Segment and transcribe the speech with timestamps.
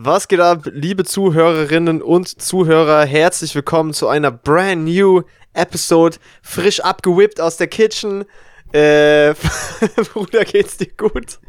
[0.00, 3.04] Was geht ab, liebe Zuhörerinnen und Zuhörer?
[3.04, 5.22] Herzlich willkommen zu einer brand new
[5.54, 8.24] Episode, frisch abgewippt aus der Kitchen.
[8.70, 9.34] Äh,
[10.12, 11.40] Bruder, geht's dir gut?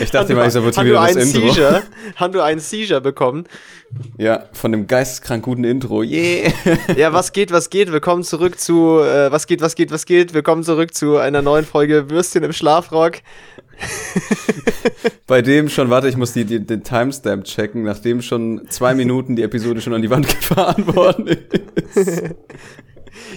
[0.00, 1.48] Ich dachte mal, ich sabotiere das Intro.
[1.48, 1.82] Seizure?
[2.14, 3.46] Haben du einen Seizure bekommen?
[4.16, 6.02] Ja, von dem geisteskrank guten Intro.
[6.04, 6.52] Yeah.
[6.96, 7.90] Ja, was geht, was geht?
[7.90, 10.34] Willkommen zurück zu, äh, was geht, was geht, was geht?
[10.34, 13.14] Willkommen zurück zu einer neuen Folge Würstchen im Schlafrock.
[15.26, 19.36] Bei dem schon, warte, ich muss die, die, den Timestamp checken, nachdem schon zwei Minuten
[19.36, 22.34] die Episode schon an die Wand gefahren worden ist.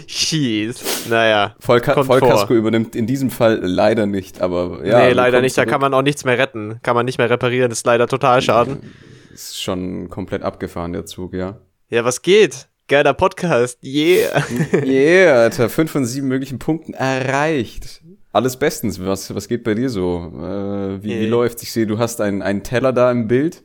[0.08, 1.08] Jeez.
[1.10, 1.56] Naja.
[1.60, 5.00] Vollka Vollkasko übernimmt in diesem Fall leider nicht, aber ja.
[5.00, 5.58] nee, leider willkommen nicht.
[5.58, 5.72] Da zurück.
[5.72, 6.80] kann man auch nichts mehr retten.
[6.84, 7.72] Kann man nicht mehr reparieren.
[7.72, 8.78] Ist leider total schade.
[9.34, 11.58] Ist schon komplett abgefahren, der Zug, ja.
[11.90, 12.68] Ja, was geht?
[12.88, 13.80] Geiler Podcast.
[13.84, 14.44] Yeah.
[14.86, 18.03] Yeah, Alter, fünf von sieben möglichen Punkten erreicht.
[18.34, 19.00] Alles bestens.
[19.06, 20.32] Was, was geht bei dir so?
[20.38, 21.28] Äh, wie, wie Äh.
[21.28, 21.64] läuft's?
[21.64, 23.64] Ich sehe, du hast einen, einen Teller da im Bild.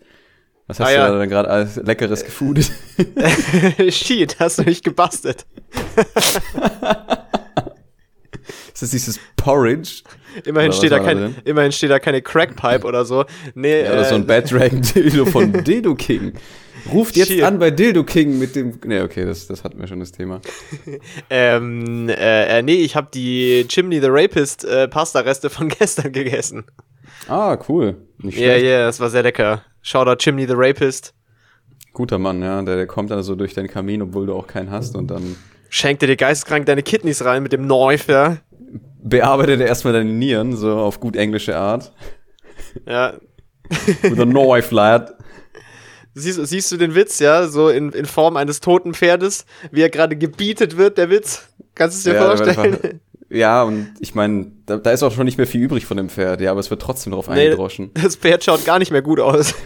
[0.66, 1.10] Was hast Ah, ja.
[1.10, 2.70] du da gerade alles Leckeres gefoodet?
[3.88, 5.46] Shit, hast du mich gebastelt.
[8.72, 10.02] Ist das dieses Porridge?
[10.44, 13.24] Immerhin steht, da kein, immerhin steht da keine Crackpipe oder so.
[13.54, 16.34] Nee, Ja, oder so äh, ein Bad Dragon Dildo von Dildo King.
[16.92, 17.42] Ruft jetzt Shit.
[17.42, 18.78] an bei Dildo King mit dem.
[18.84, 20.40] Ne, okay, das, das hatten wir schon das Thema.
[21.30, 26.64] ähm, äh, äh, nee, ich habe die Chimney the Rapist äh, Pasta-Reste von gestern gegessen.
[27.28, 27.96] Ah, cool.
[28.22, 28.64] Ja, ja, schlecht.
[28.64, 29.62] yeah, das war sehr lecker.
[29.82, 31.14] Shoutout Chimney the Rapist.
[31.92, 32.62] Guter Mann, ja.
[32.62, 35.36] Der, der kommt dann so durch deinen Kamin, obwohl du auch keinen hast und dann
[35.70, 38.38] Schenkte dir geisteskrank deine Kidneys rein mit dem Knife, ja.
[39.02, 41.92] bearbeitet er erstmal deine Nieren, so auf gut englische Art.
[42.86, 43.14] Ja,
[44.02, 45.14] With a knife, lad.
[46.18, 47.46] Siehst, siehst du den Witz, ja?
[47.48, 51.48] So in, in Form eines toten Pferdes, wie er gerade gebietet wird, der Witz.
[51.74, 52.74] Kannst du es dir Ja, vorstellen?
[52.74, 52.90] einfach-
[53.30, 56.08] Ja, und ich meine, da, da ist auch schon nicht mehr viel übrig von dem
[56.08, 57.90] Pferd, ja, aber es wird trotzdem drauf Nee, eingedroschen.
[57.92, 59.54] das Pferd schaut gar nicht mehr gut aus.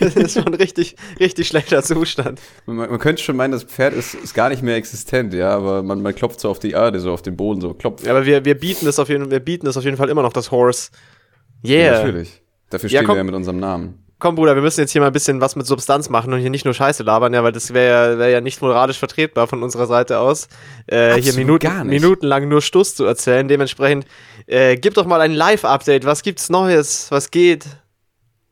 [0.00, 2.40] Das ist schon richtig, richtig schlechter Zustand.
[2.66, 5.84] Man, man könnte schon meinen, das Pferd ist, ist gar nicht mehr existent, ja, aber
[5.84, 8.08] man, man klopft so auf die Erde, so auf den Boden, so klopft.
[8.08, 10.32] Aber wir, wir bieten es auf jeden wir bieten es auf jeden Fall immer noch
[10.32, 10.90] das Horse.
[11.62, 11.98] Ja, Yeah.
[11.98, 12.42] natürlich.
[12.70, 13.14] Dafür Ja, stehen komm.
[13.14, 14.01] wir ja mit unserem Namen.
[14.22, 16.48] Komm, Bruder, wir müssen jetzt hier mal ein bisschen was mit Substanz machen und hier
[16.48, 19.64] nicht nur Scheiße labern, ja, weil das wäre ja, wär ja nicht moralisch vertretbar von
[19.64, 20.46] unserer Seite aus,
[20.86, 23.48] äh, hier Minuten, minutenlang nur Stuss zu erzählen.
[23.48, 24.06] Dementsprechend,
[24.46, 26.04] äh, gib doch mal ein Live-Update.
[26.04, 27.10] Was gibt's Neues?
[27.10, 27.66] Was geht?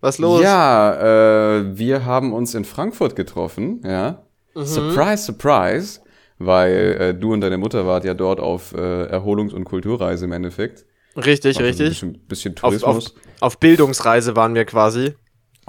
[0.00, 0.42] Was los?
[0.42, 4.24] Ja, äh, wir haben uns in Frankfurt getroffen, ja.
[4.56, 4.64] Mhm.
[4.64, 6.00] Surprise, surprise,
[6.40, 10.32] weil äh, du und deine Mutter wart ja dort auf äh, Erholungs- und Kulturreise im
[10.32, 10.84] Endeffekt.
[11.16, 12.02] Richtig, Also richtig.
[12.02, 13.06] Ein bisschen, bisschen Auf, Tourismus.
[13.06, 15.14] auf, auf Bildungsreise waren wir quasi.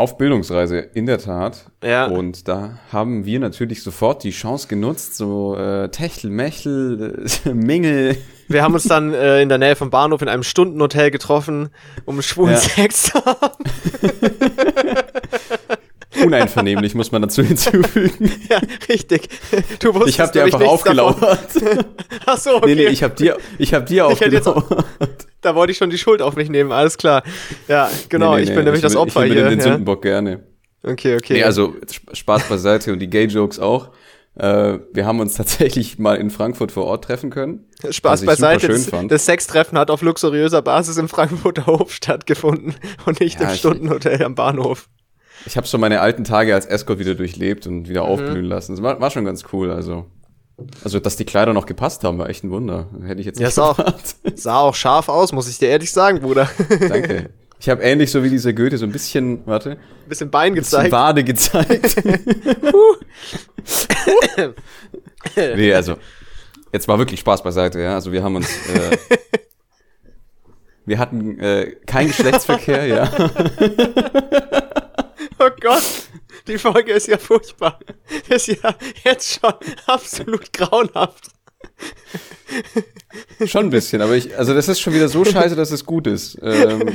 [0.01, 1.65] Auf Bildungsreise, in der Tat.
[1.83, 2.07] Ja.
[2.07, 8.17] Und da haben wir natürlich sofort die Chance genutzt, so äh, Techtel, Mechtel, äh, Mingel.
[8.47, 11.69] Wir haben uns dann äh, in der Nähe vom Bahnhof in einem Stundenhotel getroffen,
[12.05, 12.57] um schwulen Ja.
[12.57, 13.51] Sex zu haben.
[16.25, 18.31] Uneinvernehmlich, muss man dazu hinzufügen.
[18.49, 18.59] ja,
[18.89, 19.29] richtig.
[19.79, 21.17] Du wusstest Ich habe dir einfach aufgelauert.
[22.25, 22.75] Ach so, okay.
[22.75, 24.87] Nee, nee, ich habe dir, ich hab dir Ich hätte jetzt auch- aufgelauert.
[25.41, 27.23] da wollte ich schon die Schuld auf mich nehmen, alles klar.
[27.67, 29.49] Ja, genau, Nee, nee, ich nee, bin nämlich das will- Opfer ich will hier.
[29.49, 29.63] den ja.
[29.65, 30.43] Sündenbock gerne.
[30.83, 31.33] Okay, okay.
[31.33, 33.89] Nee, also Sp- Spaß beiseite und die Gay-Jokes auch.
[34.35, 37.65] Äh, wir haben uns tatsächlich mal in Frankfurt vor Ort treffen können.
[37.89, 38.61] Spaß ich beiseite.
[38.67, 39.11] schön Das, fand.
[39.11, 43.59] das Sextreffen hat auf luxuriöser Basis im Frankfurter Hof stattgefunden und nicht Ja, im ich-
[43.59, 44.87] Stundenhotel am Bahnhof.
[45.45, 47.89] Ich habe schon meine alten Tage als Escort wieder durchlebt und Mhm.
[47.89, 48.73] wieder aufblühen lassen.
[48.73, 50.05] Das war, war schon ganz cool, also.
[50.83, 52.87] Also, dass die Kleider noch gepasst haben, war echt ein Wunder.
[53.03, 54.15] Hätte ich jetzt Ja, nicht ist auch- erwartet.
[54.35, 56.49] Sah auch scharf aus, muss ich dir ehrlich sagen, Bruder.
[56.87, 57.31] Danke.
[57.59, 60.91] Ich habe ähnlich so wie dieser Goethe so ein bisschen, warte, Bisschen Bein bisschen gezeigt.
[60.91, 62.03] Wade gezeigt.
[65.55, 65.95] nee, also,
[66.73, 67.95] jetzt war wirklich Spaß beiseite, ja.
[67.95, 68.97] Also, wir haben uns, äh,
[70.85, 73.11] wir hatten äh, keinen Geschlechtsverkehr, ja.
[75.43, 75.81] Oh Gott,
[76.47, 77.79] die Folge ist ja furchtbar.
[78.29, 79.53] Ist ja jetzt schon
[79.87, 81.31] absolut grauenhaft.
[83.45, 86.05] Schon ein bisschen, aber ich, also das ist schon wieder so scheiße, dass es gut
[86.05, 86.37] ist.
[86.43, 86.93] Ähm,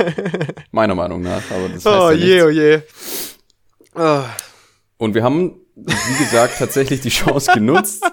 [0.71, 1.43] meiner Meinung nach.
[1.51, 2.83] Aber das heißt Oh ja je, oh je.
[3.97, 4.23] Oh,
[4.99, 8.05] Und wir haben, wie gesagt, tatsächlich die Chance genutzt,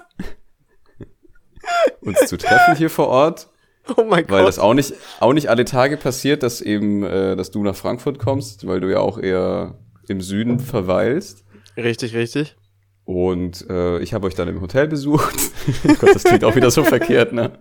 [2.00, 3.50] uns zu treffen hier vor Ort,
[3.96, 4.48] oh mein weil Gott.
[4.48, 8.18] das auch nicht, auch nicht alle Tage passiert, dass eben, äh, dass du nach Frankfurt
[8.18, 9.78] kommst, weil du ja auch eher
[10.08, 11.44] im Süden verweilst.
[11.76, 12.56] Richtig, richtig.
[13.04, 15.34] Und äh, ich habe euch dann im Hotel besucht.
[15.88, 17.58] oh Gott, das klingt auch wieder so verkehrt, ne?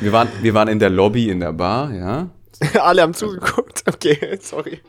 [0.00, 2.30] Wir waren, wir waren in der Lobby in der Bar, ja.
[2.80, 3.82] Alle haben zugeguckt.
[3.86, 4.80] Okay, sorry.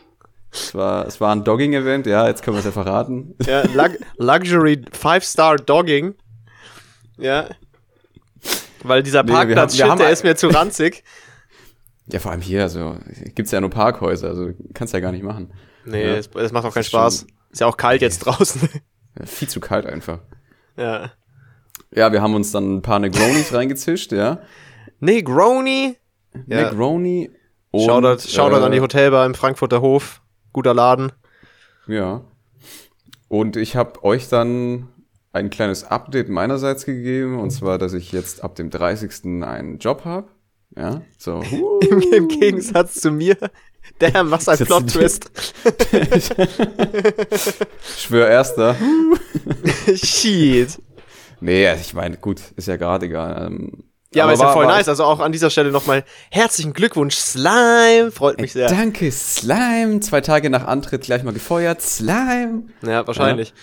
[0.51, 3.35] Es war, es war ein Dogging-Event, ja, jetzt können wir es ja verraten.
[3.45, 6.15] Ja, Lug Luxury Five-Star Dogging.
[7.17, 7.49] Ja.
[8.83, 11.03] Weil dieser Nee, wir haben- Parkplatz, wir haben der ist mir zu ranzig.
[12.11, 12.97] Ja, vor allem hier, also
[13.35, 15.51] gibt's ja nur Parkhäuser, also kannst ja gar nicht machen.
[15.85, 16.15] Nee, Ja.
[16.17, 17.19] das, das macht auch keinen Spaß.
[17.21, 18.67] schon- Ist ja auch kalt jetzt draußen.
[19.19, 20.19] Ja, viel zu kalt einfach.
[20.77, 21.11] ja.
[21.91, 24.39] Ja, wir haben uns dann ein paar Negronis reingezischt, ja.
[24.99, 25.97] Negroni.
[26.45, 26.69] Ja.
[26.69, 27.31] Negroni
[27.71, 30.21] und Shoutout, Shoutout äh, an die Hotelbar im Frankfurter Hof.
[30.53, 31.11] Guter Laden.
[31.87, 32.21] Ja.
[33.27, 34.87] Und ich habe euch dann
[35.33, 39.43] ein kleines Update meinerseits gegeben, und zwar, dass ich jetzt ab dem 30.
[39.43, 40.27] einen Job habe.
[40.77, 41.41] Ja, so.
[41.89, 43.37] Im, Im Gegensatz zu mir.
[43.99, 45.31] Damn, was ein Plot-Twist.
[47.95, 48.75] Ich schwör erster.
[49.95, 50.79] Shit.
[51.41, 53.47] Nee, also ich meine, gut, ist ja gerade egal.
[53.47, 53.83] Ähm,
[54.13, 54.89] Ja, aber, ist ja war- voll war- nice.
[54.89, 58.11] Also auch an dieser Stelle nochmal herzlichen Glückwunsch, Slime.
[58.11, 58.67] Freut mich sehr.
[58.67, 59.99] Danke, Slime.
[60.01, 61.81] Zwei Tage nach Antritt gleich mal gefeuert.
[61.81, 62.63] Slime.
[62.85, 63.53] Ja, wahrscheinlich.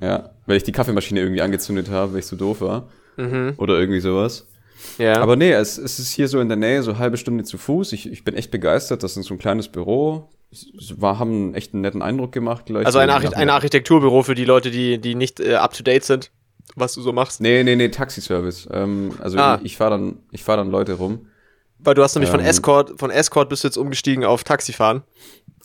[0.00, 2.88] Ja, weil ich die Kaffeemaschine irgendwie angezündet habe, weil ich so doof war.
[3.16, 3.54] Mhm.
[3.58, 4.46] Oder irgendwie sowas.
[4.98, 5.20] Ja.
[5.20, 7.92] Aber nee, es, es ist hier so in der Nähe, so halbe Stunde zu Fuß.
[7.92, 9.02] Ich, ich bin echt begeistert.
[9.02, 10.28] Das ist so ein kleines Büro.
[10.50, 12.86] Es war, haben echt einen netten Eindruck gemacht gleich.
[12.86, 15.82] also so ein, dem- ein Architekturbüro für die Leute, die, die nicht äh, up to
[15.82, 16.30] date sind,
[16.76, 17.40] was du so machst.
[17.40, 18.68] Nee, nee, nee, Taxiservice.
[18.72, 19.56] Ähm, also Ah.
[19.60, 21.26] ich, ich fahre dann, ich fahr dann Leute rum.
[21.78, 22.46] Weil du hast nämlich von Ähm.
[22.46, 25.02] Escort, von Escort bist du jetzt umgestiegen auf Taxifahren.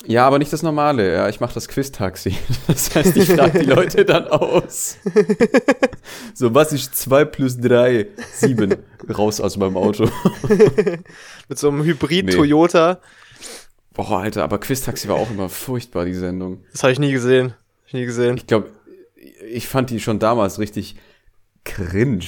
[0.08, 1.14] Ja, aber nicht das Normale.
[1.14, 2.36] Ja, ich mache das Quiz-Taxi.
[2.68, 4.98] Das heißt, ich frage die Leute dann aus.
[6.34, 8.08] So, was ist 2 plus 3?
[8.34, 8.76] 7.
[9.16, 10.10] Raus aus meinem Auto.
[11.50, 12.96] Mit so einem Hybrid Nee.
[13.94, 16.64] Boah, Alter, aber Quiz-Taxi war auch immer furchtbar, die Sendung.
[16.72, 17.54] Das habe ich nie gesehen.
[17.86, 18.38] Ich nie gesehen.
[18.38, 18.70] Ich glaube,
[19.48, 20.96] ich fand die schon damals richtig
[21.64, 22.26] cringe.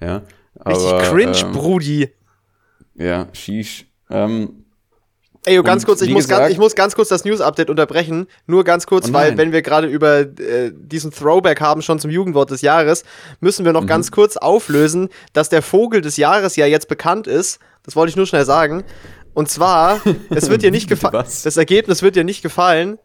[0.00, 0.22] Ja.
[0.64, 2.12] Richtig aber, cringe, ähm, Brudi.
[2.94, 3.86] Ja, sheesh.
[4.10, 4.65] Ähm,
[5.48, 8.26] Ey, ganz kurz, ich muss, ganz, gesagt- ich muss ganz kurz das News-Update unterbrechen.
[8.46, 12.10] Nur ganz kurz, Oh weil wenn wir gerade über äh, diesen Throwback haben, schon zum
[12.10, 13.04] Jugendwort des Jahres,
[13.40, 13.86] müssen wir noch Mhm.
[13.86, 17.60] ganz kurz auflösen, dass der Vogel des Jahres ja jetzt bekannt ist.
[17.84, 18.82] Das wollte ich nur schnell sagen.
[19.34, 20.00] Und zwar,
[20.30, 21.24] es wird dir nicht gefallen.
[21.44, 22.98] Das Ergebnis wird dir nicht gefallen.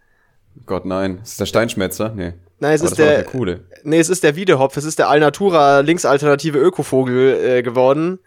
[0.65, 1.19] Gott, nein.
[1.23, 2.09] Ist der Steinschmetzer?
[2.15, 2.33] Nee.
[2.59, 3.61] Nein, es Aber ist der, der coole.
[3.83, 4.77] nee, es ist der Wiedehopf.
[4.77, 8.19] Es ist der Alnatura linksalternative Ökovogel äh, geworden.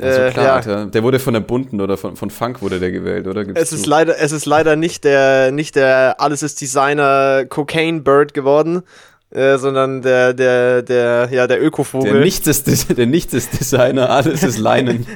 [0.00, 0.54] Also Äh, klar, ja.
[0.54, 0.86] Alter.
[0.86, 3.44] Der wurde von der Bunten oder von, von Funk wurde der gewählt, oder?
[3.44, 3.90] Gibt's Es ist zu?
[3.90, 8.82] leider, es ist leider nicht der, nicht der Alles ist Designer Cocaine Bird geworden,
[9.30, 12.12] äh, sondern der, der, der, ja, der Ökovogel.
[12.12, 15.06] der Nichts ist, der Nichts ist Designer, alles ist Leinen.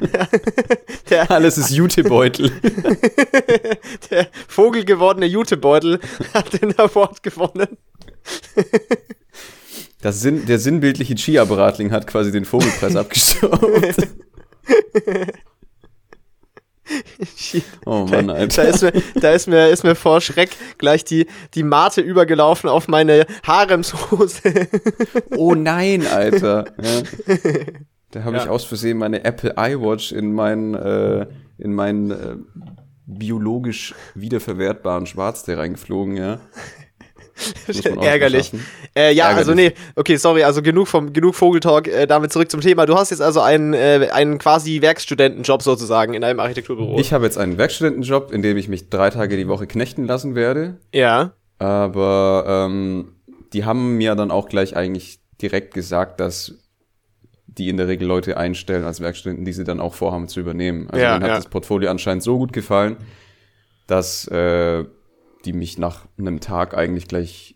[1.10, 2.50] der, alles ist Jutebeutel.
[4.10, 6.00] der Vogel gewordene Jutebeutel
[6.34, 7.78] hat den Award gewonnen.
[10.02, 13.62] Das Sinn, der sinnbildliche Chia-Bratling hat quasi den Vogelpreis abgestaubt.
[17.84, 18.68] Oh Mann, Da Alter.
[18.68, 22.86] ist mir, da ist mir, ist mir vor Schreck gleich die, die Mate übergelaufen auf
[22.86, 24.40] meine Haremshose.
[25.36, 26.66] Oh nein, Alter.
[26.82, 27.02] Ja.
[28.12, 28.50] Da habe ich Ja.
[28.50, 31.26] aus Versehen meine Apple iWatch in meinen, äh,
[31.58, 32.36] in meinen äh,
[33.06, 36.38] biologisch wiederverwertbaren Schwarztee reingeflogen, ja.
[38.00, 38.52] Ärgerlich.
[38.94, 39.38] Äh, ja, Ärgerlich.
[39.38, 42.86] also nee, okay, sorry, also genug vom genug Vogeltalk, äh, damit zurück zum Thema.
[42.86, 46.98] Du hast jetzt also einen, äh, einen quasi Werkstudentenjob sozusagen in einem Architekturbüro.
[46.98, 50.34] Ich habe jetzt einen Werkstudentenjob, in dem ich mich drei Tage die Woche knechten lassen
[50.34, 50.78] werde.
[50.92, 51.32] ja.
[51.58, 53.14] Aber ähm,
[53.54, 56.54] die haben mir dann auch gleich eigentlich direkt gesagt, dass
[57.46, 60.90] die in der Regel Leute einstellen als Werkstudenten, die sie dann auch vorhaben zu übernehmen.
[60.90, 61.36] Also Ja, hat ja.
[61.36, 62.98] das Portfolio anscheinend so gut gefallen,
[63.86, 64.84] dass äh,
[65.46, 67.54] die mich nach einem Tag eigentlich gleich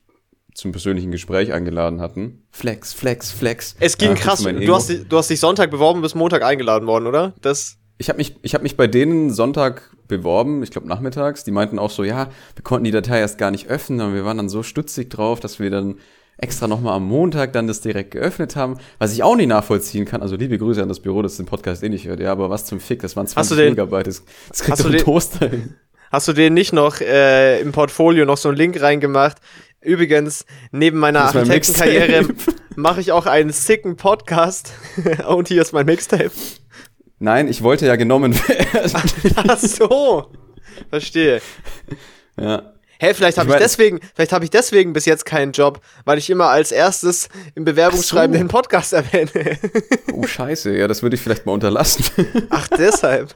[0.55, 2.43] zum persönlichen Gespräch eingeladen hatten.
[2.51, 3.77] Flex, Flex, Flex.
[3.81, 4.43] Es ging Ja, krass.
[4.43, 7.35] Du hast, du hast dich Sonntag beworben, bis Montag eingeladen worden, oder?
[7.41, 7.77] Das.
[7.99, 11.45] Ich habe mich, ich hab mich bei denen Sonntag beworben, ich glaube nachmittags.
[11.45, 14.25] Die meinten auch so, ja, wir konnten die Datei erst gar nicht öffnen, aber wir
[14.25, 15.97] waren dann so stutzig drauf, dass wir dann
[16.39, 20.23] extra nochmal am Montag dann das direkt geöffnet haben, was ich auch nicht nachvollziehen kann.
[20.23, 22.65] Also liebe Grüße an das Büro, das den Podcast eh nicht hört, ja, aber was
[22.65, 24.97] zum Fick, das waren 20 du den- Megabyte, das, das kriegt hast doch du ein
[24.97, 25.75] den- Toaster hin.
[26.11, 29.37] Hast du denen nicht noch äh, im Portfolio noch so einen Link reingemacht?
[29.81, 32.29] Übrigens, neben meiner mein Architektenkarriere
[32.77, 34.73] mache ich auch einen sicken Podcast.
[35.29, 36.33] Und hier ist mein Mixtape.
[37.21, 38.93] Nein, ich wollte ja genommen werden.
[39.49, 40.33] Ach so.
[40.89, 41.41] Verstehe.
[42.39, 42.73] ja.
[42.99, 46.19] Hä, vielleicht habe Ich ich, deswegen, vielleicht habe ich deswegen bis jetzt keinen Job, weil
[46.19, 48.43] ich immer als erstes im Bewerbungsschreiben so.
[48.43, 49.59] den Podcast erwähne.
[50.13, 52.05] Oh, scheiße, ja, das würde ich vielleicht mal unterlassen.
[52.51, 53.35] Ach, deshalb.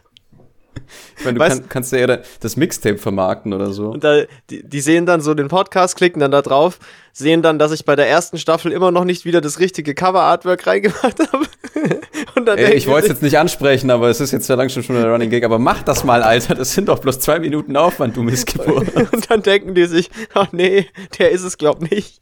[1.19, 3.91] Ich meine, du Weißt- kann, kannst ja eher das Mixtape vermarkten oder so.
[3.91, 6.79] Und da, die, die sehen dann so den Podcast, klicken dann da drauf,
[7.13, 10.67] sehen dann, dass ich bei der ersten Staffel immer noch nicht wieder das richtige Cover-Artwork
[10.67, 11.47] reingemacht habe.
[12.35, 14.83] Und dann Ey, ich wollte es jetzt nicht ansprechen, aber es ist jetzt ja langsam
[14.83, 15.45] schon ein Running Gag.
[15.45, 16.55] Aber mach das mal, Alter.
[16.55, 18.95] Das sind doch bloß zwei Minuten Aufwand, du Missgeburt.
[19.13, 20.89] und dann denken die sich, ach nee,
[21.19, 22.21] der ist es glaub nicht.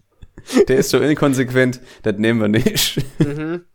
[0.69, 3.01] Der ist so inkonsequent, das nehmen wir nicht.
[3.19, 3.63] Mhm.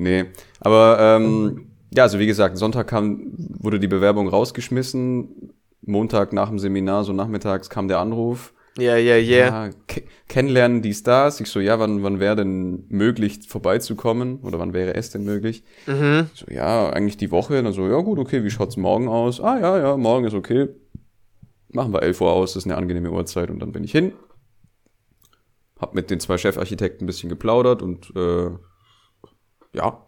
[0.00, 0.26] Nee,
[0.60, 5.52] aber ähm, ja, also wie gesagt, Sonntag kam, wurde die Bewerbung rausgeschmissen.
[5.82, 8.52] Montag nach dem Seminar, so nachmittags kam der Anruf.
[8.76, 9.66] Ja, ja, ja.
[9.66, 11.40] Ja, ke kennenlernen, dies, das.
[11.40, 14.40] Ich so, ja, wann, wann wäre denn möglich, vorbeizukommen?
[14.42, 15.64] Oder wann wäre es denn möglich?
[15.86, 16.30] Mhm.
[16.34, 17.60] So, ja, eigentlich die Woche.
[17.60, 19.40] Dann so, ja gut, okay, wie schaut's morgen aus?
[19.40, 20.68] Ah, ja, ja, morgen ist okay.
[21.70, 23.50] Machen wir 11 Uhr aus, das ist eine angenehme Uhrzeit.
[23.50, 24.12] Und dann bin ich hin.
[25.80, 28.50] Hab mit den zwei Chefarchitekten ein bisschen geplaudert und, äh,
[29.72, 30.07] ja,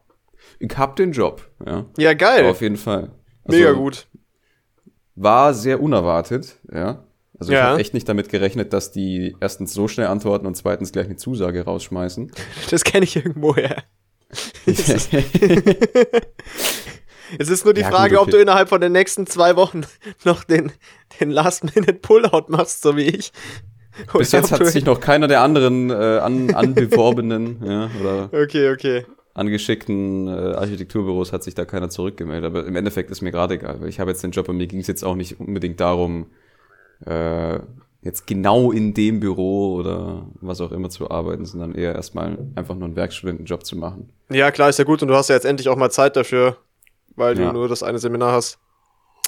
[0.59, 1.87] ich hab den Job, ja.
[1.99, 2.47] Ja, geil.
[2.47, 3.11] Auf jeden Fall.
[3.45, 4.07] Also, Mega gut.
[5.15, 7.05] War sehr unerwartet, ja.
[7.39, 7.69] Also ich Ja.
[7.69, 11.17] habe echt nicht damit gerechnet, dass die erstens so schnell antworten und zweitens gleich eine
[11.17, 12.31] Zusage rausschmeißen.
[12.71, 13.83] Das kenne ich irgendwoher.
[17.39, 18.31] Es ist nur die Ja, Frage, gut, ob okay.
[18.33, 19.83] du innerhalb von den nächsten zwei Wochen
[20.25, 20.73] noch den,
[21.21, 23.33] den Last-Minute-Pullout machst, so wie ich.
[24.17, 28.71] Bis jetzt ob hat sich noch keiner der anderen äh, an, anbeworbenen ja, oder Okay,
[28.73, 29.07] okay.
[29.41, 32.45] Angeschickten äh, Architekturbüros hat sich da keiner zurückgemeldet.
[32.45, 34.67] Aber im Endeffekt ist mir gerade egal, weil ich habe jetzt den Job und mir
[34.67, 36.27] ging es jetzt auch nicht unbedingt darum,
[37.07, 37.59] äh,
[38.03, 42.75] jetzt genau in dem Büro oder was auch immer zu arbeiten, sondern eher erstmal einfach
[42.75, 44.11] nur einen Werkstudentenjob zu machen.
[44.31, 46.57] Ja, klar, ist ja gut und du hast ja jetzt endlich auch mal Zeit dafür,
[47.17, 47.47] weil Ja.
[47.49, 48.59] du nur das eine Seminar hast.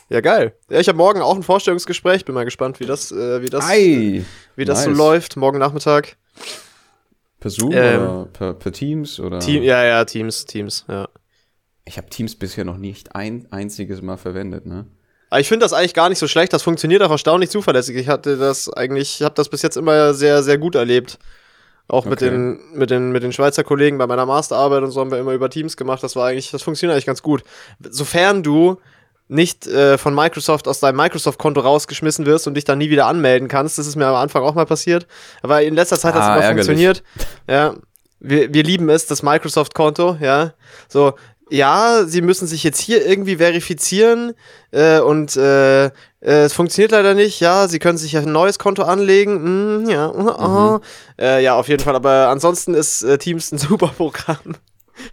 [0.09, 0.55] Ja, geil.
[0.71, 2.25] Ja, ich habe morgen auch ein Vorstellungsgespräch.
[2.27, 4.25] Bin mal gespannt, wie das, äh, wie das, Ei!
[4.57, 4.99] wie das so nice.
[4.99, 5.37] läuft.
[5.37, 6.17] Morgen Nachmittag.
[7.43, 9.41] Per Zoom Ähm, oder per, per Teams oder?
[9.41, 11.09] Team, ja, ja, Teams, Teams, ja.
[11.85, 14.87] Ich habe Teams bisher noch nicht ein einziges Mal verwendet, ne?
[15.29, 16.53] Aber ich finde das eigentlich gar nicht so schlecht.
[16.53, 17.97] Das funktioniert auch erstaunlich zuverlässig.
[17.97, 21.19] Ich hatte das eigentlich, ich habe das bis jetzt immer sehr, sehr gut erlebt.
[21.89, 22.31] Auch mit Okay.
[22.31, 25.33] den, mit den, mit den Schweizer Kollegen bei meiner Masterarbeit und so haben wir immer
[25.33, 26.03] über Teams gemacht.
[26.05, 27.43] Das war eigentlich, das funktioniert eigentlich ganz gut.
[27.81, 28.79] Sofern du
[29.29, 33.49] nicht äh, von Microsoft aus deinem Microsoft-Konto rausgeschmissen wirst und dich dann nie wieder anmelden
[33.49, 33.79] kannst.
[33.79, 35.07] Das ist mir am Anfang auch mal passiert.
[35.43, 36.67] Aber in letzter Zeit hat es Ah, immer ärgerlich.
[36.67, 37.03] funktioniert.
[37.49, 37.75] Ja.
[38.21, 40.53] Wir, wir lieben es, das Microsoft-Konto, ja.
[40.89, 41.15] So,
[41.51, 44.33] ja, sie müssen sich jetzt hier irgendwie verifizieren
[44.71, 47.41] äh, und äh, äh, es funktioniert leider nicht.
[47.41, 49.83] Ja, sie können sich ein neues Konto anlegen.
[49.85, 50.81] Mm, ja, uh.
[51.21, 51.95] Äh, ja, auf jeden Fall.
[51.97, 54.39] Aber ansonsten ist äh, Teams ein super Programm,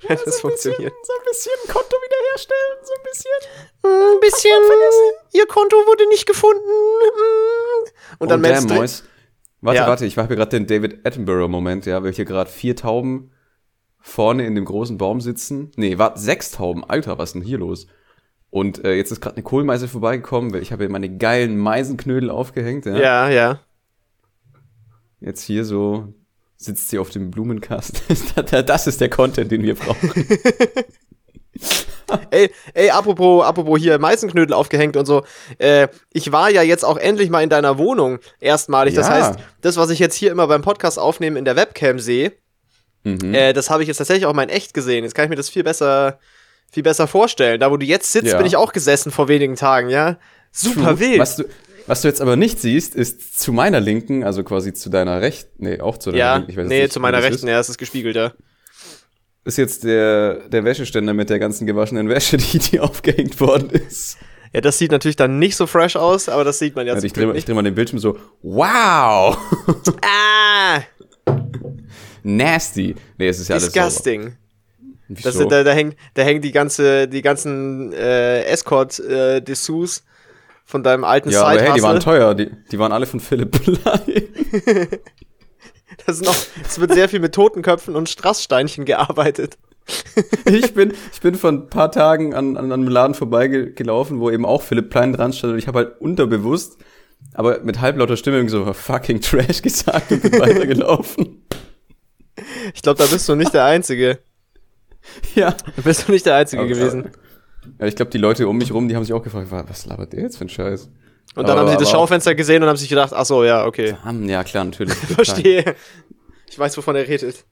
[0.08, 0.94] wenn es funktioniert.
[1.04, 1.96] so ein bisschen Konto
[2.40, 3.32] wiederherstellen, so ein bisschen.
[3.84, 5.12] Ein bisschen.
[5.34, 6.62] Ihr Konto wurde nicht gefunden.
[6.62, 8.22] Mm.
[8.22, 8.66] Und dann oh, damn.
[8.66, 9.04] Mois.
[9.62, 9.88] Warte, Ja.
[9.88, 13.32] warte, ich habe hier gerade den David Attenborough-Moment, ja, weil hier gerade vier Tauben
[14.00, 15.72] vorne in dem großen Baum sitzen.
[15.76, 16.84] Nee, warte, sechs Tauben.
[16.86, 17.88] Alter, was ist denn hier los?
[18.52, 22.30] Und äh, jetzt ist gerade eine Kohlmeise vorbeigekommen, weil ich habe hier meine geilen Meisenknödel
[22.30, 22.86] aufgehängt.
[22.86, 22.98] Ja.
[22.98, 23.60] Ja, ja.
[25.20, 26.14] Jetzt hier so
[26.56, 28.02] sitzt sie auf dem Blumenkast.
[28.66, 30.12] das ist der Content, den wir brauchen.
[32.32, 35.24] Ey, ey, apropos, apropos hier Meißenknödel aufgehängt und so.
[35.58, 38.96] Äh, ich war ja jetzt auch endlich mal in deiner Wohnung erstmalig.
[38.96, 39.14] Das Ja.
[39.14, 42.32] heißt, das, was ich jetzt hier immer beim Podcast aufnehmen in der Webcam sehe,
[43.04, 43.34] Mhm.
[43.34, 45.04] äh, das habe ich jetzt tatsächlich auch mal in echt gesehen.
[45.06, 46.20] Jetzt kann ich mir das viel besser,
[46.72, 47.60] viel besser vorstellen.
[47.60, 48.38] Da, wo du jetzt sitzt, Ja.
[48.38, 50.18] bin ich auch gesessen vor wenigen Tagen, ja.
[50.52, 51.00] Super True.
[51.00, 51.20] wild.
[51.20, 51.46] Was du,
[51.88, 55.64] was du jetzt aber nicht siehst, ist zu meiner Linken, also quasi zu deiner Rechten,
[55.64, 56.52] nee, auch zu deiner ja, Linken.
[56.52, 58.34] ich weiß nee, nicht, zu meiner das Rechten, ja, es ist gespiegelt, ja.
[59.50, 64.18] Ist jetzt der, der Wäscheständer mit der ganzen gewaschenen Wäsche, die, die aufgehängt worden ist.
[64.54, 67.06] Ja, das sieht natürlich dann nicht so fresh aus, aber das sieht man ja zum
[67.06, 69.38] ich drehe ich dreh mal den Bildschirm so, wow!
[70.02, 70.82] Ah,
[72.24, 72.96] Nasty.
[73.18, 74.38] Nee, es ist ja alles disgusting.
[75.08, 75.46] Das, Wieso?
[75.46, 80.04] da, da, hängt, da hängen die, ganze, die ganzen äh, Escort-Dessous
[80.66, 82.36] von deinem alten ja, aber hey, die waren teuer.
[82.36, 84.28] Die, die waren alle von Philipp Blei.
[86.06, 89.58] Das noch, es wird sehr viel mit Totenköpfen und Strasssteinchen gearbeitet.
[90.46, 94.46] ich, bin, ich bin vor ein paar Tagen an, an einem Laden vorbeigelaufen, wo eben
[94.46, 96.78] auch Philipp Plein dran stand und ich habe halt unterbewusst,
[97.34, 101.44] aber mit halblauter Stimme irgendwie so fucking Trash gesagt und bin weitergelaufen.
[102.74, 104.20] Ich glaube, da bist du nicht der Einzige.
[105.36, 105.52] Ja.
[105.76, 107.10] Da bist du nicht der Einzige Aber- gewesen.
[107.80, 109.86] Ja, ich glaube, die Leute um mich rum, die haben sich auch gefragt, wa- was
[109.86, 110.90] labert der jetzt für ein Scheiß?
[111.36, 113.66] Und dann Aber- haben sie das Schaufenster gesehen und haben sich gedacht, ach so, ja,
[113.66, 113.96] okay.
[114.04, 114.94] Ah, Ja, klar, natürlich.
[115.16, 115.76] Verstehe.
[116.50, 117.46] Ich weiß, wovon er redet.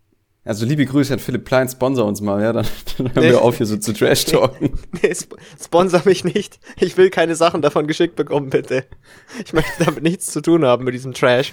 [0.44, 2.66] Also liebe Grüße an Philipp Plein, sponsor uns mal, ja, dann,
[2.98, 3.30] dann hören Nee.
[3.32, 4.80] wir auf, hier so zu Trash-talken.
[5.02, 6.60] Nee, sp sponsor mich nicht.
[6.80, 8.86] Ich will keine Sachen davon geschickt bekommen, bitte.
[9.46, 11.52] Ich möchte damit nichts zu tun haben mit diesem Trash.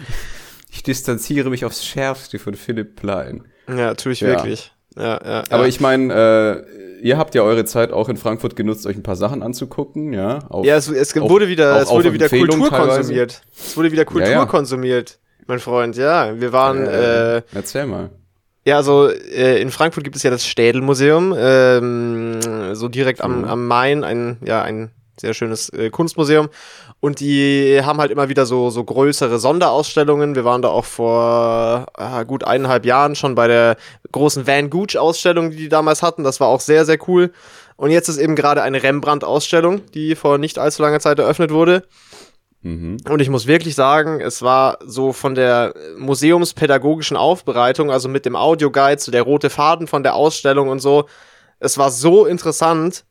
[0.71, 3.45] Ich distanziere mich aufs Schärfste von Philipp Plein.
[3.69, 4.29] Ja, tue ich Ja.
[4.29, 4.73] wirklich.
[4.97, 5.69] Ja, ja, Aber ja.
[5.69, 9.17] ich meine, äh, ihr habt ja eure Zeit auch in Frankfurt genutzt, euch ein paar
[9.17, 10.39] Sachen anzugucken, ja?
[10.49, 12.97] Auf, Ja, es, es auf- wurde wieder, auch es wurde auf wieder Empfehlung Kultur teilweise.
[12.99, 13.43] konsumiert.
[13.57, 14.47] Es wurde wieder Kultur Ja, ja.
[14.47, 15.97] konsumiert, mein Freund.
[15.97, 18.11] Ja, wir waren, Äh, äh, Erzähl mal.
[18.65, 23.45] ja, also äh, in Frankfurt gibt es ja das Städelmuseum, ähm, so direkt am, Mhm.
[23.45, 24.91] am Main, ein, ja, ein
[25.21, 26.49] sehr schönes äh, Kunstmuseum.
[27.01, 30.35] Und die haben halt immer wieder so, so größere Sonderausstellungen.
[30.35, 33.77] Wir waren da auch vor äh, gut eineinhalb Jahren schon bei der
[34.13, 36.25] großen Van Gooch-Ausstellung, die die damals hatten.
[36.25, 37.33] Das war auch sehr, sehr cool.
[37.77, 41.83] Und jetzt ist eben gerade eine Rembrandt-Ausstellung, die vor nicht allzu langer Zeit eröffnet wurde.
[42.65, 42.97] Mhm.
[43.09, 48.37] Und ich muss wirklich sagen, es war so von der museumspädagogischen Aufbereitung, also mit dem
[48.37, 51.05] Audioguide, so der rote Faden von der Ausstellung und so,
[51.61, 53.05] es war so interessant.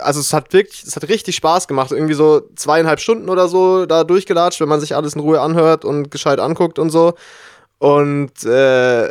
[0.00, 1.92] Also es hat wirklich, es hat richtig Spaß gemacht.
[1.92, 5.84] Irgendwie so zweieinhalb Stunden oder so da durchgelatscht, wenn man sich alles in Ruhe anhört
[5.84, 7.14] und gescheit anguckt und so.
[7.78, 9.08] Und äh,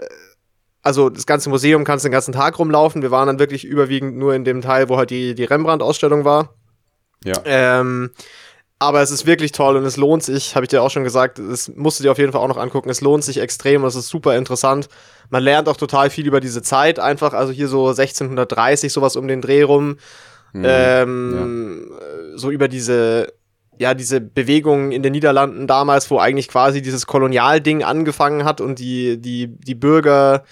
[0.82, 3.02] also das ganze Museum kannst den ganzen Tag rumlaufen.
[3.02, 6.54] Wir waren dann wirklich überwiegend nur in dem Teil, wo halt die, die Rembrandt-Ausstellung war.
[7.24, 7.36] Ja.
[7.46, 8.12] Ähm,
[8.82, 11.38] aber es ist wirklich toll und es lohnt sich, habe ich dir auch schon gesagt,
[11.38, 12.90] es musst du dir auf jeden Fall auch noch angucken.
[12.90, 14.88] Es lohnt sich extrem und es ist super interessant.
[15.30, 19.28] Man lernt auch total viel über diese Zeit, einfach, also hier so 1630, sowas um
[19.28, 19.98] den Dreh rum.
[20.54, 20.66] Mhm.
[20.66, 21.92] Ähm,
[22.36, 23.34] so über diese,
[23.78, 28.80] ja, diese Bewegungen in den Niederlanden damals, wo eigentlich quasi dieses Kolonialding angefangen hat und
[28.80, 30.44] die, die, die Bürger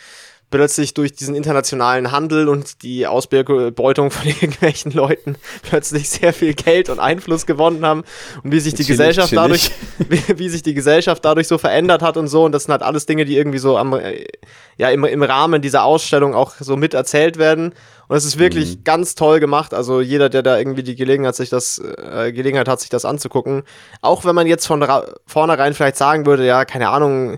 [0.50, 6.90] plötzlich durch diesen internationalen Handel und die Ausbeutung von irgendwelchen Leuten plötzlich sehr viel Geld
[6.90, 8.04] und Einfluss gewonnen haben
[8.44, 9.72] und wie sich die Chillig, Gesellschaft chillig.
[10.00, 12.46] dadurch, wie, wie sich die Gesellschaft dadurch so verändert hat und so.
[12.46, 14.26] Und das sind halt alles Dinge, die irgendwie so am, äh,
[14.78, 17.74] ja, im, im Rahmen dieser Ausstellung auch so mit erzählt werden.
[18.08, 18.84] Und es ist wirklich Mhm.
[18.86, 19.74] ganz toll gemacht.
[19.74, 23.64] Also jeder, der da irgendwie die Gelegenheit, sich das, äh, Gelegenheit hat, sich das anzugucken.
[24.02, 24.86] Auch wenn man jetzt von
[25.26, 27.38] vornherein vielleicht sagen würde, ja, keine Ahnung,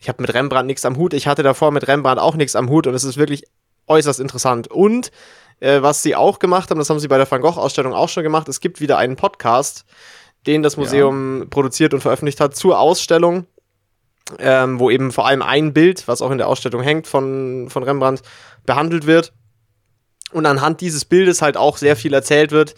[0.00, 1.12] ich habe mit Rembrandt nichts am Hut.
[1.12, 3.44] Ich hatte davor mit Rembrandt auch nichts am Hut und es ist wirklich
[3.86, 4.68] äußerst interessant.
[4.68, 5.10] Und
[5.60, 8.22] äh, was sie auch gemacht haben, das haben sie bei der Van Gogh-Ausstellung auch schon
[8.22, 9.84] gemacht, es gibt wieder einen Podcast,
[10.46, 13.46] den das Museum produziert und veröffentlicht hat zur Ausstellung,
[14.38, 17.82] ähm, wo eben vor allem ein Bild, was auch in der Ausstellung hängt, von, von
[17.82, 18.22] Rembrandt
[18.64, 19.34] behandelt wird.
[20.32, 22.74] Und anhand dieses Bildes halt auch sehr viel erzählt wird.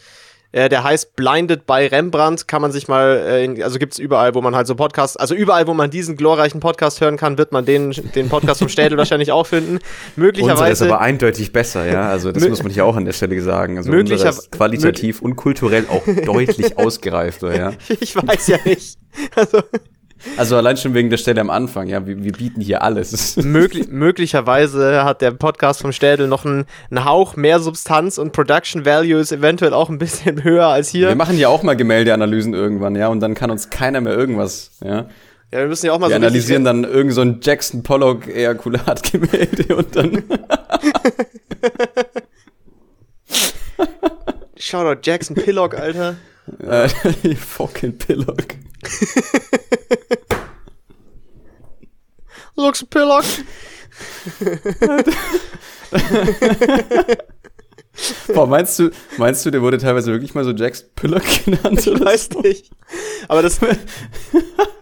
[0.53, 4.35] Äh, der heißt Blinded by Rembrandt, kann man sich mal, äh, in, also gibt's überall,
[4.35, 7.53] wo man halt so Podcasts, also überall, wo man diesen glorreichen Podcast hören kann, wird
[7.53, 9.73] man den, den Podcast vom Städel wahrscheinlich auch finden.
[9.77, 10.85] Unsere ist Möglicherweise.
[10.87, 12.09] aber eindeutig besser, ja.
[12.09, 13.79] Also das muss man hier auch an der Stelle sagen.
[13.79, 17.73] Also Möglicher- ist qualitativ und kulturell auch deutlich ausgereifter, ja.
[18.01, 18.99] ich weiß ja nicht.
[19.35, 19.63] Also,
[20.37, 22.07] Also allein schon wegen der Stelle am Anfang, ja.
[22.07, 23.37] Wir, wir bieten hier alles.
[23.45, 28.85] möglich, möglicherweise hat der Podcast vom Städel noch einen, einen Hauch mehr Substanz und Production
[28.85, 31.17] Value ist eventuell auch ein bisschen höher als Wir hier.
[31.17, 33.09] machen ja auch mal Gemäldeanalysen irgendwann, ja.
[33.09, 35.07] Und dann kann uns keiner mehr irgendwas, ja.
[35.53, 38.27] Ja, wir müssen ja auch mal Wir so analysieren dann irgend so ein Jackson Pollock
[38.27, 40.23] Ejakulat-Gemälde und dann.
[44.57, 46.17] Shoutout Jackson Pillock, Alter.
[46.67, 46.89] äh,
[47.35, 48.55] fucking Pollock.
[52.57, 53.25] Looks Pillock.
[58.35, 61.87] Boah, meinst du, meinst du, der wurde teilweise wirklich mal so Jackson Pollock genannt?
[61.87, 62.41] Ich weiß so?
[62.41, 62.71] nicht.
[63.29, 63.61] Aber das.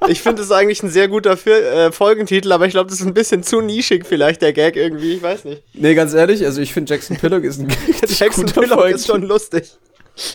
[0.09, 3.07] ich finde es eigentlich ein sehr guter Fil äh, Folgentitel, aber ich glaube, das ist
[3.07, 5.15] ein bisschen zu nischig, vielleicht der Gag irgendwie.
[5.15, 5.63] Ich weiß nicht.
[5.75, 7.69] Nee, ganz ehrlich, also ich finde Jackson Pollock ist ein
[8.07, 9.73] Jackson guter Pillock ist schon lustig.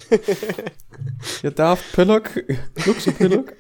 [1.44, 2.30] Ja, Daft Pollock,
[2.86, 3.54] Luxo Pollock.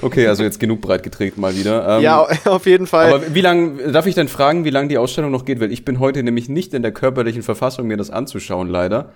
[0.00, 1.96] Okay, also jetzt genug breit getreten mal wieder.
[1.98, 3.12] Ähm, ja, auf jeden Fall.
[3.14, 5.60] aber wie lang, darf ich denn fragen, wie lange die Ausstellung noch geht?
[5.60, 9.12] Weil ich bin heute nämlich nicht in der körperlichen Verfassung, mir das anzuschauen, leider.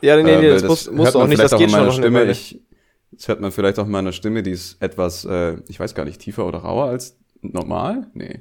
[0.00, 1.86] ja, nee, nee, Äh, weil das, muss, hört musst du auch nicht, das geht schon
[1.86, 2.24] noch Stimme.
[2.30, 2.60] Ich,
[3.10, 6.04] das hört man vielleicht auch in meiner Stimme, die ist etwas, äh, ich weiß gar
[6.04, 8.06] nicht, tiefer oder rauer als normal?
[8.14, 8.40] Nee,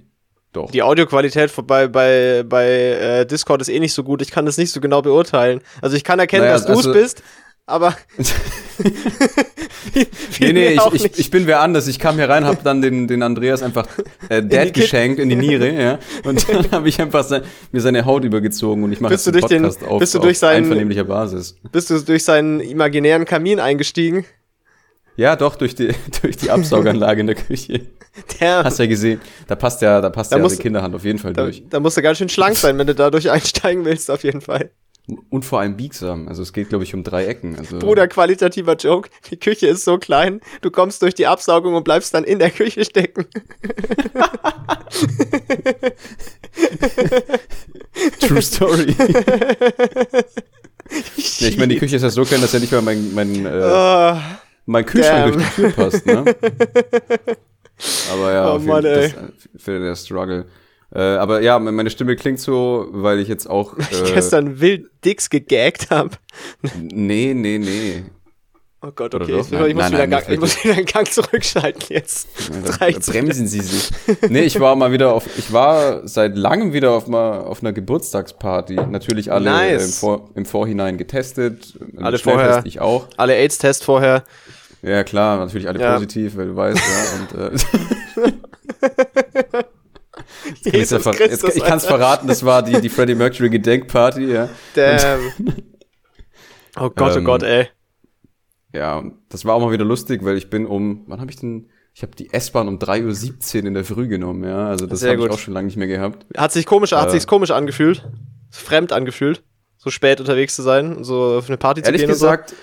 [0.54, 0.70] doch.
[0.72, 4.22] Die Audioqualität bei, bei, bei äh, Discord ist eh nicht so gut.
[4.22, 5.62] Ich kann das nicht so genau beurteilen.
[5.82, 7.24] Also ich kann erkennen, Naja, dass du es also- bist,
[7.68, 7.96] aber
[10.40, 11.88] Nee, nee, ich, ich, ich bin wer anders.
[11.88, 13.88] Ich kam hier rein, hab dann den, den Andreas einfach
[14.30, 16.00] äh, die Dad geschenkt in die Niere, ja.
[16.24, 19.32] Und dann habe ich einfach sein, mir seine Haut übergezogen und ich mache jetzt du
[19.32, 21.58] durch den- Podcast auf, bist du durch seinen- einvernehmlicher Basis.
[21.72, 24.26] bist du durch seinen imaginären Kamin eingestiegen.
[25.16, 25.90] Ja, doch, durch die,
[26.22, 27.82] durch die Absauganlage in der Küche.
[28.40, 29.22] Der, Hast ja gesehen.
[29.48, 31.64] Da passt ja, da passt Da ja muss- eine Kinderhand auf jeden Fall da, durch.
[31.70, 34.72] da musst du ganz schön schlank sein, wenn du dadurch einsteigen willst, auf jeden Fall.
[35.30, 36.28] Und vor allem biegsam.
[36.28, 37.58] Also es geht, glaube ich, um drei Ecken.
[37.58, 39.10] Also, Bruder, qualitativer Joke.
[39.32, 42.52] Die Küche ist so klein, du kommst durch die Absaugung und bleibst dann in der
[42.52, 43.26] Küche stecken.
[48.20, 48.96] True Story.
[51.40, 53.46] ja, ich meine, die Küche ist ja so klein, dass ja nicht mal mein, mein,
[53.46, 55.34] äh, Ah, mein Kühlschrank Damn.
[55.34, 56.26] durch die Tür passt, ne?
[58.12, 59.14] Aber ja, Oh Mann, das
[59.58, 60.46] für der Struggle.
[60.94, 63.78] Äh, aber ja, meine Stimme klingt so, weil ich jetzt auch.
[63.78, 66.18] ich Äh, gestern wild Dicks gegaggt hab.
[66.80, 68.04] nee, nee, nee.
[68.82, 69.32] Oh Gott, okay.
[69.32, 69.40] doch?
[69.40, 71.82] Ich, muss- Nein, ich, muss nein, wieder nein, Gang, ich muss wieder einen Gang zurückschalten
[71.90, 72.28] jetzt.
[72.64, 73.08] Da, da Reicht's.
[73.08, 73.90] bremsen Sie sich.
[74.30, 77.74] Nee, ich war mal wieder auf, ich war seit langem wieder auf, mal, auf einer
[77.74, 78.76] Geburtstagsparty.
[78.76, 79.82] Natürlich alle Nice.
[79.82, 81.78] äh, im, Vor, im Vorhinein getestet.
[81.98, 82.62] Alle vorher.
[82.66, 83.08] Ich auch.
[83.18, 84.24] Alle AIDS-Test vorher.
[84.84, 85.96] Ja, klar, natürlich alle Ja.
[85.96, 86.78] positiv, weil du weißt,
[87.36, 87.46] ja.
[87.48, 88.32] Und, äh,
[90.62, 91.42] Jesus ja Christus.
[91.44, 94.50] jetzt, ich kann es verraten, das war die, die Freddie Mercury Gedenkparty, ja.
[94.76, 95.20] Damn.
[96.80, 97.70] Oh Gott, oh Ähm, Gott, ey.
[98.72, 101.70] Ja, das war auch mal wieder lustig, weil ich bin um, wann habe ich denn,
[101.96, 104.68] ich habe die S-Bahn um 3.17 Uhr in der Früh genommen, ja.
[104.68, 106.26] Also das habe ich auch schon lange nicht mehr gehabt.
[106.38, 107.12] Hat sich komisch, hat Äh.
[107.12, 108.08] sich's komisch angefühlt?
[108.52, 109.42] Fremd angefühlt?
[109.78, 112.54] So spät unterwegs zu sein so auf eine Party zu Ehrlich gehen gesagt,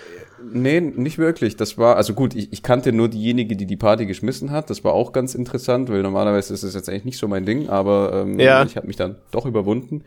[0.52, 1.56] nee, nicht wirklich.
[1.56, 4.70] Das war, also gut, ich, ich kannte nur diejenige, die die Party geschmissen hat.
[4.70, 7.68] Das war auch ganz interessant, weil normalerweise ist es jetzt eigentlich nicht so mein Ding,
[7.68, 8.62] aber ähm, Ja.
[8.64, 10.04] ich habe mich dann doch überwunden.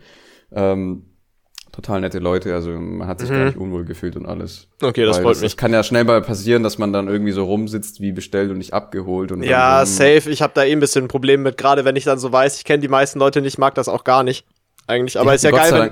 [0.52, 1.06] Ähm,
[1.72, 4.68] total nette Leute, also man hat sich gar nicht unwohl gefühlt und alles.
[4.82, 5.52] Okay, das Weil freut das, mich.
[5.52, 8.58] Das kann ja schnell mal passieren, dass man dann irgendwie so rumsitzt wie bestellt und
[8.58, 9.32] nicht abgeholt.
[9.32, 10.30] Und Ja, so, safe.
[10.32, 12.58] Ich habe da eh ein bisschen ein Problem mit, gerade wenn ich dann so weiß,
[12.58, 14.46] ich kenne die meisten Leute nicht, mag das auch gar nicht.
[14.88, 15.20] Eigentlich.
[15.20, 15.92] Aber Die ist ja Gott geil, wenn,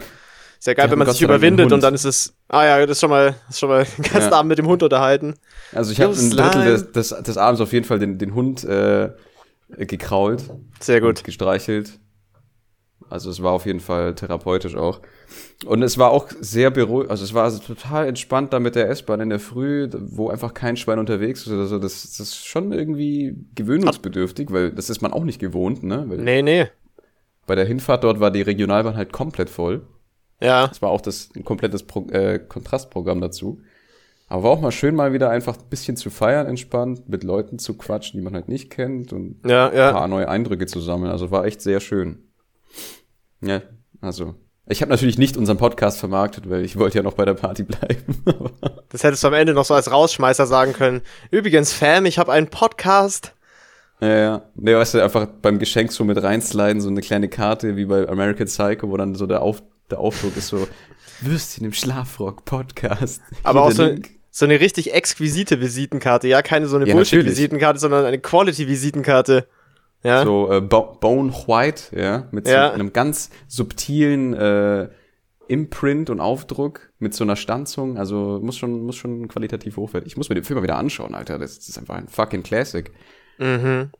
[0.65, 2.33] Ja geil, wenn man sich überwindet und dann ist es.
[2.47, 4.37] Ah ja, das ist schon mal, das ist schon mal den ganzen Ja.
[4.39, 5.35] Abend mit dem Hund unterhalten.
[5.73, 8.63] Also ich habe ein Drittel des, des, des Abends auf jeden Fall den, den Hund
[8.63, 9.11] äh,
[9.69, 10.43] gekrault.
[10.79, 11.23] Sehr gut.
[11.23, 11.99] gestreichelt.
[13.09, 14.99] Also es war auf jeden Fall therapeutisch auch.
[15.65, 18.89] Und es war auch sehr beruhigend, also es war also total entspannt da mit der
[18.89, 21.77] S-Bahn in der Früh, wo einfach kein Schwein unterwegs ist oder so.
[21.77, 26.05] Das, das ist schon irgendwie gewöhnungsbedürftig, weil das ist man auch nicht gewohnt, ne?
[26.07, 26.67] Weil Nee, nee.
[27.45, 29.83] bei der Hinfahrt dort war die Regionalbahn halt komplett voll.
[30.41, 30.67] Ja.
[30.67, 33.61] Das war auch das ein komplettes Pro, äh, Kontrastprogramm dazu.
[34.27, 37.59] Aber war auch mal schön, mal wieder einfach ein bisschen zu feiern, entspannt, mit Leuten
[37.59, 39.91] zu quatschen, die man halt nicht kennt und Ja, ein ja.
[39.91, 41.11] paar neue Eindrücke zu sammeln.
[41.11, 42.23] Also war echt sehr schön.
[43.41, 43.61] Ja,
[44.01, 44.35] also.
[44.67, 47.63] Ich habe natürlich nicht unseren Podcast vermarktet, weil ich wollte ja noch bei der Party
[47.63, 48.23] bleiben.
[48.89, 51.01] Das hättest du am Ende noch so als Rausschmeißer sagen können.
[51.29, 53.33] Übrigens, Fam, ich habe einen Podcast.
[53.99, 54.41] ja, ja.
[54.55, 58.07] Nee, weißt du, einfach beim Geschenk so mit reinsliden, so eine kleine Karte wie bei
[58.07, 60.67] American Psycho, wo dann so der, Auf, der Aufdruck ist so,
[61.21, 63.21] Würstchen im Schlafrock Podcast.
[63.43, 64.09] Aber auch so, Link.
[64.31, 66.27] so eine richtig exquisite Visitenkarte.
[66.27, 69.47] Ja, keine so eine Ja, Bullshit-Visitenkarte, sondern eine Quality-Visitenkarte.
[70.03, 70.23] Ja.
[70.23, 72.67] So äh, Bo Bone White, ja, mit Ja.
[72.67, 74.89] so einem ganz subtilen äh,
[75.47, 77.97] Imprint und Aufdruck mit so einer Stanzung.
[77.97, 80.11] Also muss schon, muss schon qualitativ hochwertig.
[80.11, 81.39] Ich muss mir den Film mal wieder anschauen, Alter.
[81.39, 82.91] Das, das ist einfach ein fucking Classic.
[83.37, 83.91] Mhm.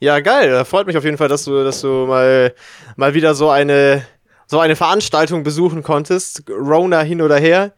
[0.00, 0.64] Ja, geil.
[0.64, 2.54] Freut mich auf jeden Fall, dass du, dass du mal,
[2.96, 4.02] mal wieder so eine,
[4.46, 6.44] so eine Veranstaltung besuchen konntest.
[6.48, 7.72] Rona hin oder her.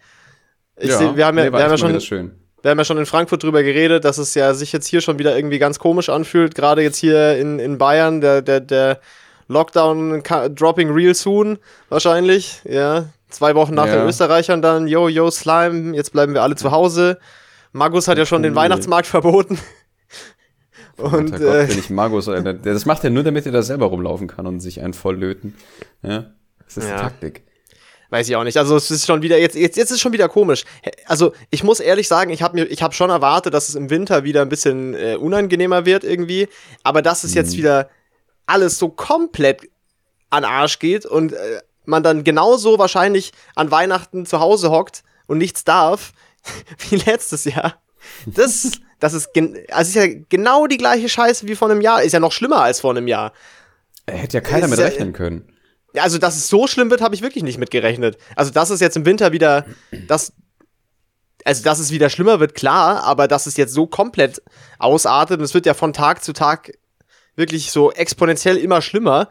[0.77, 2.31] Ich seh, wir haben ja, nee, wir haben ja schon, schön.
[2.63, 5.19] wir haben ja schon in Frankfurt drüber geredet, dass es ja sich jetzt hier schon
[5.19, 6.55] wieder irgendwie ganz komisch anfühlt.
[6.55, 9.01] Gerade jetzt hier in, in Bayern, der, der, der
[9.49, 10.23] Lockdown
[10.55, 12.61] dropping real soon, wahrscheinlich.
[12.65, 13.07] Ja.
[13.31, 13.97] Zwei Wochen nach Ja.
[13.97, 17.19] den Österreichern dann, yo, yo, Slime, jetzt bleiben wir alle zu Hause.
[17.73, 18.57] Magus hat ja schon den Cool.
[18.57, 19.59] Weihnachtsmarkt verboten.
[20.97, 24.47] Und Gott, äh, ich Magus, das macht er nur, damit er da selber rumlaufen kann
[24.49, 25.55] und sich einen voll löten.
[26.03, 26.33] Ja,
[26.75, 26.97] das ist Ja.
[26.97, 27.43] die Taktik.
[28.11, 28.57] Weiß ich auch nicht.
[28.57, 30.65] Also es ist schon wieder jetzt jetzt jetzt ist schon wieder komisch.
[31.07, 33.91] Also ich muss ehrlich sagen, ich habe mir ich habe schon erwartet, dass es im
[33.91, 36.49] Winter wieder ein bisschen äh, unangenehmer wird irgendwie,
[36.83, 37.91] aber dass es jetzt wieder
[38.47, 39.69] alles so komplett
[40.31, 45.37] an Arsch geht und äh, man dann genauso wahrscheinlich an Weihnachten zu Hause hockt und
[45.37, 46.13] nichts darf
[46.89, 47.75] wie letztes Jahr.
[48.25, 49.29] Das das ist
[49.71, 52.63] also ist ja genau die gleiche Scheiße wie vor einem Jahr, ist ja noch schlimmer
[52.63, 53.35] als vor einem Jahr.
[54.09, 55.53] Hätte ja keiner mit ja- rechnen können.
[55.95, 58.19] Ja, Also, dass es so schlimm wird, habe ich wirklich nicht mitgerechnet.
[58.37, 59.65] Also, dass es jetzt im Winter wieder,
[60.07, 60.33] das,
[61.45, 64.43] also, dass es wieder schlimmer wird, klar, aber dass es jetzt so komplett
[64.79, 66.73] ausartet und es wird ja von Tag zu Tag
[67.37, 69.29] wirklich so exponentiell immer schlimmer.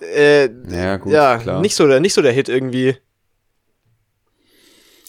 [0.00, 1.60] Äh, Ja, gut, ja, klar.
[1.62, 2.96] nicht so, der, nicht so der Hit irgendwie.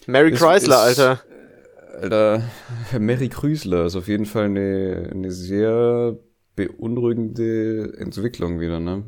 [0.06, 1.22] Mary Ist- Chrysler, ist- Alter.
[2.00, 2.44] Alter,
[3.00, 6.16] Mary Krüsler ist auf jeden Fall eine, eine sehr
[6.56, 9.04] beunruhigende Entwicklung wieder, ne?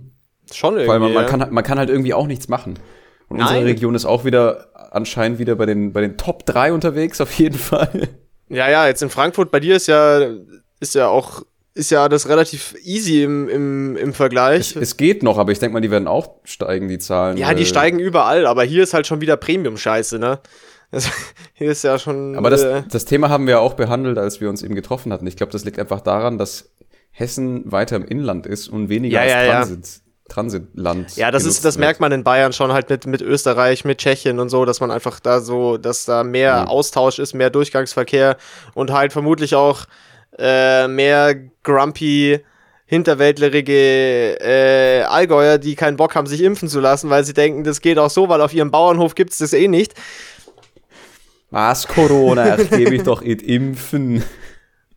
[0.54, 0.86] Schon irgendwie.
[0.86, 2.80] Vor allem, man, kann, man kann halt irgendwie auch nichts machen.
[3.28, 3.66] Und unsere Nein.
[3.68, 7.58] Region ist auch wieder anscheinend wieder bei den, bei den Top 3 unterwegs, auf jeden
[7.60, 8.10] Fall.
[8.50, 10.22] ja, ja, jetzt in Frankfurt, bei dir ist ja,
[10.80, 11.44] ist ja auch,
[11.76, 14.76] ist ja das relativ easy im, im, im Vergleich.
[14.76, 17.38] Es geht noch, aber ich denke mal, die werden auch steigen, die Zahlen.
[17.38, 20.40] Ja, die weil- steigen überall, aber hier ist halt schon wieder Premium-Scheiße, ne?
[20.92, 21.10] Also,
[21.54, 22.36] hier ist ja schon.
[22.36, 25.14] Aber das, äh, das Thema haben wir ja auch behandelt, als wir uns eben getroffen
[25.14, 25.28] hatten.
[25.28, 26.72] Ich glaube, das liegt einfach daran, dass
[27.12, 29.78] Hessen weiter im Inland ist und weniger Ja, als ja, ja.
[30.30, 31.16] Transit, Transitland.
[31.18, 31.82] ja, das ist, das wird.
[31.82, 34.92] merkt man in Bayern schon halt mit, mit Österreich, mit Tschechien und so, dass man
[34.92, 36.68] einfach da so, dass da mehr Mhm.
[36.68, 38.38] Austausch ist, mehr Durchgangsverkehr
[38.74, 39.86] und halt vermutlich auch
[40.38, 42.40] äh, mehr grumpy,
[42.86, 47.82] hinterwäldlerige äh, Allgäuer, die keinen Bock haben, sich impfen zu lassen, weil sie denken, das
[47.82, 49.94] geht auch so, weil auf ihrem Bauernhof gibt's das eh nicht.
[51.52, 52.58] Was, Corona?
[52.60, 54.24] Ich gebe mich doch it impfen.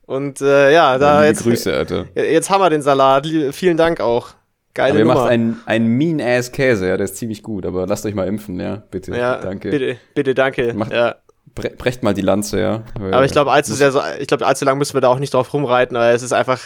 [0.07, 2.07] Und äh, ja, da Liebe jetzt, Grüße, Alter.
[2.15, 3.27] jetzt haben wir den Salat.
[3.53, 4.29] Vielen Dank auch.
[4.75, 5.21] Geile Aber ihr Nummer.
[5.21, 8.77] macht einen, einen Mean-Ass-Käse, ja, der ist ziemlich gut, aber lasst euch mal impfen, ja,
[8.91, 9.15] bitte.
[9.15, 9.71] ja, Danke.
[9.71, 10.73] Bitte, bitte, danke.
[10.75, 11.17] Macht- ja.
[11.55, 12.83] Bre brecht mal die Lanze, ja.
[12.99, 15.19] Weil- Aber ich glaube, allzu sehr, so, ich glaube, allzu lang müssen wir da auch
[15.19, 16.61] nicht drauf rumreiten, aber es ist einfach,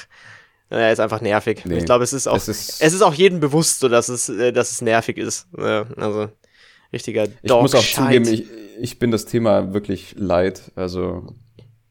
[0.69, 1.63] es ist einfach nervig.
[1.65, 1.79] Nee.
[1.79, 4.29] Ich glaube, es ist auch, Es ist- es ist auch jedem bewusst, so dass es,
[4.29, 5.49] äh, dass es nervig ist.
[5.59, 6.29] Ja, also
[6.93, 8.03] richtiger Ich muss auch Dog-Shite.
[8.05, 8.45] zugeben, ich,
[8.81, 10.71] ich bin das Thema wirklich leid.
[10.77, 11.35] Also,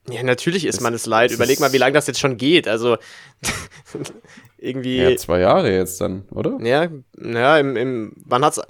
[0.10, 1.32] Ja, natürlich ist Es- man es leid.
[1.32, 2.68] Überleg mal, wie lange das jetzt schon geht.
[2.70, 2.96] Also
[4.66, 4.98] irgendwie.
[4.98, 6.58] ja, zwei Jahre jetzt dann, oder?
[6.62, 6.88] Ja,
[7.22, 8.62] ja, im, im, wann hat's,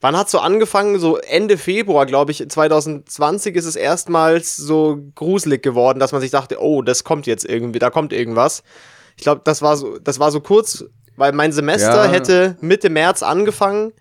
[0.00, 0.98] wann hat's so angefangen?
[0.98, 6.30] So Ende Februar, glaube ich, 2020 ist es erstmals so gruselig geworden, dass man sich
[6.30, 8.62] dachte, oh, das kommt jetzt irgendwie, da kommt irgendwas.
[9.16, 10.84] Ich glaube, das war so, das war so kurz,
[11.16, 12.10] weil mein Semester Ja.
[12.10, 13.92] hätte Mitte März angefangen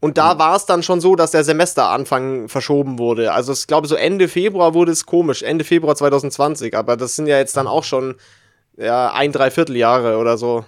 [0.00, 3.32] und da war es dann schon so, dass der Semesteranfang verschoben wurde.
[3.32, 7.26] Also ich glaube, so Ende Februar wurde es komisch, Ende Februar 2020, aber das sind
[7.26, 8.14] ja jetzt dann auch schon
[8.78, 10.64] ja, ein, dreiviertel Jahre oder so.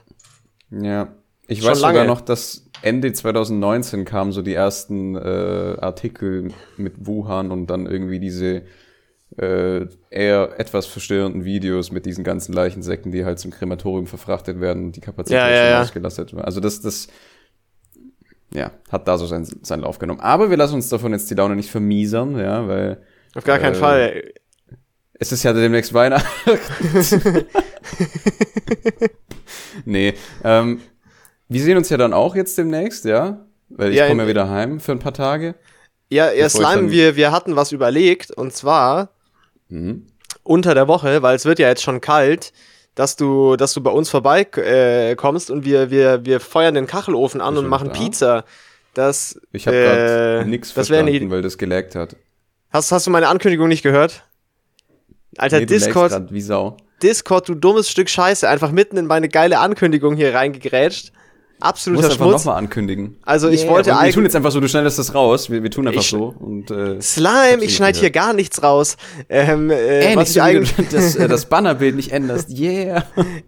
[0.80, 1.14] Ja.
[1.46, 2.06] Ich Schon weiß sogar lange.
[2.08, 8.20] noch, dass Ende 2019 kamen so die ersten äh, Artikel mit Wuhan und dann irgendwie
[8.20, 8.62] diese
[9.38, 14.86] äh, eher etwas verstörenden Videos mit diesen ganzen Leichensäcken, die halt zum Krematorium verfrachtet werden
[14.86, 15.80] und die Kapazität Ja, ja, schon ja.
[15.82, 16.44] ausgelastet wird.
[16.44, 17.08] Also das, das
[18.54, 20.20] ja, hat da so seinen, seinen Lauf genommen.
[20.20, 23.02] Aber wir lassen uns davon jetzt die Laune nicht vermiesern, ja, weil
[23.34, 24.32] Auf gar keinen Äh, Fall.
[25.14, 26.26] es ist ja demnächst Weihnachten.
[29.84, 30.14] nee.
[30.44, 30.80] Ähm,
[31.48, 33.44] wir sehen uns ja dann auch jetzt demnächst, ja?
[33.68, 35.54] Weil ich Ja, komme ja wieder heim für ein paar Tage.
[36.10, 39.10] Ja, ja Slime, wir, wir hatten was überlegt und zwar
[39.68, 40.06] Mhm.
[40.42, 42.52] unter der Woche, weil es wird ja jetzt schon kalt,
[42.94, 47.40] dass du, dass du bei uns vorbei äh, und wir, wir, wir feuern den Kachelofen
[47.40, 47.94] an und machen da?
[47.94, 48.44] Pizza.
[48.92, 51.34] Das, Ich habe äh, gerade nichts das wäre eine verstanden, Idee.
[51.34, 52.16] weil das gelaggt hat.
[52.70, 54.24] Hast, hast du meine Ankündigung nicht gehört?
[55.38, 56.76] Alter, Nee, du Discord, grad wie Sau.
[57.02, 61.08] Discord, du dummes Stück Scheiße, einfach mitten in meine geile Ankündigung hier reingegrätscht.
[61.60, 62.44] Du Absoluter musst einfach Schmutz.
[62.44, 63.18] nochmal ankündigen.
[63.22, 64.24] Also ich Yeah, wollte und Wir tun eigentlich.
[64.24, 65.48] jetzt einfach so, du schneidest das raus.
[65.48, 66.34] Wir, wir tun einfach Ich- so.
[66.40, 68.96] Und, äh, Slime, ich schneide hier gar nichts raus.
[69.28, 72.50] Ähm, äh, Ey, was nicht ich eigentlich, du das, äh, das Bannerbild nicht änderst.
[72.58, 73.04] Yeah.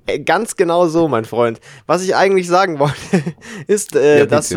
[0.07, 1.59] Äh, Ganz genau so, mein Freund.
[1.87, 2.95] Was ich eigentlich sagen wollte,
[3.67, 4.55] ist, äh, Ja, dass,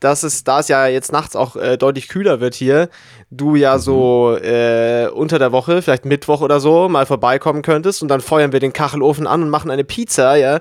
[0.00, 2.88] dass es, da es ja jetzt nachts auch äh, deutlich kühler wird hier,
[3.30, 3.80] du ja Mhm.
[3.80, 8.52] so äh, unter der Woche, vielleicht Mittwoch oder so, mal vorbeikommen könntest und dann feuern
[8.52, 10.60] wir den Kachelofen an und machen eine Pizza, ja.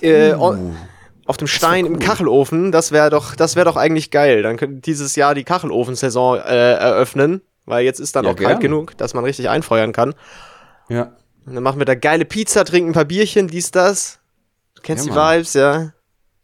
[0.00, 0.72] Äh, Uh.
[1.26, 1.98] auf dem Stein im cool.
[2.00, 4.42] Kachelofen, das wäre doch, das wäre doch eigentlich geil.
[4.42, 8.48] Dann könnten dieses Jahr die Kachelofensaison äh, eröffnen, weil jetzt ist dann Ja, auch kalt
[8.48, 8.60] gern.
[8.60, 10.14] genug, dass man richtig einfeuern kann.
[10.88, 11.12] Ja.
[11.46, 14.18] Und dann machen wir da geile Pizza, trinken ein paar Bierchen, dies, das.
[14.74, 15.38] Du kennst Ja, die.
[15.38, 15.92] Vibes, ja.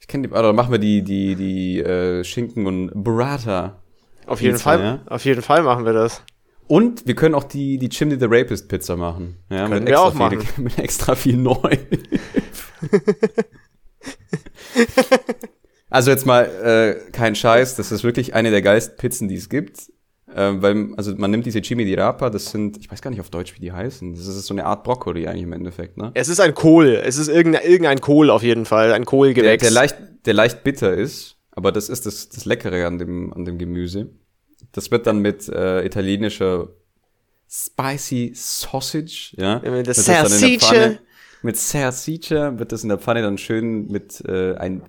[0.01, 3.77] Ich kenne die, oder machen wir die, die, die äh, Schinken und Burrata.
[4.27, 5.01] Auf jeden Pizza, Fall, ja.
[5.07, 6.23] auf jeden Fall machen wir das.
[6.69, 9.37] Und wir können auch die, die Chimney the Rapist Pizza machen.
[9.51, 10.49] Ja, Können mit wir extra auch viel, machen.
[10.65, 11.59] Mit extra viel neu.
[15.91, 19.49] also jetzt mal äh, kein Scheiß, das ist wirklich eine der geilsten Pizzen, die es
[19.49, 19.93] gibt.
[20.35, 23.21] Ähm, weil, also man nimmt diese Chimney di Rapa, das sind, ich weiß gar nicht
[23.21, 24.15] auf Deutsch, wie die heißen.
[24.15, 26.11] Das ist so eine Art Brokkoli eigentlich im Endeffekt, ne?
[26.15, 26.87] Es ist ein Kohl.
[27.05, 28.93] Es ist irgendein, irgendein Kohl auf jeden Fall.
[28.95, 29.63] Ein Der, Kohlgewächs.
[29.63, 33.45] der, leicht, der leicht bitter ist, aber das ist das, das Leckere an dem, an
[33.45, 34.11] dem Gemüse.
[34.73, 36.69] Das wird dann mit äh, italienischer
[37.49, 39.57] Spicy Sausage, ja.
[39.57, 40.69] Mit der wird das dann in der Salsiccia.
[40.73, 40.99] Pfanne-
[41.43, 44.83] Mit Salsiccia wird das in der Pfanne dann schön mit äh, ein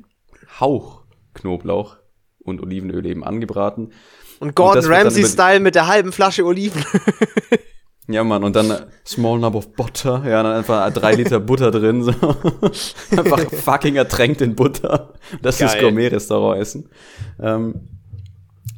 [0.60, 1.98] Hauch Knoblauch
[2.40, 3.92] und Olivenöl eben angebraten.
[4.40, 6.84] Und Gordon Ramsay-Style mit der halben Flasche Oliven.
[8.08, 11.72] Ja, Mann, und dann äh, small number of butter, ja, dann einfach drei Liter Butter
[11.72, 12.12] drin, so.
[13.12, 15.14] einfach fucking ertränkt in Butter.
[15.42, 15.84] Das ist Geil.
[15.84, 16.90] Gourmet-Restaurant-Essen.
[17.40, 17.88] Ähm,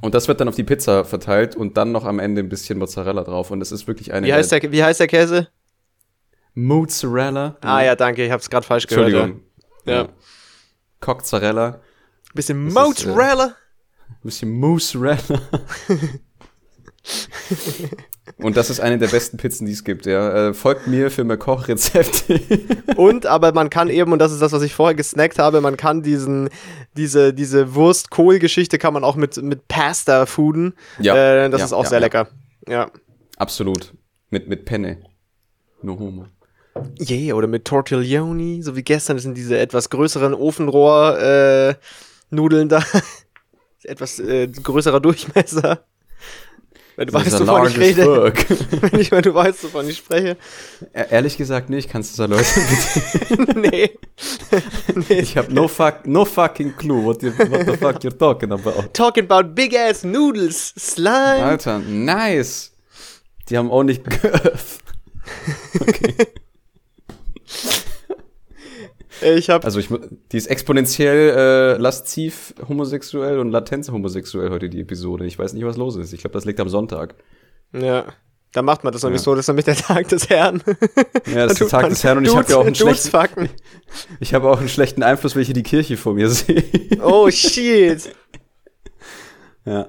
[0.01, 2.77] und das wird dann auf die Pizza verteilt und dann noch am Ende ein bisschen
[2.77, 3.49] Mozzarella drauf.
[3.49, 5.47] Und es ist wirklich eine Wie heißt der, wie heißt der Käse?
[6.53, 7.57] Mozzarella.
[7.61, 9.07] Ah ja, danke, ich hab's gerade falsch gehört.
[9.07, 9.41] Entschuldigung.
[9.85, 10.03] Ja.
[10.03, 10.09] Ja.
[10.99, 11.81] Cockzarella.
[12.35, 13.55] Bisschen ist, äh, Mozzarella.
[14.07, 15.41] Ein bisschen Mozzarella.
[18.37, 20.49] Und das ist eine der besten Pizzen, die es gibt, ja.
[20.49, 22.39] Äh, folgt mir für mehr Kochrezepte.
[22.95, 25.77] Und, aber man kann eben, und das ist das, was ich vorher gesnackt habe, man
[25.77, 26.49] kann diesen,
[26.95, 30.73] diese, diese Wurst-Kohl-Geschichte kann man auch mit, mit Pasta fooden.
[30.99, 31.15] Ja.
[31.15, 32.27] Äh, das Ja, ist auch ja, sehr lecker.
[32.67, 32.89] Ja.
[33.37, 33.93] Absolut.
[34.29, 34.97] Mit, mit Penne.
[35.81, 36.27] No homo.
[36.99, 42.83] Yeah, oder mit Tortiglioni, so wie gestern, das sind diese etwas größeren Ofenrohr-Nudeln da.
[43.83, 45.85] etwas äh, größerer Durchmesser.
[46.97, 48.03] Wenn du weißt, wovon ich rede.
[48.03, 48.81] fuck.
[48.91, 50.37] Wenn ich, wenn du weißt, wovon ich spreche.
[50.93, 53.59] E- Ehrlich gesagt nicht, kannst du es erläutern, bitte?
[53.59, 53.89] nee.
[55.09, 55.15] nee.
[55.19, 58.93] Ich habe no, fuck, no fucking clue what, you, what the fuck you're talking about.
[58.93, 61.43] Talking about big ass noodles, slime.
[61.43, 62.71] Alter, nice.
[63.49, 64.79] Die haben auch nicht Girth.
[65.79, 66.15] Okay.
[69.21, 69.89] Ich habe Also ich,
[70.31, 75.25] die ist exponentiell äh, lasziv homosexuell und latenz homosexuell heute die Episode.
[75.25, 76.13] Ich weiß nicht, was los ist.
[76.13, 77.15] Ich glaube, das liegt am Sonntag.
[77.73, 78.05] ja,
[78.51, 79.23] da macht man das nämlich Ja.
[79.25, 80.61] so, das ist nämlich der Tag des Herrn.
[81.33, 83.49] Ja, das ist der Tag des Herrn und ich habe ja auch einen schlechten,
[84.21, 86.63] ich habe auch einen schlechten Einfluss, hier die Kirche vor mir sehe.
[87.03, 88.09] Oh shit.
[89.65, 89.87] ja,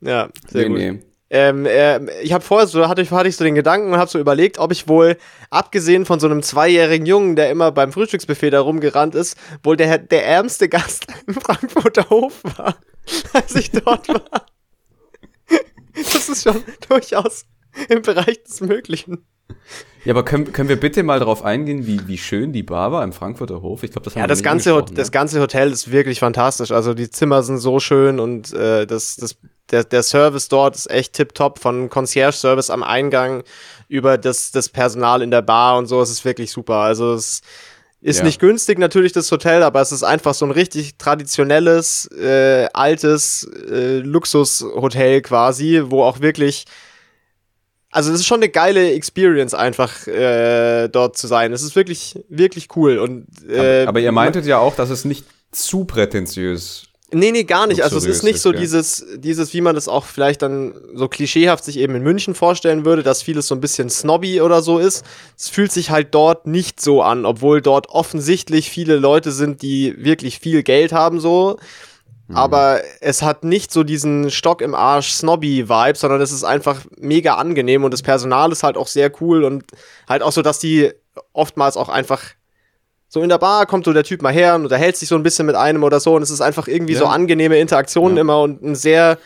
[0.00, 0.78] Ja, sehr nee, gut.
[0.78, 1.02] nee.
[1.28, 4.10] Ähm, äh, ich habe vorher so, hatte ich, hatte ich so den Gedanken und habe
[4.10, 5.16] so überlegt, ob ich wohl,
[5.50, 9.98] abgesehen von so einem zweijährigen Jungen, der immer beim Frühstücksbuffet da rumgerannt ist, wohl der,
[9.98, 12.76] der ärmste Gast im Frankfurter Hof war,
[13.32, 14.46] als ich dort war.
[15.94, 17.46] Das ist schon durchaus
[17.88, 19.26] im Bereich des Möglichen.
[20.04, 23.02] Ja, aber können, können wir bitte mal darauf eingehen, wie, wie schön die Bar war
[23.02, 23.82] im Frankfurter Hof?
[23.82, 25.12] Ich glaube, das haben Ja, wir das ganze, angesprochen, das ne?
[25.12, 26.70] ganze Hotel ist wirklich fantastisch.
[26.70, 29.36] Also die Zimmer sind so schön und äh, das, das,
[29.70, 31.58] der, der Service dort ist echt tipptopp.
[31.58, 33.42] Von Concierge-Service am Eingang
[33.88, 36.00] über das, das Personal in der Bar und so.
[36.00, 36.76] Es ist wirklich super.
[36.76, 37.40] Also es
[38.00, 38.24] ist Ja.
[38.24, 43.48] nicht günstig natürlich das Hotel, aber es ist einfach so ein richtig traditionelles, äh, altes
[43.70, 46.64] äh, Luxushotel quasi, wo auch wirklich
[47.90, 51.52] also es ist schon eine geile Experience einfach äh, dort zu sein.
[51.54, 55.06] Es ist wirklich wirklich cool und äh, aber, aber ihr meintet ja auch, dass es
[55.06, 57.82] nicht zu prätentiös Nee, nee, gar nicht.
[57.82, 61.64] Also es ist nicht so dieses, dieses, wie man das auch vielleicht dann so klischeehaft
[61.64, 65.04] sich eben in München vorstellen würde, dass vieles so ein bisschen snobby oder so ist.
[65.38, 69.94] Es fühlt sich halt dort nicht so an, obwohl dort offensichtlich viele Leute sind, die
[69.98, 71.58] wirklich viel Geld haben so.
[72.26, 72.36] Mhm.
[72.36, 77.36] Aber es hat nicht so diesen Stock im Arsch Snobby-Vibe, sondern es ist einfach mega
[77.36, 79.64] angenehm und das Personal ist halt auch sehr cool und
[80.08, 80.90] halt auch so, dass die
[81.32, 82.22] oftmals auch einfach
[83.08, 85.22] so in der Bar kommt so der Typ mal her und unterhält sich so ein
[85.22, 87.00] bisschen mit einem oder so und es ist einfach irgendwie Ja.
[87.00, 88.20] so angenehme Interaktionen Ja.
[88.22, 89.18] immer und ein sehr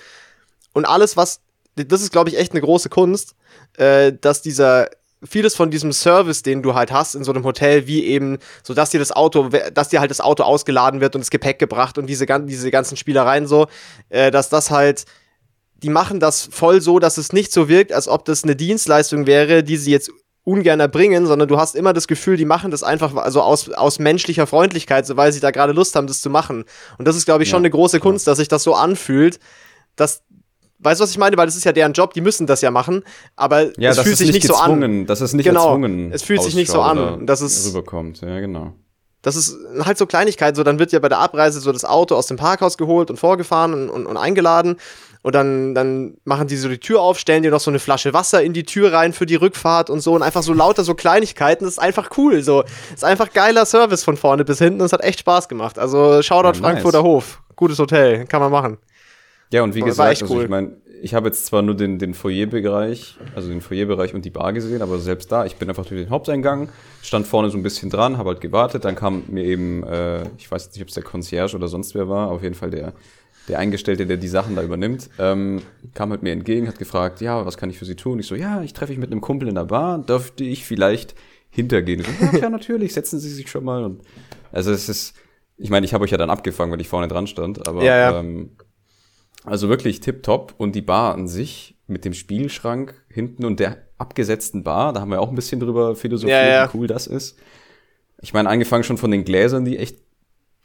[0.73, 1.40] und alles was
[1.77, 3.35] das ist glaube ich echt eine große Kunst,
[3.79, 4.88] äh, dass dieser
[5.23, 8.73] vieles von diesem Service, den du halt hast in so einem Hotel, wie eben, so
[8.75, 11.99] dass dir das Auto, dass dir halt das Auto ausgeladen wird und das Gepäck gebracht
[11.99, 13.66] und diese, diese ganzen Spielereien so,
[14.09, 15.05] äh, dass das halt,
[15.83, 19.27] die machen das voll so, dass es nicht so wirkt, als ob das eine Dienstleistung
[19.27, 20.11] wäre, die sie jetzt
[20.44, 23.98] ungern erbringen, sondern du hast immer das Gefühl, die machen das einfach also aus, aus
[23.98, 26.64] menschlicher Freundlichkeit, so weil sie da gerade Lust haben, das zu machen.
[26.98, 29.38] Und das ist, glaube ich, schon Ja, eine große Kunst, dass sich das so anfühlt,
[29.96, 30.22] dass
[30.83, 31.37] Weißt du, was ich meine?
[31.37, 33.05] Weil das ist ja deren Job, die müssen das ja machen,
[33.37, 35.05] aber Ja, es das fühlt ist sich nicht so an.
[35.05, 36.98] dass es nicht Genau, erzwungen es fühlt sich nicht so an.
[36.98, 38.22] oder Das ist- rüberkommt.
[38.22, 38.72] Ja, genau.
[39.20, 42.14] Das ist halt so Kleinigkeiten, so dann wird ja bei der Abreise so das Auto
[42.16, 44.76] aus dem Parkhaus geholt und vorgefahren und, und, und eingeladen
[45.23, 48.15] und dann, dann machen die so die Tür auf, stellen dir noch so eine Flasche
[48.15, 50.95] Wasser in die Tür rein für die Rückfahrt und so und einfach so lauter so
[50.95, 52.65] Kleinigkeiten, das ist einfach cool, so.
[52.95, 55.79] ist einfach geiler Service von vorne bis hinten, das hat echt Spaß gemacht.
[55.79, 56.59] Also Shoutout Ja, nice.
[56.61, 58.79] Frankfurter Hof, gutes Hotel, kann man machen.
[59.53, 60.45] Ja, und wie War gesagt, echt also cool.
[60.45, 64.31] ich meine, ich habe jetzt zwar nur den, den Foyerbereich, also den Foyerbereich und die
[64.31, 66.69] Bar gesehen, aber selbst da, ich bin einfach durch den Haupteingang,
[67.03, 70.51] stand vorne so ein bisschen dran, habe halt gewartet, dann kam mir eben, äh, ich
[70.51, 72.93] weiß jetzt nicht, ob es der Concierge oder sonst wer war, auf jeden Fall der,
[73.51, 75.61] der Eingestellte, der die Sachen da übernimmt, ähm,
[75.95, 78.19] kam halt mir entgegen, hat gefragt, ja, was kann ich für Sie tun?
[78.19, 81.15] Ich so, ja, ich treffe mich mit einem Kumpel in der Bar, dürfte ich vielleicht
[81.51, 82.01] hintergehen?
[82.01, 83.85] Ich so, ja, klar, natürlich, setzen Sie sich schon mal.
[83.85, 84.03] Und,
[84.53, 85.15] also es ist,
[85.57, 87.97] ich meine, ich habe euch ja dann abgefangen, weil ich vorne dran stand, aber Ja,
[87.97, 88.21] ja.
[88.21, 88.57] Ähm,
[89.45, 94.63] also wirklich tipptopp und die Bar an sich mit dem Spielschrank hinten und der abgesetzten
[94.63, 97.39] Bar, da haben wir auch ein bisschen drüber philosophiert, Ja, wie cool das ist.
[98.23, 99.99] Ich meine, angefangen schon von den Gläsern, die echt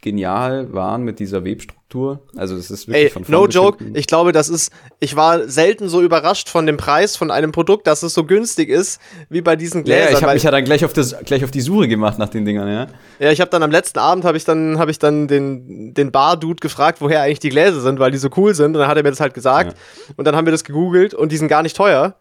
[0.06, 2.20] genial waren mit dieser Webstruktur.
[2.38, 5.89] Also es ist wirklich Ey, von no joke, ich glaube, das ist, ich war selten
[5.89, 9.56] so überrascht von dem Preis von einem Produkt, dass es so günstig ist, wie bei
[9.56, 10.12] diesen ja, Gläsern.
[10.12, 12.30] ja, ich habe mich ja dann gleich auf, das, gleich auf die Suche gemacht nach
[12.30, 12.88] den Dingern, ja.
[13.20, 16.12] Ja, ich habe dann am letzten Abend habe ich dann habe ich dann den den
[16.12, 18.68] Bar-Dude gefragt, woher eigentlich die Gläser sind, weil die so cool sind.
[18.68, 19.76] Und dann hat er mir das halt gesagt.
[20.15, 22.15] Und dann haben wir das gegoogelt und die sind gar nicht teuer.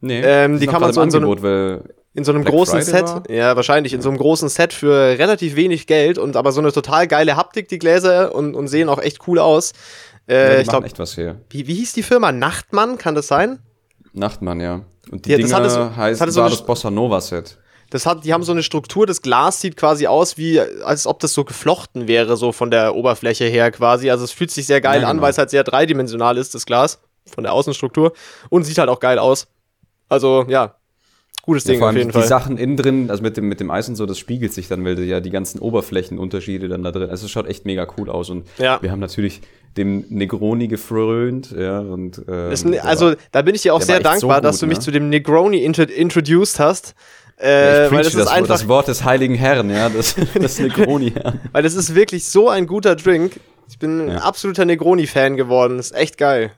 [0.00, 1.26] Nee, Ähm, die kann man so in so einem-
[2.12, 3.06] In so einem Black großen Friday Set.
[3.06, 3.30] war?
[3.30, 3.92] Ja, wahrscheinlich.
[3.92, 7.36] In so einem großen Set für relativ wenig Geld und aber so eine total geile
[7.36, 9.72] Haptik, die Gläser und, und sehen auch echt cool aus.
[10.28, 11.36] Äh, ja, ich glaube, echt was her.
[11.50, 12.32] wie, wie hieß die Firma?
[12.32, 13.60] Nachtmann, kann das sein?
[14.12, 14.82] Nachtmann, ja.
[15.10, 17.20] Und die Ja, das Dinger hatte so- das heißt, hatte so war das Bossa Nova
[17.20, 17.58] Set.
[17.90, 21.18] Das hat, die haben so eine Struktur, das Glas sieht quasi aus wie, als ob
[21.18, 24.10] das so geflochten wäre, so von der Oberfläche her quasi.
[24.10, 25.24] Also es fühlt sich sehr geil Ja, an, genau.
[25.24, 27.00] weil es halt sehr dreidimensional ist, das Glas,
[27.32, 28.12] von der Außenstruktur.
[28.48, 29.48] Und sieht halt auch geil aus.
[30.08, 30.76] Also, ja,
[31.42, 32.26] gutes Ja, Ding vor auf allem jeden die Fall.
[32.28, 34.84] Sachen innen drin, also mit dem, mit dem Eis und so, das spiegelt sich dann,
[34.84, 37.10] weil ja die ganzen Oberflächenunterschiede dann da drin.
[37.10, 38.30] Also es schaut echt mega cool aus.
[38.30, 38.78] Und Ja.
[38.82, 39.40] wir haben natürlich
[39.76, 43.96] dem Negroni gefrönt, ja, und ähm, Das, der also, da bin ich dir auch sehr
[43.96, 44.84] echt so dankbar, dass gut, du mich ne?
[44.84, 46.94] zu dem Negroni intro introduced hast.
[47.40, 49.88] ja, Äh, ich weil das das, ist Wort- einfach, das Wort des heiligen Herrn, ja,
[49.88, 51.34] das, das Negroni, ja.
[51.52, 53.38] weil das ist wirklich so ein guter Drink.
[53.68, 54.18] Ich bin ein Ja.
[54.18, 55.78] absoluter Negroni-Fan geworden.
[55.78, 56.50] ist echt geil.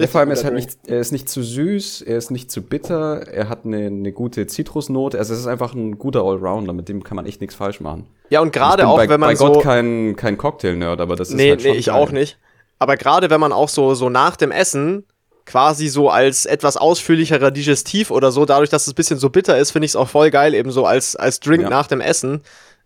[0.00, 2.52] Ja, vor allem, er ist, halt nicht, er ist nicht zu süß, er ist nicht
[2.52, 5.18] zu bitter, er hat eine, eine gute Zitrusnote.
[5.18, 8.06] Also es ist einfach ein guter Allrounder, mit dem kann man echt nichts falsch machen.
[8.30, 9.52] Ja, und gerade auch, bei, wenn man bei so.
[9.52, 11.96] Gott kein, kein Cocktail-Nerd, aber das ist nee, halt schon nee, ich geil.
[11.96, 12.38] auch nicht.
[12.78, 15.04] Aber gerade wenn man auch so, so nach dem Essen
[15.46, 19.58] quasi so als etwas ausführlicherer Digestiv oder so, dadurch, dass es ein bisschen so bitter
[19.58, 21.70] ist, finde ich es auch voll geil, eben so als, als Drink Ja.
[21.70, 22.42] nach dem Essen.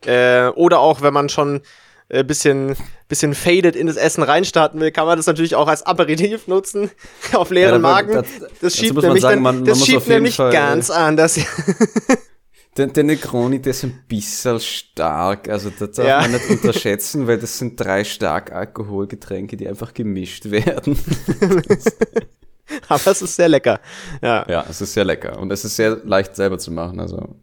[0.06, 1.60] Äh, oder auch, wenn man schon
[2.12, 2.76] ein bisschen,
[3.08, 6.90] bisschen faded in das Essen reinstarten will, kann man das natürlich auch als Aperitif nutzen,
[7.32, 8.12] auf leeren Ja, Magen.
[8.12, 11.40] da- Das, dazu schiebt nämlich, sagen, dann, man- man das schiebt nämlich Fall- ganz anders.
[12.78, 15.46] Der, der Negroni, der ist ein bisschen stark.
[15.50, 16.20] Also das darf Ja.
[16.22, 20.96] man nicht unterschätzen, weil das sind drei stark Alkoholgetränke, die einfach gemischt werden.
[22.88, 23.78] Aber es ist sehr lecker.
[24.22, 24.46] Ja.
[24.48, 25.38] ja, es ist sehr lecker.
[25.38, 26.98] Und es ist sehr leicht selber zu machen.
[26.98, 27.36] Also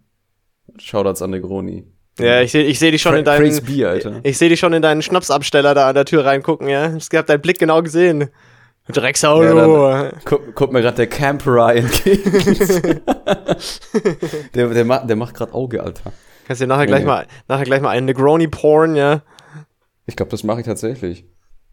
[0.80, 1.86] Shoutouts an Negroni.
[2.20, 3.41] Ja, ich sehe ich seh dich schon Pra- in deinen.
[3.41, 4.20] Praise Bier, Alter.
[4.24, 6.95] Ich sehe dich schon in deinen Schnapsabsteller da an der Tür reingucken, ja.
[6.95, 8.30] Ich hab deinen Blick genau gesehen.
[8.91, 9.43] Drecksau.
[9.43, 13.01] Ja, Guck, guck mir gerade der Camperer entgegen.
[14.55, 16.11] der, der, ma der macht gerade Auge, Alter.
[16.47, 17.05] Kannst dir nachher gleich nee.
[17.07, 19.22] mal nachher gleich mal einen Negroni porn, ja.
[20.07, 21.26] Ich glaube, das mache ich tatsächlich.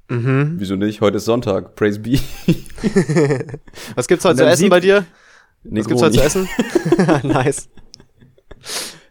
[0.09, 0.57] Mhm.
[0.59, 1.01] Wieso nicht?
[1.01, 1.75] Heute ist Sonntag.
[1.75, 2.19] Praise Be.
[3.95, 5.07] Was gibt's heute zu essen bei dir?
[5.65, 6.47] Was gibt's heute zu Negroni.
[6.47, 6.49] essen?
[7.29, 7.69] nice.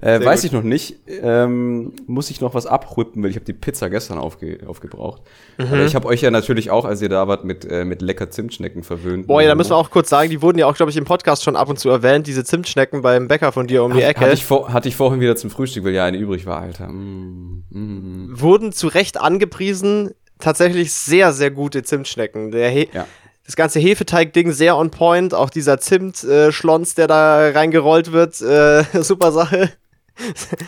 [0.02, 0.48] Äh, weiß gut.
[0.48, 0.96] ich noch nicht.
[1.08, 5.22] Ähm, muss ich noch was abhuppen, weil ich habe die Pizza gestern aufge aufgebraucht.
[5.58, 5.66] Mhm.
[5.68, 8.30] Aber ich habe euch ja natürlich auch, als ihr da wart, mit, äh, mit lecker
[8.30, 9.28] Zimtschnecken verwöhnt.
[9.28, 11.06] Boah, ja, da müssen wir auch kurz sagen, die wurden ja auch, glaube ich, im
[11.06, 14.22] Podcast schon ab und zu erwähnt, diese Zimtschnecken beim Bäcker von dir um die Ecke.
[14.22, 16.90] Hatte ich, vor, hatte ich vorhin wieder zum Frühstück, weil ja eine übrig war, Alter.
[16.90, 18.40] Mm, mm.
[18.40, 20.12] wurden zu Recht angepriesen.
[20.40, 22.52] Tatsächlich sehr, sehr gute Zimtschnecken.
[22.52, 23.06] Der He Ja.
[23.46, 25.36] Das ganze Hefeteig-Ding sehr on point.
[25.36, 28.42] Auch dieser Zimt-Schlons, der da reingerollt wird.
[28.42, 29.70] Äh, super Sache.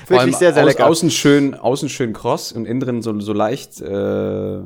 [0.08, 0.88] Wirklich sehr, sehr lecker.
[0.88, 4.58] Außen schön, außen schön kross und innen drin so, so leicht, äh,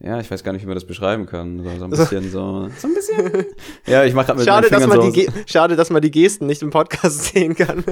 [0.00, 1.58] ja, ich weiß gar nicht, wie man das beschreiben kann.
[1.62, 3.46] So, so ein bisschen so, so ein bisschen.
[3.86, 6.10] Ja, ich mache gerade mit Schade dass, man so, die Ge- Schade, dass man die
[6.10, 7.84] Gesten nicht im Podcast sehen kann.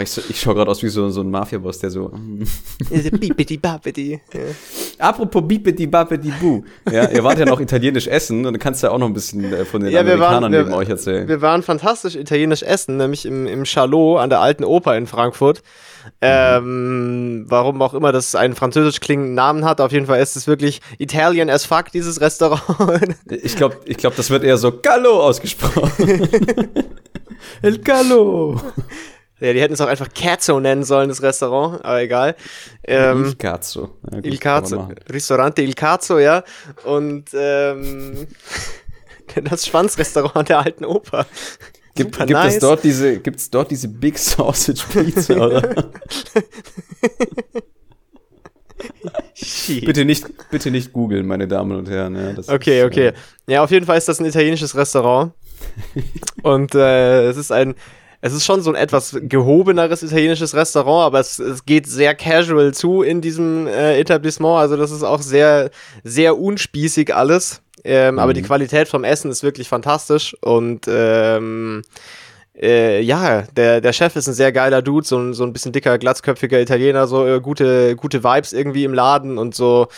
[0.00, 2.10] Ich, so- ich schaue gerade aus wie so, so ein Mafia-Boss, der so.
[2.90, 4.20] Bipidi babidi.
[4.32, 4.40] Ja.
[5.08, 6.62] Apropos Bipeti Bapeti Bu.
[6.90, 9.14] Ja, ihr wart ja noch italienisch essen und dann kannst du ja auch noch ein
[9.14, 11.26] bisschen äh, von den Ja, waren- Amerikanern wir- neben euch erzählen.
[11.28, 15.62] Wir waren fantastisch italienisch essen, nämlich im, im Chalot an der alten Oper in Frankfurt.
[16.22, 20.46] Ähm, warum auch immer das einen französisch klingenden Namen hat, auf jeden Fall ist es
[20.46, 22.62] wirklich Italian as fuck, dieses Restaurant.
[23.42, 25.90] Ich glaube, ich glaub, das wird eher so Gallo ausgesprochen.
[27.62, 28.60] El Gallo.
[29.40, 32.36] Ja, die hätten es auch einfach Cazzo nennen sollen, das Restaurant, aber egal.
[32.84, 33.96] Ähm, Il Cazzo.
[34.10, 34.88] Ja, gut, Il Cazzo.
[35.12, 36.44] Ristorante Il Cazzo, ja.
[36.84, 38.26] Und ähm,
[39.50, 41.26] das Schwanzrestaurant der alten Oper.
[41.94, 42.54] Gibt, Super gibt nice.
[42.54, 45.90] es dort diese, gibt's dort diese Big Sausage Pizza, oder?
[49.84, 52.14] Bitte nicht, bitte nicht googeln, meine Damen und Herren.
[52.14, 53.06] Ja, Okay, ist, okay.
[53.08, 53.12] äh,
[53.46, 55.32] Ja, auf jeden Fall ist das ein italienisches Restaurant.
[56.42, 57.74] Und äh, es ist ein,
[58.20, 62.74] es ist schon so ein etwas gehobeneres italienisches Restaurant, aber es, es geht sehr casual
[62.74, 64.58] zu in diesem äh, Etablissement.
[64.58, 65.70] Also das ist auch sehr,
[66.04, 67.62] sehr unspießig alles.
[67.82, 68.34] Ähm, Aber Mhm.
[68.34, 70.36] die Qualität vom Essen ist wirklich fantastisch.
[70.42, 71.80] Und ähm,
[72.60, 75.72] äh, ja, der, der Chef ist ein sehr geiler Dude, so ein, so ein bisschen
[75.72, 79.88] dicker, glatzköpfiger Italiener, so äh, gute, gute Vibes irgendwie im Laden und so.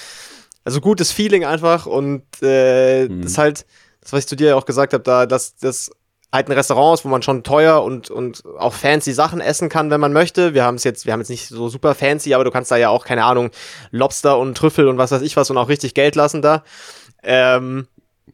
[0.64, 3.22] Also gutes Feeling einfach und äh, Mhm.
[3.22, 3.66] das ist halt,
[4.00, 5.90] das, was ich zu dir ja auch gesagt habe, da, dass das
[6.32, 10.00] halt ein Restaurant wo man schon teuer und, und auch fancy Sachen essen kann, wenn
[10.00, 10.54] man möchte.
[10.54, 12.76] Wir haben es jetzt, wir haben jetzt nicht so super fancy, aber du kannst da
[12.76, 13.50] ja auch, keine Ahnung,
[13.90, 16.62] Lobster und Trüffel und was weiß ich was und auch richtig Geld lassen da.
[17.22, 17.86] Ähm,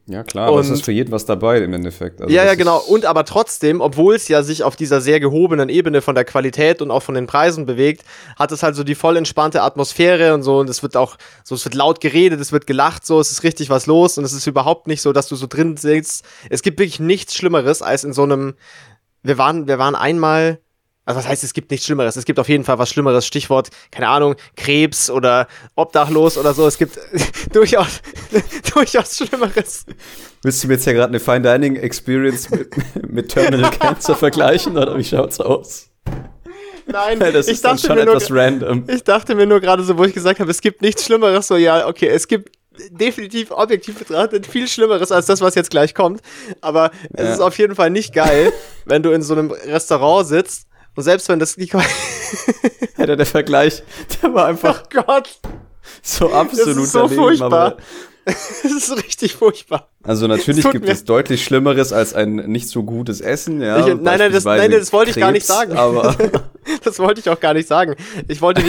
[0.05, 2.21] Ja, klar, aber es Und- ist für jeden was dabei im Endeffekt.
[2.21, 2.77] Also ja, ja, genau.
[2.77, 6.81] Und aber trotzdem, obwohl es ja sich auf dieser sehr gehobenen Ebene von der Qualität
[6.81, 8.03] und auch von den Preisen bewegt,
[8.37, 10.59] hat es halt so die voll entspannte Atmosphäre und so.
[10.59, 13.43] Und es wird auch so, es wird laut geredet, es wird gelacht, so, es ist
[13.43, 16.23] richtig was los und es ist überhaupt nicht so, dass du so drin sitzt.
[16.49, 18.53] Es gibt wirklich nichts Schlimmeres als in so einem.
[19.23, 20.59] Wir waren, wir waren einmal.
[21.09, 22.15] Also was heißt, es gibt nichts Schlimmeres?
[22.17, 23.25] Es gibt auf jeden Fall was Schlimmeres.
[23.25, 26.67] Stichwort, keine Ahnung, Krebs oder Obdachlos oder so.
[26.67, 26.99] Es gibt
[27.51, 28.01] durchaus,
[28.75, 29.87] durchaus Schlimmeres.
[30.43, 32.69] Willst du mir jetzt ja gerade eine Fine Dining Experience mit,
[33.11, 35.89] mit Terminal Cancer vergleichen oder wie schaut's aus?
[36.85, 38.83] Nein, Das ich ist dachte schon mir nur, etwas random.
[38.87, 41.57] Ich dachte mir nur gerade so, wo ich gesagt habe, es gibt nichts Schlimmeres, so
[41.57, 42.55] ja, okay, es gibt
[42.91, 46.21] definitiv objektiv betrachtet viel Schlimmeres als das, was jetzt gleich kommt.
[46.61, 47.33] Aber es Ja.
[47.33, 48.53] ist auf jeden Fall nicht geil,
[48.85, 51.73] wenn du in so einem Restaurant sitzt und selbst wenn das nicht.
[52.97, 53.83] Alter, der Vergleich,
[54.21, 55.39] der war Oh einfach Gott,
[56.01, 57.77] so das absolut ist so daneben, furchtbar.
[58.25, 59.89] Das ist richtig furchtbar.
[60.03, 63.79] Also natürlich gibt mir- es deutlich Schlimmeres als ein nicht so gutes Essen, ja.
[63.79, 65.75] Ich- nein, nein, das- nein, das wollte ich gar nicht Krebs, sagen.
[65.77, 66.15] Aber
[66.83, 67.95] Das wollte ich auch gar nicht sagen.
[68.27, 68.61] Ich wollte,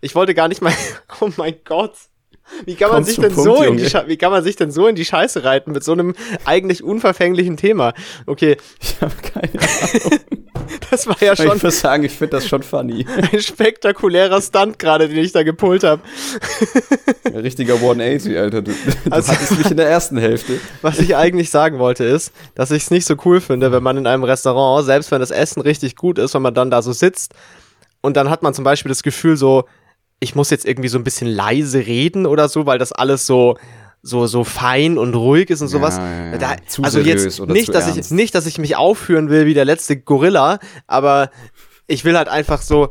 [0.00, 0.72] ich wollte gar nicht mal.
[1.20, 1.94] Oh mein Gott.
[2.66, 4.86] Wie kann man sich denn Punkt, so in die wie kann man sich denn so
[4.86, 7.94] in die Scheiße reiten mit so einem eigentlich unverfänglichen Thema?
[8.26, 10.20] Okay, Ich habe keine Ahnung.
[10.90, 13.06] das war ja Ich schon muss sagen, ich finde das schon funny.
[13.32, 16.02] ein spektakulärer Stunt gerade, den ich da gepult habe.
[17.24, 18.62] Ein richtiger 180, Alter.
[18.62, 18.76] Du, du
[19.10, 20.60] Also- hattest mich in der ersten Hälfte.
[20.82, 23.96] Was ich eigentlich sagen wollte ist, dass ich es nicht so cool finde, wenn man
[23.96, 26.92] in einem Restaurant, selbst wenn das Essen richtig gut ist, wenn man dann da so
[26.92, 27.34] sitzt
[28.00, 29.64] und dann hat man zum Beispiel das Gefühl so,
[30.20, 33.56] ich muss jetzt irgendwie so ein bisschen leise reden oder so, weil das alles so
[34.04, 35.96] so so fein und ruhig ist und sowas.
[35.96, 36.38] Ja, ja.
[36.38, 38.12] Da, also jetzt nicht, dass ich ernst.
[38.12, 41.30] nicht, dass ich mich aufführen will wie der letzte Gorilla, aber
[41.86, 42.90] ich will halt einfach so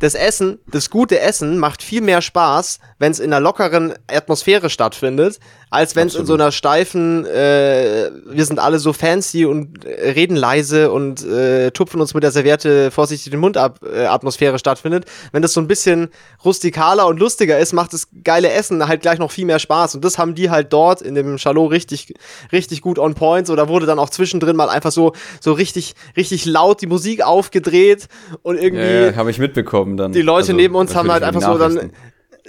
[0.00, 4.70] das Essen, das gute Essen macht viel mehr Spaß, wenn es in einer lockeren Atmosphäre
[4.70, 5.38] stattfindet,
[5.70, 10.10] als wenn es in so einer steifen, äh, wir sind alle so fancy und äh,
[10.10, 14.58] reden leise und äh, tupfen uns mit der Serviette vorsichtig den Mund ab, äh, Atmosphäre
[14.58, 15.04] stattfindet.
[15.32, 16.08] Wenn das so ein bisschen
[16.44, 19.96] rustikaler und lustiger ist, macht das geile Essen halt gleich noch viel mehr Spaß.
[19.96, 22.14] Und das haben die halt dort in dem Chalet richtig,
[22.52, 23.48] richtig gut on point.
[23.48, 28.08] Da wurde dann auch zwischendrin mal einfach so, so richtig, richtig laut die Musik aufgedreht
[28.42, 30.12] und irgendwie Ja, ja, habe ich mitbekommen dann.
[30.12, 31.92] die Leute Also, neben uns haben halt einfach so dann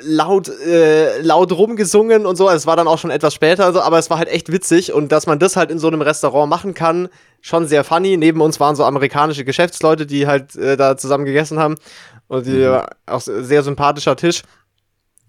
[0.02, 2.48] laut, äh, laut rumgesungen und so.
[2.48, 4.94] Also Es war dann auch schon etwas später, so, aber es war halt echt witzig
[4.94, 7.10] und dass man das halt in so einem Restaurant machen kann,
[7.42, 8.16] schon sehr funny.
[8.18, 11.76] Neben uns waren so amerikanische Geschäftsleute, die halt äh, da zusammen gegessen haben
[12.28, 12.82] und die Mhm.
[13.08, 14.44] auch sehr sympathischer Tisch.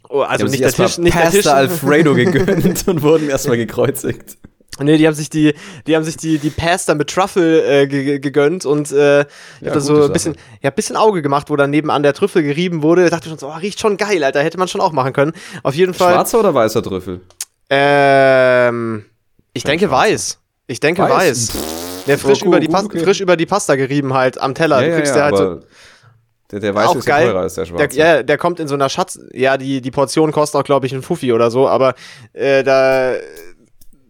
[0.08, 1.46] Oh, also nicht der Tisch, nicht der Pasta Tisch.
[1.46, 4.38] Alfredo gegönnt und wurden erstmal gekreuzigt.
[4.82, 5.54] Nee, die haben sich die,
[5.86, 9.26] die haben sich die, die Pasta mit Truffle äh, ge ge- gegönnt und äh, ich
[9.60, 12.42] Ja, hab da so ein bisschen, ja, bisschen Auge gemacht, wo dann nebenan der Trüffel
[12.42, 13.04] gerieben wurde.
[13.04, 15.12] Da dachte ich schon so, oh, riecht schon geil, Alter, hätte man schon auch machen
[15.12, 15.32] können.
[15.62, 16.12] Auf jeden Fall.
[16.14, 17.20] Schwarzer oder weißer Trüffel?
[17.68, 19.04] Ähm,
[19.52, 20.12] ich Kein denke schwarzer.
[20.12, 20.38] weiß.
[20.66, 21.10] Ich denke Weiß?
[21.54, 22.04] weiß.
[22.06, 23.00] Der frisch, Oh, über die okay.
[23.00, 24.80] frisch über die Pasta gerieben halt am Teller.
[24.82, 25.60] du kriegst der halt so.
[26.50, 27.26] der, der weiße Auch ist ja geil.
[27.28, 27.98] teurer als der Der, schwarze.
[27.98, 29.18] ja, der kommt in so einer Schatz.
[29.32, 31.94] Ja, die, die Portion kostet auch, glaube ich, einen Fuffi oder so, aber
[32.32, 33.14] äh, da.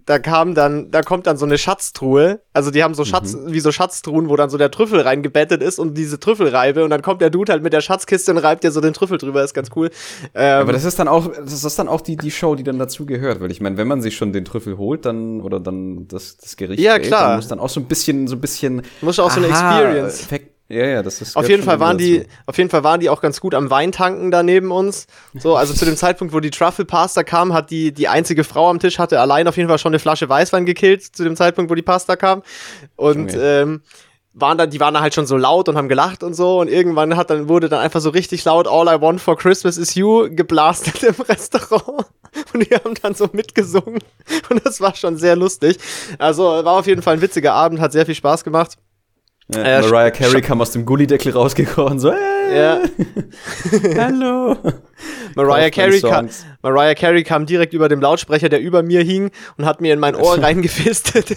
[0.07, 2.40] Da kam dann, da kommt dann so eine Schatztruhe.
[2.53, 3.53] Also die haben so Schatz, Mhm.
[3.53, 7.03] wie so Schatztruhen, wo dann so der Trüffel reingebettet ist und diese Trüffelreibe und dann
[7.03, 9.55] kommt der Dude halt mit der Schatzkiste und reibt dir so den Trüffel drüber, ist
[9.55, 9.90] ganz cool.
[10.34, 12.78] Ähm, Aber das ist dann auch, das ist dann auch die, die Show, die dann
[12.78, 16.09] dazu gehört, weil ich meine, wenn man sich schon den Trüffel holt, dann oder dann
[16.09, 17.28] das, das Gericht, Ja, wählt, klar.
[17.28, 19.78] dann muss dann auch so ein bisschen, so ein bisschen, Muss auch so eine Aha,
[19.80, 20.22] Experience.
[20.22, 22.30] Effekt- ja, ja, das ist Auf jeden Fall waren die, dazu.
[22.46, 25.06] auf jeden Fall waren die auch ganz gut am Weintanken da neben uns.
[25.34, 28.70] So, also zu dem Zeitpunkt, wo die Truffle Pasta kam, hat die, die einzige Frau
[28.70, 31.70] am Tisch hatte allein auf jeden Fall schon eine Flasche Weißwein gekillt, zu dem Zeitpunkt,
[31.70, 32.42] wo die Pasta kam.
[32.96, 33.44] Und, Junge.
[33.44, 33.82] ähm,
[34.32, 36.68] waren dann, die waren dann halt schon so laut und haben gelacht und so und
[36.68, 39.94] irgendwann hat dann, wurde dann einfach so richtig laut All I Want for Christmas is
[39.96, 42.06] You geblastet im Restaurant
[42.52, 43.98] und die haben dann so mitgesungen
[44.48, 45.78] und das war schon sehr lustig.
[46.18, 48.76] Also war auf jeden Fall ein witziger Abend, hat sehr viel Spaß gemacht.
[49.55, 52.82] Ja, Mariah Carey kam aus dem Gullideckel rausgekocht und so, äh, Ja.
[53.96, 54.57] hallo.
[55.34, 56.01] Mariah Carey.
[56.62, 60.01] Mariah Carey kam direkt über dem Lautsprecher, der über mir hing, und hat mir in
[60.01, 61.36] mein Ohr reingefistet.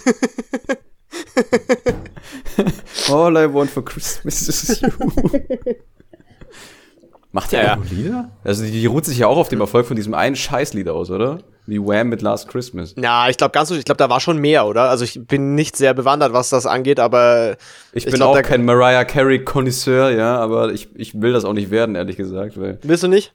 [3.10, 4.88] All I want for Christmas is you.
[7.34, 8.30] Macht die Ja, auch noch Lieder?
[8.44, 11.10] Also die, die ruht sich ja auch auf dem Erfolg von diesem einen Scheißlied aus,
[11.10, 11.40] oder?
[11.66, 12.94] Wie Wham mit Last Christmas.
[12.96, 14.88] Na, ich glaube ganz so, ich glaube, da war schon mehr, oder?
[14.88, 17.56] Also ich bin nicht sehr bewandert, was das angeht, aber
[17.92, 21.44] Ich, Ich bin glaub, auch kein Mariah Carey Connoisseur, ja, aber ich, ich will das
[21.44, 23.34] auch nicht werden, ehrlich gesagt, weil willst du nicht?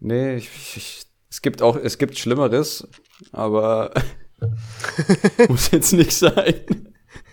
[0.00, 2.88] nee, ich, ich, es gibt auch es gibt Schlimmeres,
[3.30, 3.90] aber
[5.48, 6.54] muss jetzt nicht sein.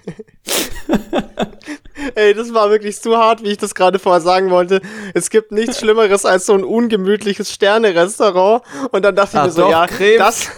[2.16, 4.82] Ey, das war wirklich zu hart, wie ich das gerade vorher sagen wollte.
[5.14, 8.64] Es gibt nichts Schlimmeres als so ein ungemütliches Sterne-Restaurant.
[8.92, 10.18] Und dann dachte ich Ah, mir so, doch, ja, Krebs.
[10.20, 10.50] das,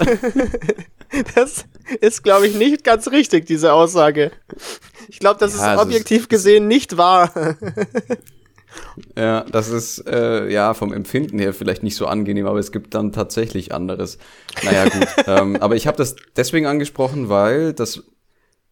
[1.36, 1.66] das
[2.02, 4.32] ist, glaube ich, nicht ganz richtig, diese Aussage.
[5.10, 7.32] Ich glaube, das Ja, ist objektiv ist- gesehen nicht wahr.
[9.16, 12.96] Ja, das ist äh, ja vom Empfinden her vielleicht nicht so angenehm, aber es gibt
[12.96, 14.18] dann tatsächlich anderes.
[14.64, 15.08] Naja, gut.
[15.28, 18.02] ähm, aber ich habe das deswegen angesprochen, weil das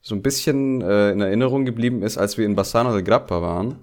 [0.01, 3.79] so ein bisschen äh, in Erinnerung geblieben ist, als wir in Bassano del Grappa waren,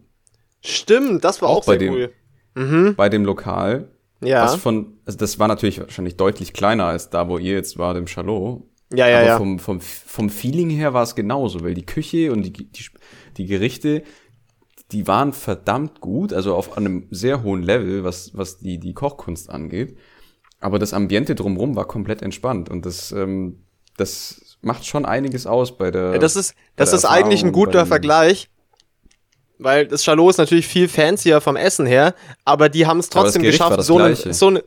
[0.60, 2.10] Stimmt, das war auch, Auch bei sehr dem.
[2.54, 2.94] cool.
[2.96, 3.88] bei dem Lokal.
[4.20, 4.44] Ja.
[4.44, 7.96] Was von, also das war natürlich wahrscheinlich deutlich kleiner als da, wo ihr jetzt wart
[7.96, 8.60] im Chalet.
[8.92, 9.38] Ja, ja, aber ja.
[9.38, 12.86] Vom, vom, vom Feeling her war es genauso, weil die Küche und die, die,
[13.36, 14.02] die Gerichte,
[14.90, 19.50] die waren verdammt gut, also auf einem sehr hohen Level, was, was die, die Kochkunst
[19.50, 19.96] angeht.
[20.58, 23.62] Aber das Ambiente drumherum war komplett entspannt und das, ähm,
[23.96, 26.12] das macht schon einiges aus bei der.
[26.12, 28.48] Ja, das ist, das ist eigentlich ein guter Vergleich.
[29.60, 33.24] Weil das Chalet ist natürlich viel fancier vom Essen her, aber die haben es Aber
[33.24, 34.62] trotzdem geschafft, so einen, so eine,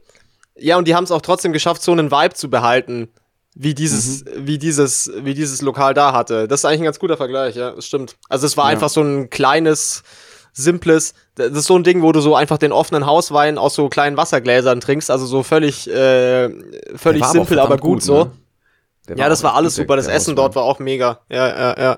[0.58, 3.08] ja, und die haben es auch trotzdem geschafft, so einen Vibe zu behalten,
[3.56, 4.48] wie dieses, Mhm.
[4.48, 6.46] wie dieses, wie dieses Lokal da hatte.
[6.50, 8.18] Das ist eigentlich ein ganz guter Vergleich, ja, das stimmt.
[8.28, 8.72] Also es war Ja.
[8.72, 10.04] einfach so ein kleines,
[10.52, 13.88] simples, das ist so ein Ding, wo du so einfach den offenen Hauswein aus so
[13.88, 16.50] kleinen Wassergläsern trinkst, also so völlig, äh,
[16.98, 18.24] völlig aber simpel, aber verdammt gut, gut, so.
[18.26, 18.32] ne?
[19.08, 19.96] Der Ja, das war alles super.
[19.96, 21.20] Das Essen dort war auch mega.
[21.30, 21.98] Ja, ja, ja.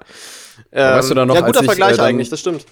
[0.71, 2.65] Ähm, weißt du dann noch, ja, guter ich, Vergleich äh, dann- eigentlich, das stimmt.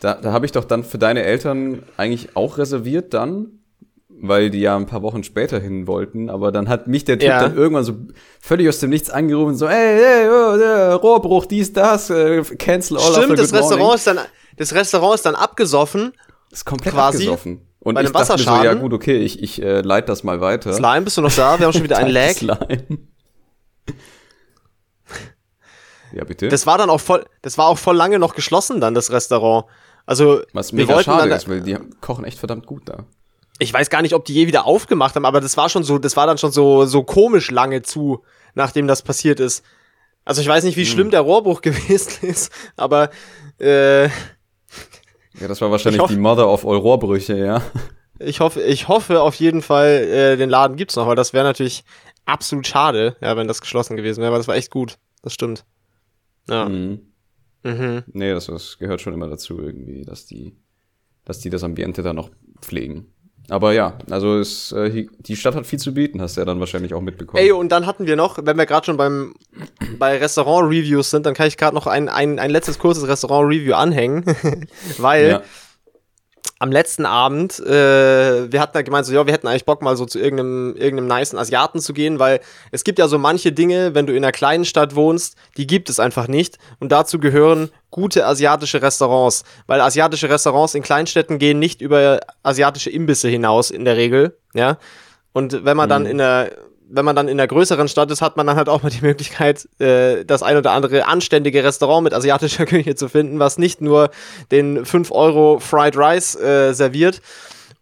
[0.00, 3.46] Da, da habe ich doch dann für deine Eltern eigentlich auch reserviert dann,
[4.08, 6.28] weil die ja ein paar Wochen später hin wollten.
[6.28, 7.40] Aber dann hat mich der Typ Ja.
[7.40, 7.94] dann irgendwann so
[8.40, 12.98] völlig aus dem Nichts angerufen, so, ey, ey, oh, äh, Rohrbruch, dies, das, äh, cancel
[12.98, 13.78] all Stimmt, das good morning.
[13.80, 14.18] Restaurant, ist dann,
[14.58, 16.12] das Restaurant ist dann abgesoffen.
[16.52, 17.60] ist komplett quasi abgesoffen.
[17.80, 20.22] Und bei ich einem dachte mir so, ja gut, okay, ich, ich äh, leite das
[20.24, 20.72] mal weiter.
[20.72, 21.58] Slime, bist du noch da?
[21.58, 22.32] Wir haben schon wieder einen Lag.
[22.32, 22.58] Slime.
[26.14, 26.48] Ja, bitte.
[26.48, 29.66] Das war dann auch voll, das war auch voll lange noch geschlossen dann, das Restaurant.
[30.06, 33.04] Also, Was wir mega wollten schade dann, ist, weil die kochen echt verdammt gut da.
[33.58, 35.98] ich weiß gar nicht, ob die je wieder aufgemacht haben, aber das war schon so,
[35.98, 38.22] das war dann schon so, so komisch lange zu,
[38.54, 39.64] nachdem das passiert ist.
[40.26, 40.80] Also ich weiß nicht, Hm.
[40.82, 43.10] wie schlimm der Rohrbruch gewesen ist, aber
[43.60, 47.62] äh, Ja, das war wahrscheinlich Ich hoff- die Mother of all Rohrbrüche, ja.
[48.18, 51.44] ich hoffe, ich hoffe auf jeden Fall, äh, den Laden gibt's noch, weil das wäre
[51.44, 51.84] natürlich
[52.26, 54.96] absolut schade, ja, wenn das geschlossen gewesen wäre, weil das war echt gut.
[55.22, 55.64] Das stimmt.
[56.48, 56.68] Ja.
[56.68, 57.00] Mhm.
[57.62, 58.02] Mhm.
[58.12, 60.56] Nee, das, das gehört schon immer dazu irgendwie, dass die,
[61.24, 62.30] dass die das Ambiente da noch
[62.60, 63.06] pflegen.
[63.50, 66.60] Aber ja, also es, äh, die Stadt hat viel zu bieten, hast du ja dann
[66.60, 67.42] wahrscheinlich auch mitbekommen.
[67.42, 69.34] Ey, und dann hatten wir noch, wenn wir gerade schon beim
[69.98, 74.24] bei Restaurant-Reviews sind, dann kann ich gerade noch ein, ein, ein letztes kurzes Restaurant-Review anhängen,
[74.98, 75.42] weil ja.
[76.64, 79.98] Am letzten Abend, äh, wir hatten ja gemeint, so, ja, wir hätten eigentlich Bock, mal
[79.98, 82.40] so zu irgendeinem, irgendeinem nicen Asiaten zu gehen, weil
[82.70, 85.90] es gibt ja so manche Dinge, wenn du in einer kleinen Stadt wohnst, die gibt
[85.90, 86.56] es einfach nicht.
[86.80, 92.88] Und dazu gehören gute asiatische Restaurants, weil asiatische Restaurants in Kleinstädten gehen nicht über asiatische
[92.88, 94.78] Imbisse hinaus in der Regel, ja.
[95.34, 96.50] Und wenn man dann in der
[96.88, 99.00] wenn man dann in einer größeren Stadt ist, hat man dann halt auch mal die
[99.00, 103.80] Möglichkeit, äh, das ein oder andere anständige Restaurant mit asiatischer Küche zu finden, was nicht
[103.80, 104.10] nur
[104.50, 107.20] den 5 Euro Fried Rice äh, serviert.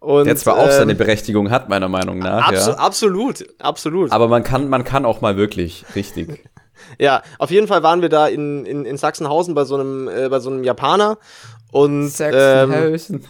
[0.00, 2.76] Und, Der zwar auch ähm, seine Berechtigung hat, meiner Meinung nach, abso ja.
[2.76, 4.10] Absolut, absolut.
[4.10, 6.28] Aber man kann, man kann auch mal wirklich, richtig.
[6.98, 10.28] Ja, auf jeden Fall waren wir da in, in, in Sachsenhausen bei so einem, äh,
[10.28, 11.16] bei so einem Japaner.
[11.70, 13.22] Und, ähm,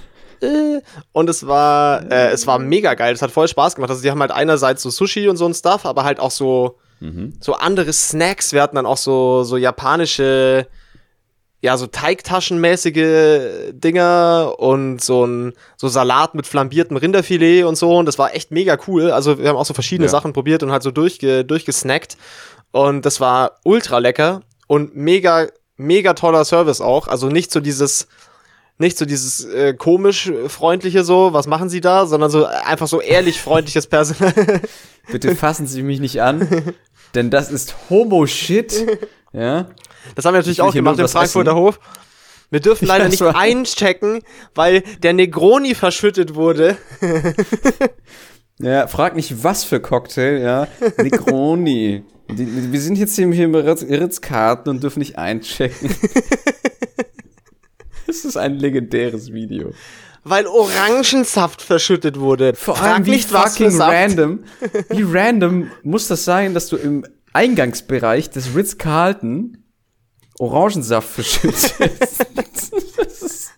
[0.43, 0.81] äh,
[1.13, 3.15] und es war, äh, es war mega geil.
[3.15, 3.91] Es hat voll Spaß gemacht.
[3.91, 6.79] Also die haben halt einerseits so Sushi und so ein Stuff, aber halt auch so,
[7.01, 7.33] Mhm.
[7.41, 8.53] so andere Snacks.
[8.53, 10.69] Wir hatten dann auch so, so japanische,
[11.61, 17.97] ja, so Teigtaschenmäßige Dinger und so ein so Salat mit flambiertem Rinderfilet und so.
[17.97, 19.11] Und das war echt mega cool.
[19.11, 20.11] Also wir haben auch so verschiedene Ja.
[20.11, 22.17] Sachen probiert und halt so durchge, durchgesnackt.
[22.71, 27.09] Und das war ultra lecker und mega, mega toller Service auch.
[27.09, 28.07] Also nicht so dieses,
[28.79, 33.01] nicht so dieses äh, komisch freundliche so, was machen sie da, sondern so einfach so
[33.01, 34.33] ehrlich freundliches Personal.
[35.11, 36.49] Bitte fassen Sie mich nicht an,
[37.15, 38.99] denn das ist Homo-Shit.
[39.33, 39.69] Ja.
[40.15, 41.61] Das haben wir natürlich auch gemacht im Frankfurter essen.
[41.61, 41.81] Hof.
[42.51, 44.23] Wir dürfen leider nicht einchecken,
[44.55, 46.77] weil der Negroni verschüttet wurde.
[48.59, 50.69] Ja, frag nicht, was für Cocktail, ja.
[51.03, 52.05] Negroni.
[52.31, 55.91] Die, wir sind jetzt hier im Ritz- Ritz-Karten und dürfen nicht einchecken.
[58.07, 59.73] Das ist ein legendäres Video.
[60.25, 62.55] Weil Orangensaft verschüttet wurde.
[62.55, 64.45] Vor Frag allem wie nicht, was für fucking random.
[64.91, 69.65] Wie random muss das sein, dass du im Eingangsbereich des Ritz-Carlton
[70.39, 71.75] Orangensaft verschüttest?
[72.97, 73.53] das ist,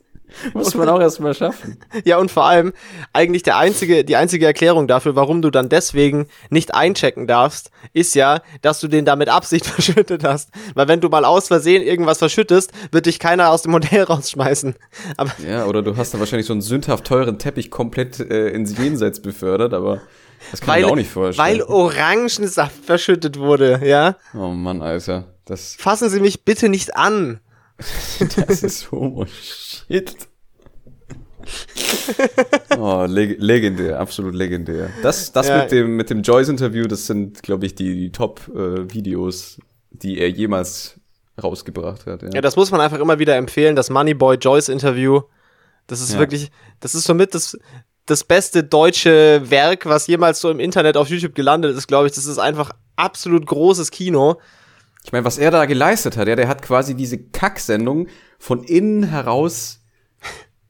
[0.52, 1.78] muss man auch erstmal schaffen.
[2.04, 2.72] Ja, und vor allem
[3.12, 8.14] eigentlich der einzige, die einzige Erklärung dafür, warum du dann deswegen nicht einchecken darfst, ist
[8.14, 10.50] ja, dass du den da mit Absicht verschüttet hast.
[10.74, 14.74] Weil wenn du mal aus Versehen irgendwas verschüttest, wird dich keiner aus dem Hotel rausschmeißen.
[15.16, 18.76] Aber Ja, oder du hast dann wahrscheinlich so einen sündhaft teuren Teppich komplett äh, ins
[18.76, 20.00] Jenseits befördert, aber
[20.50, 21.48] das kann ich mir auch nicht vorstellen.
[21.48, 24.16] weil Orangensaft verschüttet wurde, ja.
[24.34, 25.24] oh Mann, Alter.
[25.44, 27.40] Das, Fassen Sie mich bitte nicht an.
[28.36, 30.16] das ist Homo-Shit.
[32.78, 34.90] Oh, leg legendär, absolut legendär.
[35.02, 35.62] Das, das Ja.
[35.62, 39.58] mit dem, mit dem Joyce-Interview, das sind, glaube ich, die, die Top-Videos,
[39.90, 41.00] die er jemals
[41.42, 42.22] rausgebracht hat.
[42.22, 42.28] Ja.
[42.34, 45.20] Ja, das muss man einfach immer wieder empfehlen, das Moneyboy Joyce Interview.
[45.86, 46.18] Das ist Ja.
[46.18, 47.58] wirklich, das ist somit das,
[48.06, 52.12] das beste deutsche Werk, was jemals so im Internet auf YouTube gelandet ist, glaube ich.
[52.14, 54.36] Das ist einfach absolut großes Kino.
[55.04, 59.02] Ich meine, was er da geleistet hat, ja, der hat quasi diese Kacksendung von innen
[59.04, 59.80] heraus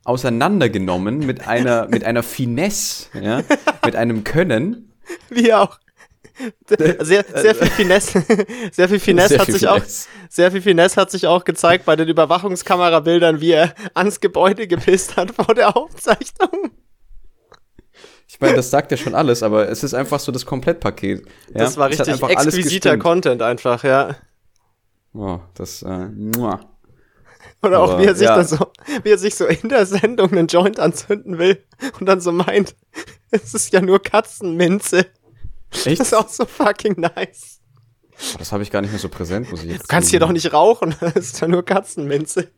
[0.04, 3.42] auseinandergenommen mit einer, mit einer Finesse, ja,
[3.84, 4.92] mit einem Können.
[5.30, 5.78] Wie auch.
[6.66, 8.24] Sehr, sehr viel Finesse,
[8.72, 10.08] sehr viel Finesse Sehr hat viel sich auch, Finesse.
[10.28, 15.16] sehr viel Finesse hat sich auch gezeigt bei den Überwachungskamerabildern, wie er ans Gebäude gepisst
[15.16, 16.72] hat vor der Aufzeichnung.
[18.26, 21.24] Ich meine, das sagt ja schon alles, aber es ist einfach so das Komplettpaket.
[21.24, 21.52] Ja?
[21.52, 22.98] das war richtig einfach alles exquisiter.
[22.98, 24.16] Content einfach, ja.
[25.12, 26.58] Oh, das, äh, muah.
[27.64, 28.36] Oder auch Aber, wie er sich ja.
[28.36, 28.66] dann so,
[29.02, 31.62] wie er sich so in der Sendung einen Joint anzünden will
[31.98, 32.74] und dann so meint,
[33.30, 35.06] es ist ja nur Katzenminze.
[35.84, 36.00] Echt?
[36.00, 37.60] Das ist auch so fucking nice.
[38.38, 40.30] Das habe ich gar nicht mehr so präsent, muss ich jetzt Du kannst hier doch
[40.30, 42.48] nicht rauchen, das ist ja nur Katzenminze.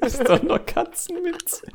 [0.00, 1.66] Das ist doch noch Katzenminze.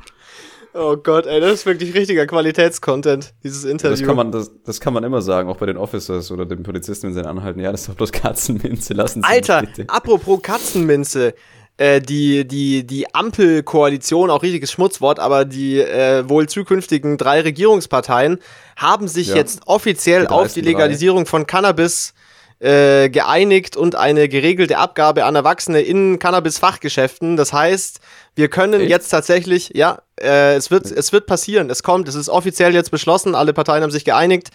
[0.72, 3.96] Oh Gott, ey, das ist wirklich richtiger Qualitätscontent, dieses Interview.
[3.96, 6.62] Das kann, man, das, das kann man immer sagen, auch bei den Officers oder den
[6.62, 7.58] Polizisten, wenn sie dann anhalten.
[7.60, 11.34] Ja, das ist doch bloß Katzenminze, lassen Sie Alter, apropos Katzenminze.
[11.80, 18.38] Äh, die, die, die Ampelkoalition, auch richtiges Schmutzwort, aber die äh, wohl zukünftigen drei Regierungsparteien
[18.76, 19.36] haben sich Ja.
[19.36, 22.12] jetzt offiziell Die auf die Legalisierung von Cannabis
[22.58, 27.38] äh, geeinigt und eine geregelte Abgabe an Erwachsene in Cannabis-Fachgeschäften.
[27.38, 28.00] Das heißt,
[28.34, 28.90] wir können Echt?
[28.90, 32.90] jetzt tatsächlich, ja, äh, es, wird, es wird passieren, es kommt, es ist offiziell jetzt
[32.90, 34.50] beschlossen, alle Parteien haben sich geeinigt.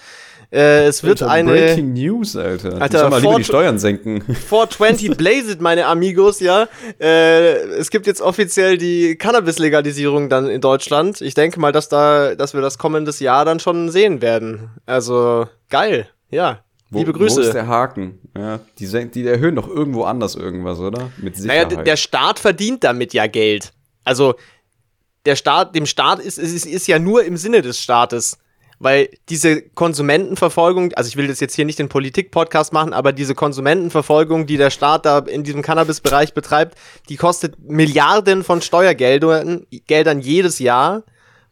[0.52, 1.52] Äh, es wird Alter, eine.
[1.52, 2.82] Breaking News, Alter.
[2.82, 4.22] Alter, soll mal lieber die Steuern senken.
[4.22, 6.68] 420 Blaze it, meine Amigos, ja.
[7.00, 11.22] Äh, es gibt jetzt offiziell die Cannabis-Legalisierung dann in Deutschland.
[11.22, 14.70] Ich denke mal, dass da, dass wir das kommendes Jahr dann schon sehen werden.
[14.86, 16.60] Also, geil, ja.
[16.92, 17.52] Wo, Liebe Wo ist Grüße.
[17.52, 18.20] der Haken?
[18.38, 21.10] Ja, die, die erhöhen doch irgendwo anders irgendwas, oder?
[21.18, 21.72] Mit Naja, Sicherheit.
[21.80, 23.74] d- der Staat verdient damit ja Geld.
[24.04, 24.36] Also,
[25.26, 28.38] der Staat, dem Staat ist, ist, ist ja nur im Sinne des Staates.
[28.80, 33.34] Weil diese Konsumentenverfolgung, also ich will das jetzt hier nicht den Politik-Podcast machen, aber diese
[33.34, 40.20] Konsumentenverfolgung, die der Staat da in diesem Cannabis-Bereich betreibt, die kostet Milliarden von Steuergeldern Geldern
[40.20, 41.04] jedes Jahr,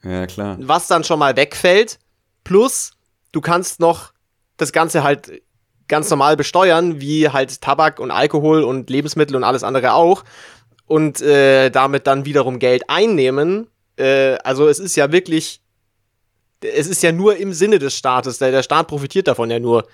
[0.03, 0.57] ja, klar.
[0.59, 1.99] was dann schon mal wegfällt.
[2.43, 2.91] Plus,
[3.31, 4.11] du kannst noch
[4.57, 5.41] das Ganze halt
[5.87, 10.23] ganz normal besteuern, wie halt Tabak und Alkohol und Lebensmittel und alles andere auch.
[10.85, 13.67] Und äh, damit dann wiederum Geld einnehmen.
[13.97, 15.62] Äh, also es ist ja wirklich,
[16.63, 18.37] es ist ja nur im Sinne des Staates.
[18.37, 19.85] Der, der Staat profitiert davon ja nur.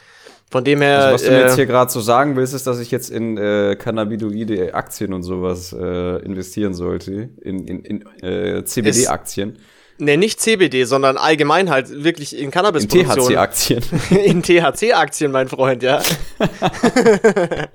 [0.51, 0.99] Von dem her.
[0.99, 3.11] Also, was du mir äh, jetzt hier gerade so sagen willst, ist, dass ich jetzt
[3.11, 7.30] in äh, cannabidoide Aktien und sowas äh, investieren sollte.
[7.41, 9.59] In, in, in äh, CBD-Aktien.
[9.99, 13.28] ne, nicht CBD, sondern allgemein halt wirklich in In Cannabis-Produktion.
[13.28, 13.84] THC-Aktien.
[14.09, 16.01] in THC-Aktien, mein Freund, ja.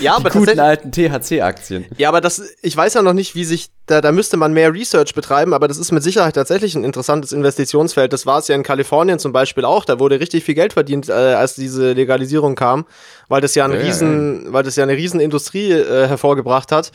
[0.00, 1.86] ja, aber Die guten alten THC-Aktien.
[1.96, 4.72] Ja, aber das, ich weiß ja noch nicht, wie sich, da, da müsste man mehr
[4.72, 8.12] Research betreiben, aber das ist mit Sicherheit tatsächlich ein interessantes Investitionsfeld.
[8.12, 9.84] Das war es ja in Kalifornien zum Beispiel auch.
[9.84, 12.86] Da wurde richtig viel Geld verdient, äh, als diese Legalisierung kam,
[13.28, 16.72] weil das ja, ein Ja, ja, riesen, weil das ja eine riesen Industrie äh, hervorgebracht
[16.72, 16.92] hat.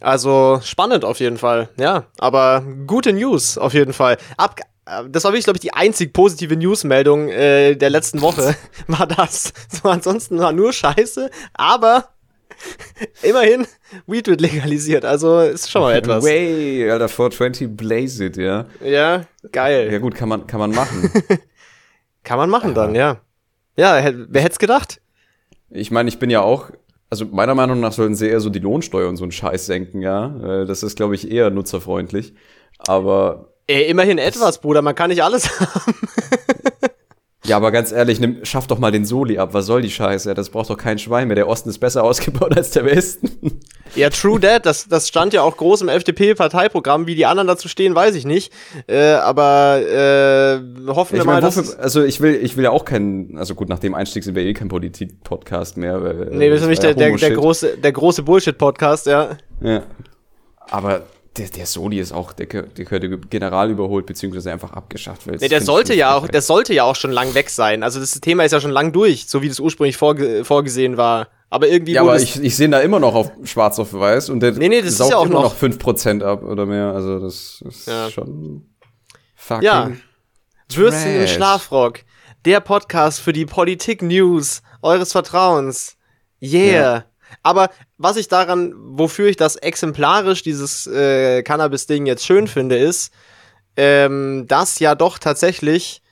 [0.00, 2.04] Also spannend auf jeden Fall, ja.
[2.18, 4.18] Aber gute News auf jeden Fall.
[4.36, 8.54] Ab, äh, das war wirklich, glaube ich, die einzig positive Newsmeldung äh, der letzten Woche.
[8.86, 9.52] War das.
[9.68, 12.08] So, ansonsten war nur Scheiße, aber
[13.22, 13.66] immerhin,
[14.06, 15.04] Weed wird legalisiert.
[15.04, 16.24] Also ist schon mal etwas.
[16.24, 18.66] Way, Alter, 420 Blaze it, ja.
[18.84, 19.88] Ja, geil.
[19.92, 21.10] Ja gut, kann man, kann man machen.
[22.24, 23.20] Kann man machen dann, ja.
[23.76, 25.00] Ja, wer hätte es gedacht?
[25.70, 26.70] Ich meine, ich bin ja auch,
[27.08, 30.02] also meiner Meinung nach sollten sie eher so die Lohnsteuer und so einen Scheiß senken,
[30.02, 30.62] ja.
[30.62, 32.34] Äh, Das ist, glaube ich, eher nutzerfreundlich.
[32.78, 34.82] Aber Äh, immerhin etwas, Bruder.
[34.82, 35.94] Man kann nicht alles haben.
[37.46, 39.50] Ja, aber ganz ehrlich, nimm, schaff doch mal den Soli ab.
[39.52, 40.34] Was soll die Scheiße?
[40.34, 41.36] Das braucht doch kein Schwein mehr.
[41.36, 43.60] Der Osten ist besser ausgebaut als der Westen.
[43.94, 44.66] Ja, true that.
[44.66, 47.06] Das, das stand ja auch groß im FDP-Parteiprogramm.
[47.06, 48.52] Wie die anderen dazu stehen, weiß ich nicht.
[48.86, 51.56] Äh, aber äh, hoffen wir Ich mal, dass.
[51.56, 54.34] wofür, also ich will, ich will ja auch keinen, also gut, nach dem Einstieg sind
[54.34, 56.02] wir eh kein Politik-Podcast mehr.
[56.02, 59.36] weil, Nee, wir das sind nicht war der, der, der große, der große Bullshit-Podcast, ja.
[59.60, 59.82] Ja.
[60.68, 61.02] Aber
[61.38, 65.26] der, der Soli ist auch, der, der gehört general überholt, beziehungsweise einfach abgeschafft.
[65.26, 67.82] weil Nee, der sollte ja auch, der sollte ja auch schon lang weg sein.
[67.82, 71.28] Also das Thema ist ja schon lang durch, so wie das ursprünglich vorge vorgesehen war.
[71.48, 74.30] Aber irgendwie Ja, aber ich, ich sehe ihn da immer noch auf schwarz auf weiß
[74.30, 76.66] und der Nee, nee, das ist saugt ja auch immer noch- noch 5% ab oder
[76.66, 76.92] mehr.
[76.92, 78.10] Also das ist Ja.
[78.10, 78.66] schon
[79.36, 79.90] fucking Ja.
[80.72, 81.26] Würstchen im.
[81.28, 82.00] Schlafrock.
[82.44, 85.96] Der Podcast für die Politik-News eures Vertrauens.
[86.42, 86.80] Yeah.
[86.80, 87.04] Ja.
[87.42, 93.12] Aber was ich daran, wofür ich das exemplarisch, dieses äh, Cannabis-Ding jetzt schön finde, ist,
[93.76, 96.02] ähm, dass ja doch tatsächlich,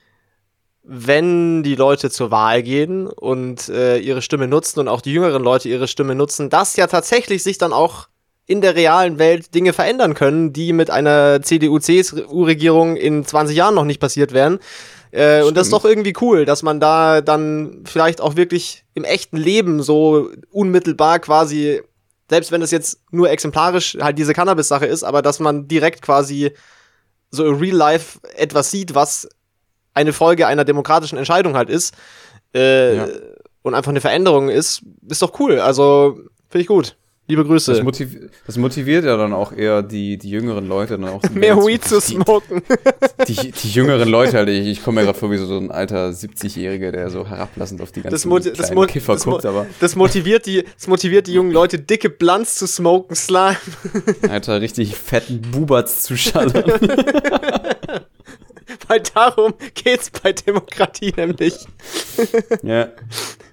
[0.83, 5.43] wenn die Leute zur Wahl gehen und äh, ihre Stimme nutzen und auch die jüngeren
[5.43, 8.07] Leute ihre Stimme nutzen, dass ja tatsächlich sich dann auch
[8.47, 13.85] in der realen Welt Dinge verändern können, die mit einer CDU-CSU-Regierung in 20 Jahren noch
[13.85, 14.59] nicht passiert wären.
[15.15, 15.83] Äh, und das ist Stimmt.
[15.85, 21.19] doch irgendwie cool, dass man da dann vielleicht auch wirklich im echten Leben so unmittelbar
[21.19, 21.81] quasi,
[22.29, 26.51] selbst wenn es jetzt nur exemplarisch halt diese Cannabis-Sache ist, aber dass man direkt quasi
[27.31, 29.29] so in Real Life etwas sieht, was
[29.93, 31.93] eine Folge einer demokratischen Entscheidung halt ist
[32.53, 33.07] äh, Ja.
[33.61, 35.59] und einfach eine Veränderung ist, ist doch cool.
[35.61, 36.97] Also finde ich gut.
[37.27, 37.73] Liebe Grüße.
[37.73, 38.15] Das, motiv
[38.45, 41.23] das motiviert ja dann auch eher die, die jüngeren Leute dann auch.
[41.33, 42.61] Mehr Weed zu smoken.
[43.27, 45.71] Die, die, die jüngeren Leute halt, ich, ich komme mir gerade vor wie so ein
[45.71, 49.95] alter 70-Jähriger, der so herablassend auf die ganzen das, das, Kiffer das, guckt, aber das
[49.95, 53.57] motiviert die, das motiviert die jungen Leute, dicke Blunts zu smoken, Slime.
[54.29, 56.63] Alter, richtig fetten Bubatz zu schallern.
[58.87, 61.55] Weil darum geht's bei Demokratie nämlich.
[62.63, 62.89] ja.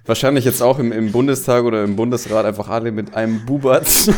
[0.05, 4.09] Wahrscheinlich jetzt auch im, im Bundestag oder im Bundesrat einfach alle mit einem Bubatz.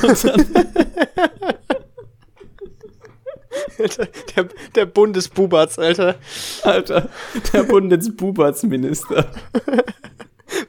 [4.36, 6.16] der, der Bundesbubatz, Alter.
[6.64, 7.10] Alter,
[7.54, 9.28] der Bundesbubatz-Minister.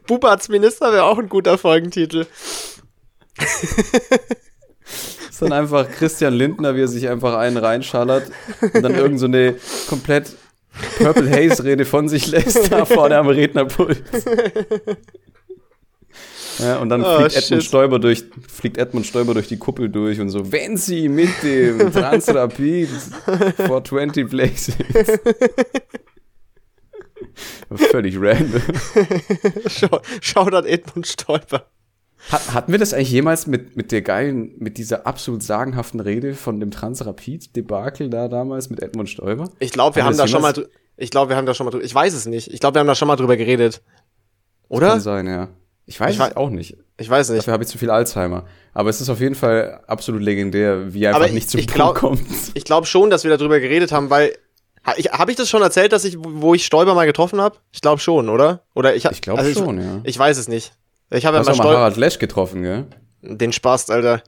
[0.06, 2.26] Bubatz-Minister wäre auch ein guter Folgentitel.
[5.30, 8.30] Ist dann einfach Christian Lindner, wie er sich einfach einen reinschallert
[8.60, 9.56] und dann irgend so eine
[9.88, 10.34] komplett
[10.98, 14.02] Purple Haze Rede von sich lässt, da vorne am Rednerpult.
[16.58, 17.64] Ja, und dann Oh, fliegt, Edmund.
[17.64, 21.92] Stoiber durch, fliegt Edmund Stoiber durch die Kuppel durch und so, wenn Sie mit dem
[21.92, 22.88] Transrapid
[23.56, 24.74] 420 Places.
[27.90, 28.62] Völlig random.
[29.66, 31.66] Schau, Shoutout Edmund Stolper.
[32.30, 36.34] Hat, hatten wir das eigentlich jemals mit, mit der geilen, mit dieser absolut sagenhaften Rede
[36.34, 39.50] von dem Transrapid-Debakel da damals mit Edmund Stoiber?
[39.58, 41.66] Ich glaube, wir Haben haben da das schon mal, ich glaube, wir haben da schon
[41.66, 42.52] mal drüber, ich weiß es nicht.
[42.52, 43.82] Ich glaube, wir haben da schon mal drüber geredet.
[44.68, 44.88] Oder?
[44.90, 45.48] Kann sein, ja.
[45.88, 46.76] Ich weiß Ich es auch nicht.
[46.98, 47.38] Ich weiß nicht.
[47.38, 48.44] Dafür habe ich zu viel Alzheimer.
[48.74, 51.60] Aber es ist auf jeden Fall absolut legendär, wie er einfach Aber nicht ich- zum
[51.60, 52.22] ich Punkt glaub- kommt.
[52.54, 54.32] Ich glaube schon, dass wir darüber geredet haben, weil
[54.96, 57.56] ich, habe ich das schon erzählt, dass ich, wo ich Stoiber mal getroffen habe?
[57.72, 58.62] Ich glaube schon, oder?
[58.74, 60.00] Oder ich, Ich glaube also schon, ja.
[60.02, 60.72] Ich weiß es nicht.
[61.10, 62.86] Ich habe ja mal mal Harald Lesch getroffen, gell?
[63.22, 64.22] den Spaß, Alter.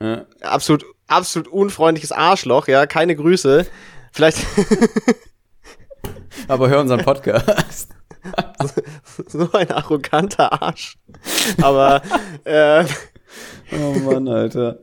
[0.00, 0.24] Ja.
[0.40, 2.86] Absolut, absolut unfreundliches Arschloch, ja.
[2.86, 3.66] Keine Grüße.
[4.12, 4.38] Vielleicht
[6.48, 7.90] Aber hör unseren Podcast.
[9.28, 10.96] so ein arroganter Arsch.
[11.60, 12.02] Aber
[12.44, 12.84] äh,
[13.72, 14.78] oh Mann, Alter.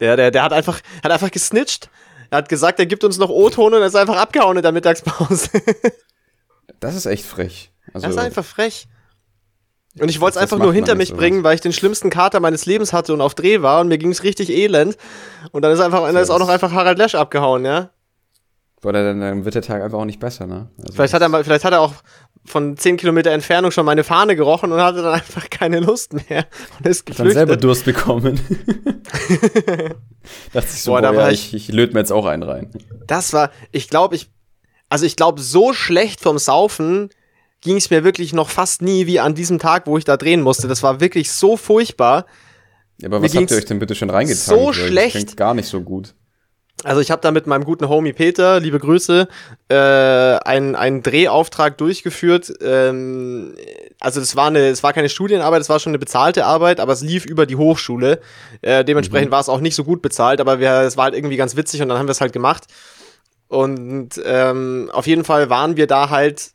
[0.00, 1.90] der, der, der hat einfach, hat einfach gesnitcht.
[2.30, 4.72] Er hat gesagt, er gibt uns noch O-Ton und er ist einfach abgehauen in der
[4.72, 5.50] Mittagspause.
[6.80, 7.70] Das ist echt frech.
[7.92, 8.88] Also, Das ist einfach frech.
[10.00, 12.66] Und ich wollte es einfach nur hinter mich bringen, weil ich den schlimmsten Kater meines
[12.66, 14.96] Lebens hatte und auf Dreh war und mir ging es richtig elend.
[15.52, 17.90] Und dann ist einfach, dann ist auch noch einfach Harald Lesch abgehauen, ja.
[18.80, 20.68] boah, dann, dann wird der Tag einfach auch nicht besser, ne?
[20.80, 21.94] Also, Vielleicht hat er vielleicht hat er auch
[22.44, 26.46] von 10 Kilometer Entfernung schon meine Fahne gerochen und hatte dann einfach keine Lust mehr
[26.78, 27.64] und ist dann selber geflüchtet.
[27.64, 28.40] Durst bekommen.
[30.52, 32.42] Dachte ich so, Boah, boah, da ja, war ich, ich löte mir jetzt auch einen
[32.42, 32.70] rein.
[33.06, 34.30] Das war, ich glaube, ich,
[34.88, 37.10] also ich glaube, so schlecht vom Saufen
[37.64, 40.42] ging es mir wirklich noch fast nie wie an diesem Tag, wo ich da drehen
[40.42, 40.68] musste.
[40.68, 42.26] Das war wirklich so furchtbar.
[43.00, 44.44] Ja, aber Mir was habt ihr euch denn bitte schon reingetankt?
[44.44, 45.16] so das schlecht.
[45.16, 46.14] Klingt gar nicht so gut.
[46.82, 49.26] Also ich habe da mit meinem guten Homie Peter, liebe Grüße,
[49.68, 52.52] äh, einen, einen Drehauftrag durchgeführt.
[52.60, 53.54] Ähm,
[54.00, 56.92] also das war eine, es war keine Studienarbeit, es war schon eine bezahlte Arbeit, aber
[56.92, 58.20] es lief über die Hochschule.
[58.60, 61.36] Äh, dementsprechend war es auch nicht so gut bezahlt, aber wir, es war halt irgendwie
[61.36, 62.64] ganz witzig und dann haben wir es halt gemacht.
[63.48, 66.50] Und ähm, auf jeden Fall waren wir da halt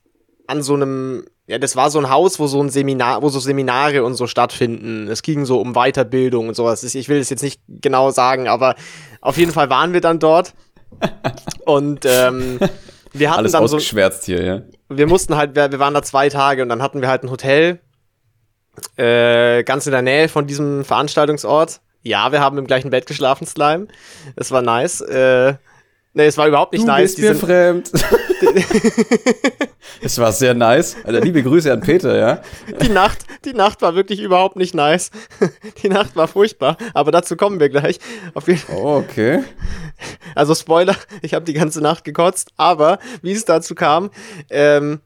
[0.50, 3.40] an so einem, ja, das war so ein Haus, wo so ein Seminar, wo so
[3.40, 5.08] Seminare und so stattfinden.
[5.08, 6.84] Es ging so um Weiterbildung und sowas.
[6.84, 8.76] Ich will es jetzt nicht genau sagen, aber
[9.22, 10.54] auf jeden Fall waren wir dann dort.
[11.66, 12.60] Und ähm,
[13.14, 14.62] wir hatten Alles dann so, hier, ja.
[14.90, 17.30] wir mussten halt, wir, wir waren da zwei Tage und dann hatten wir halt ein
[17.30, 17.80] Hotel,
[18.98, 21.82] äh, ganz in der Nähe von diesem Veranstaltungsort.
[22.02, 23.88] Ja, wir haben im gleichen Bett geschlafen, Slime.
[24.36, 25.02] Es war nice.
[25.02, 25.56] Äh,
[26.14, 27.16] nee, es war überhaupt nicht Du nice.
[27.16, 27.92] bist mir fremd.
[30.02, 30.96] es war sehr nice.
[31.04, 32.42] Alter, liebe Grüße an Peter, ja.
[32.82, 35.12] die Nacht, die Nacht war wirklich überhaupt nicht nice.
[35.82, 38.00] Die Nacht war furchtbar, aber dazu kommen wir gleich.
[38.34, 39.44] Auf jeden Oh, okay.
[40.36, 44.10] Also Spoiler, ich habe die ganze Nacht gekotzt, aber wie es dazu kam,
[44.50, 45.02] ähm,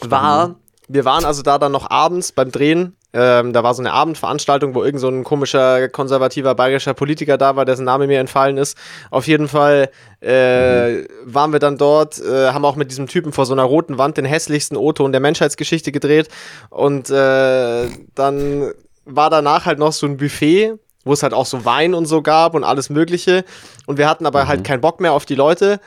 [0.00, 0.56] war,
[0.88, 2.96] wir waren also da dann noch abends beim Drehen.
[3.14, 7.56] Ähm, da war so eine Abendveranstaltung, wo irgend so ein komischer, konservativer bayerischer Politiker da
[7.56, 8.76] war, dessen Name mir entfallen ist.
[9.10, 9.90] Auf jeden Fall
[10.20, 13.96] äh, waren wir dann dort, äh, haben auch mit diesem Typen vor so einer roten
[13.96, 16.28] Wand den hässlichsten O-Ton der Menschheitsgeschichte gedreht.
[16.68, 18.72] Und äh, dann
[19.06, 22.20] war danach halt noch so ein Buffet, wo es halt auch so Wein und so
[22.20, 23.44] gab und alles Mögliche.
[23.86, 25.80] Und wir hatten aber halt keinen Bock mehr auf die Leute.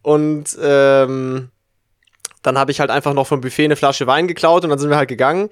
[0.00, 1.50] Und ähm,
[2.42, 4.88] dann habe ich halt einfach noch vom Buffet eine Flasche Wein geklaut und dann sind
[4.88, 5.50] wir halt gegangen.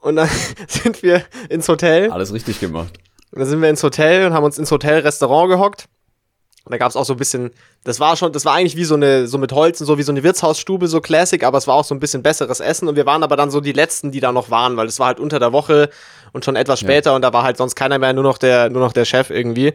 [0.00, 0.28] Und dann
[0.68, 2.10] sind wir ins Hotel.
[2.10, 2.98] Alles richtig gemacht.
[3.30, 5.88] Und dann sind wir ins Hotel und haben uns ins Hotelrestaurant gehockt.
[6.64, 7.50] Und da gab es auch so ein bisschen,
[7.84, 10.02] das war schon, das war eigentlich wie so eine, so mit Holz und so wie
[10.02, 12.88] so eine Wirtshausstube, so Classic, aber es war auch so ein bisschen besseres Essen.
[12.88, 15.06] Und wir waren aber dann so die letzten, die da noch waren, weil es war
[15.06, 15.88] halt unter der Woche
[16.32, 18.82] und schon etwas später und da war halt sonst keiner mehr, nur noch der, nur
[18.82, 19.72] noch der Chef irgendwie.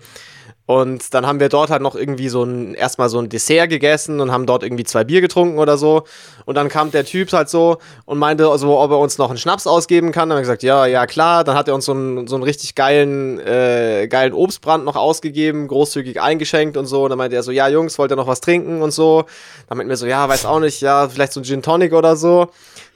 [0.66, 4.22] Und dann haben wir dort halt noch irgendwie so ein, erstmal so ein Dessert gegessen
[4.22, 6.04] und haben dort irgendwie zwei Bier getrunken oder so.
[6.46, 9.38] Und dann kam der Typ halt so und meinte, also, ob er uns noch einen
[9.38, 10.30] Schnaps ausgeben kann.
[10.30, 11.44] Dann haben wir gesagt, ja, ja, klar.
[11.44, 15.68] Dann hat er uns so einen, so einen richtig geilen, äh, geilen Obstbrand noch ausgegeben,
[15.68, 17.04] großzügig eingeschenkt und so.
[17.04, 19.26] Und dann meinte er so, ja, Jungs, wollt ihr noch was trinken und so.
[19.68, 22.16] Dann meinten wir so, ja, weiß auch nicht, ja, vielleicht so ein Gin Tonic oder
[22.16, 22.48] so.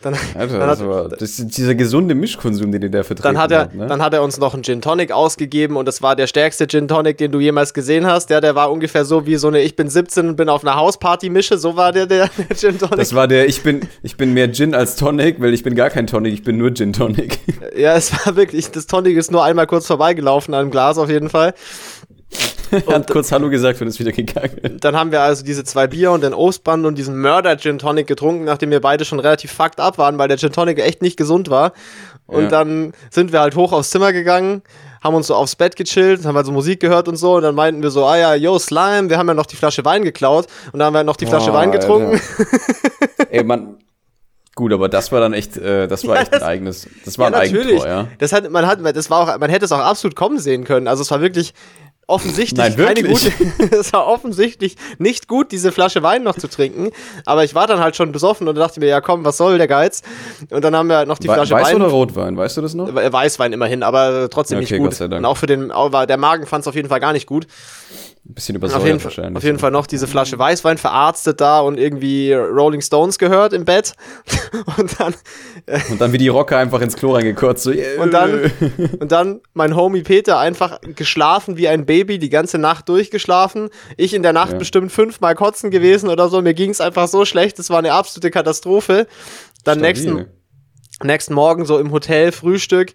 [0.02, 3.52] Dann, Alter, dann hat, war, das ist dieser gesunde Mischkonsum, den da vertreten dann hat
[3.52, 3.88] er, habt, ne?
[3.88, 6.88] dann hat er uns noch einen Gin Tonic ausgegeben und das war der stärkste Gin
[6.88, 8.30] Tonic, den du jemals gesehen hast.
[8.30, 10.76] Der, der war ungefähr so wie so eine Ich bin 17 und bin auf einer
[10.76, 11.58] Hausparty mische.
[11.58, 12.98] So war der, der, der Gin Tonic.
[12.98, 15.89] Das war der, ich bin, ich bin mehr Gin als Tonic, weil ich bin gar
[15.89, 17.39] kein Tonic, ich bin nur Gin Tonic.
[17.76, 21.10] ja, es war wirklich, das Tonic ist nur einmal kurz vorbeigelaufen an dem Glas auf
[21.10, 21.56] jeden Fall.
[22.88, 24.78] er hat kurz Hallo gesagt und ist wieder gegangen.
[24.80, 28.07] Dann haben wir also diese zwei Bier und den Obstband und diesen Mörder Gin Tonic
[28.07, 31.18] getrunken, nachdem wir beide schon relativ fucked up waren, weil der Gin Tonic echt nicht
[31.18, 31.74] gesund war.
[32.26, 32.49] Und Ja.
[32.49, 34.61] dann sind wir halt hoch aufs Zimmer gegangen,
[35.03, 37.36] haben uns so aufs Bett gechillt, haben halt so Musik gehört und so.
[37.36, 39.86] Und dann meinten wir so, ah ja, yo, Slime, wir haben ja noch die Flasche
[39.86, 40.47] Wein geklaut.
[40.74, 42.20] Und dann haben wir noch die Flasche Boah, Wein getrunken.
[43.30, 43.78] Ey, Mann.
[44.55, 47.20] Gut, aber das war dann echt, äh, das war Ja, echt das- ein eigenes, das
[47.20, 48.07] war ja, ein Eigentor, ja.
[48.18, 50.88] Das hat, man hat, das war auch, man hätte es auch absolut kommen sehen können.
[50.88, 51.53] Also es war wirklich
[52.08, 53.32] offensichtlich Nein, keine gute,
[53.72, 56.89] es war offensichtlich nicht gut, diese Flasche Wein noch zu trinken.
[57.26, 59.68] Aber ich war dann halt schon besoffen und dachte mir, ja komm, was soll der
[59.68, 60.01] Geiz?
[60.49, 61.76] Und dann haben wir halt noch die We Flasche Weiß Wein.
[61.76, 62.93] oder Rotwein, weißt du das noch?
[62.93, 65.01] Weißwein immerhin, aber trotzdem Okay, nicht gut.
[65.01, 67.28] Und auch für den, auch war, der Magen fand es auf jeden Fall gar nicht
[67.28, 67.45] gut.
[68.30, 69.38] Ein bisschen Auf jeden, übersäuert wahrscheinlich.
[69.38, 73.63] auf jeden Fall noch diese Flasche Weißwein verarztet da und irgendwie Rolling Stones gehört im
[73.63, 73.93] Bett.
[74.78, 75.13] Und dann
[75.89, 77.63] Und dann wie die Rocker einfach ins Klo reingekotzt.
[77.63, 78.01] So, yeah.
[78.01, 78.51] Und dann,
[78.99, 83.69] und dann mein Homie Peter einfach geschlafen wie ein Baby, die ganze Nacht durchgeschlafen.
[83.95, 84.57] Ich in der Nacht Ja.
[84.57, 86.41] bestimmt fünfmal kotzen gewesen oder so.
[86.41, 89.07] Mir ging es einfach so schlecht, das war eine absolute Katastrophe.
[89.63, 89.82] Dann Stabil.
[89.82, 90.25] nächsten,
[91.03, 92.93] nächsten Morgen so im Hotel Frühstück.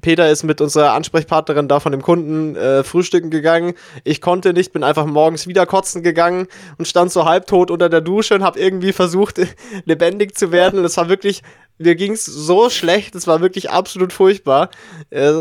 [0.00, 3.74] Peter ist mit unserer Ansprechpartnerin da von dem Kunden äh, frühstücken gegangen.
[4.04, 6.46] Ich konnte nicht, bin einfach morgens wieder kotzen gegangen
[6.78, 9.40] und stand so halbtot unter der Dusche und habe irgendwie versucht,
[9.84, 10.78] lebendig zu werden.
[10.78, 11.42] Und es war wirklich,
[11.78, 14.70] mir ging's so schlecht, es war wirklich absolut furchtbar.
[15.10, 15.32] Äh,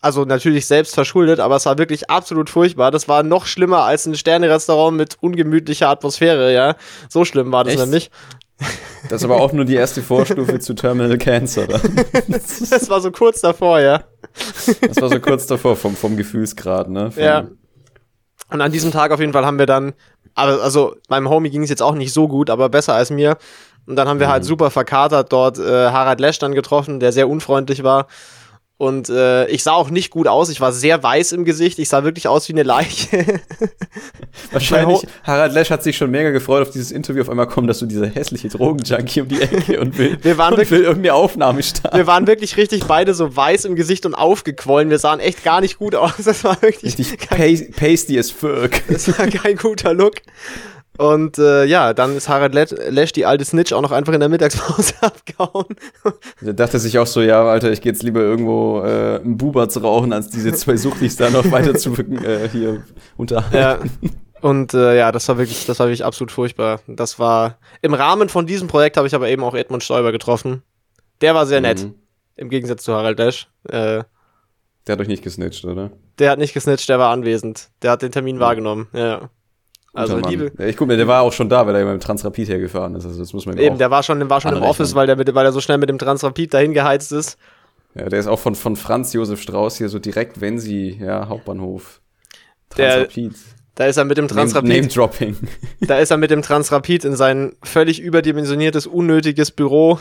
[0.00, 2.90] also natürlich selbst verschuldet, aber es war wirklich absolut furchtbar.
[2.90, 6.76] Das war noch schlimmer als ein Sternerestaurant mit ungemütlicher Atmosphäre, ja.
[7.08, 7.82] So schlimm war das Echt?
[7.82, 8.10] nämlich.
[9.08, 11.66] Das ist aber auch nur die erste Vorstufe zu Terminal Cancer.
[12.28, 14.02] Das war so kurz davor, ja.
[14.80, 17.12] Das war so kurz davor vom, vom Gefühlsgrad, ne?
[17.12, 17.46] Vom, Ja.
[18.50, 19.92] Und an diesem Tag auf jeden Fall haben wir dann,
[20.34, 23.36] also meinem Homie ging es jetzt auch nicht so gut, aber besser als mir.
[23.86, 27.28] Und dann haben wir halt super verkatert dort äh, Harald Lesch dann getroffen, der sehr
[27.28, 28.06] unfreundlich war.
[28.80, 30.48] Und äh, ich sah auch nicht gut aus.
[30.50, 31.80] Ich war sehr weiß im Gesicht.
[31.80, 33.40] Ich sah wirklich aus wie eine Leiche.
[34.52, 37.22] Wahrscheinlich, Harald Lesch hat sich schon mega gefreut auf dieses Interview.
[37.22, 40.52] Auf einmal kommt, dass du dieser hässliche Drogenjunkie um die Ecke und will, Wir waren
[40.52, 41.96] und wirklich- will irgendeine Aufnahme starten.
[41.96, 44.90] wir waren wirklich richtig beide so weiß im Gesicht und aufgequollen.
[44.90, 46.12] Wir sahen echt gar nicht gut aus.
[46.24, 48.70] Das war wirklich Richtig kein, pa pasty as fuck.
[48.88, 50.14] das war kein guter Look.
[50.98, 54.28] Und äh, ja, dann ist Harald Lesch, die alte Snitch, auch noch einfach in der
[54.28, 55.66] Mittagspause abgehauen.
[56.40, 59.68] Der dachte sich auch so, ja, Alter, ich gehe jetzt lieber irgendwo äh, einen Buber
[59.68, 62.82] zu rauchen, als diese zwei Suchtis da noch weiter zu äh, hier
[63.16, 63.56] unterhalten.
[63.56, 64.10] Ja.
[64.40, 66.80] Und äh, ja, das war wirklich, das war wirklich absolut furchtbar.
[66.86, 70.62] Das war im Rahmen von diesem Projekt habe ich aber eben auch Edmund Stoiber getroffen.
[71.20, 71.94] Der war sehr nett, Mhm.
[72.36, 73.48] im Gegensatz zu Harald Lesch.
[73.68, 74.02] Äh,
[74.86, 75.90] Der hat euch nicht gesnitcht, oder?
[76.18, 77.68] der hat nicht gesnitcht, der war anwesend.
[77.82, 78.88] Der hat den Termin wahrgenommen.
[78.92, 79.30] Ja.
[79.94, 80.52] Also liebe.
[80.58, 82.94] Ja, ich guck mir, der war auch schon da, weil er mit dem Transrapid hergefahren
[82.94, 83.04] ist.
[83.06, 84.62] Also das muss man Eben, der war schon, der war schon im.
[84.62, 87.38] Office, weil der, mit, weil er so schnell mit dem Transrapid dahin geheizt ist.
[87.94, 91.28] ja, der ist auch von, von Franz Josef Strauß hier so direkt, wenn sie, ja,
[91.28, 92.00] Hauptbahnhof.
[92.76, 93.32] Der- Transrapid.
[93.74, 94.68] Da ist er mit dem Name, Transrapid.
[94.70, 95.36] Name Dropping.
[95.82, 100.00] Da ist er mit dem Transrapid in sein völlig überdimensioniertes, unnötiges Büro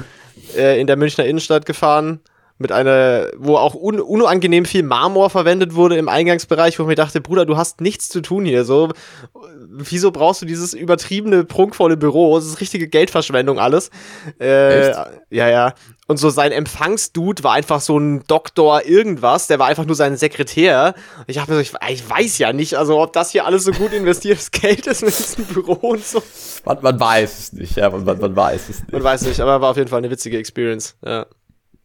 [0.58, 2.20] äh, in der Münchner Innenstadt gefahren.
[2.60, 6.96] Mit einer, wo auch un unangenehm viel Marmor verwendet wurde im Eingangsbereich, wo ich mir
[6.96, 8.66] dachte, Bruder, du hast nichts zu tun hier.
[8.66, 8.90] So,
[9.70, 12.36] wieso brauchst du dieses übertriebene, prunkvolle Büro?
[12.36, 13.92] Das ist richtige Geldverschwendung alles.
[14.40, 15.00] Äh, Echt?
[15.30, 15.74] Ja, ja.
[16.08, 20.16] Und so sein Empfangsdude war einfach so ein Doktor irgendwas, der war einfach nur sein
[20.16, 20.96] Sekretär.
[21.28, 23.72] Ich habe mir so, ich, ich weiß ja nicht, also ob das hier alles so
[23.72, 26.24] gut investiertes Geld ist mit diesem Büro und so.
[26.64, 29.04] Man, man weiß es nicht, ja, man, man, man weiß es Man nicht.
[29.04, 30.96] weiß nicht, aber war auf jeden Fall eine witzige Experience.
[31.06, 31.26] Ja.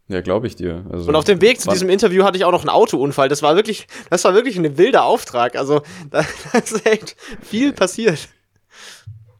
[0.08, 0.84] Ja, glaube ich dir.
[0.92, 3.28] Also, Und auf dem Weg zu diesem Interview hatte ich auch noch einen Autounfall.
[3.28, 5.56] Das war wirklich, das war wirklich ein wilder Auftrag.
[5.56, 8.28] Also da, da ist echt viel passiert.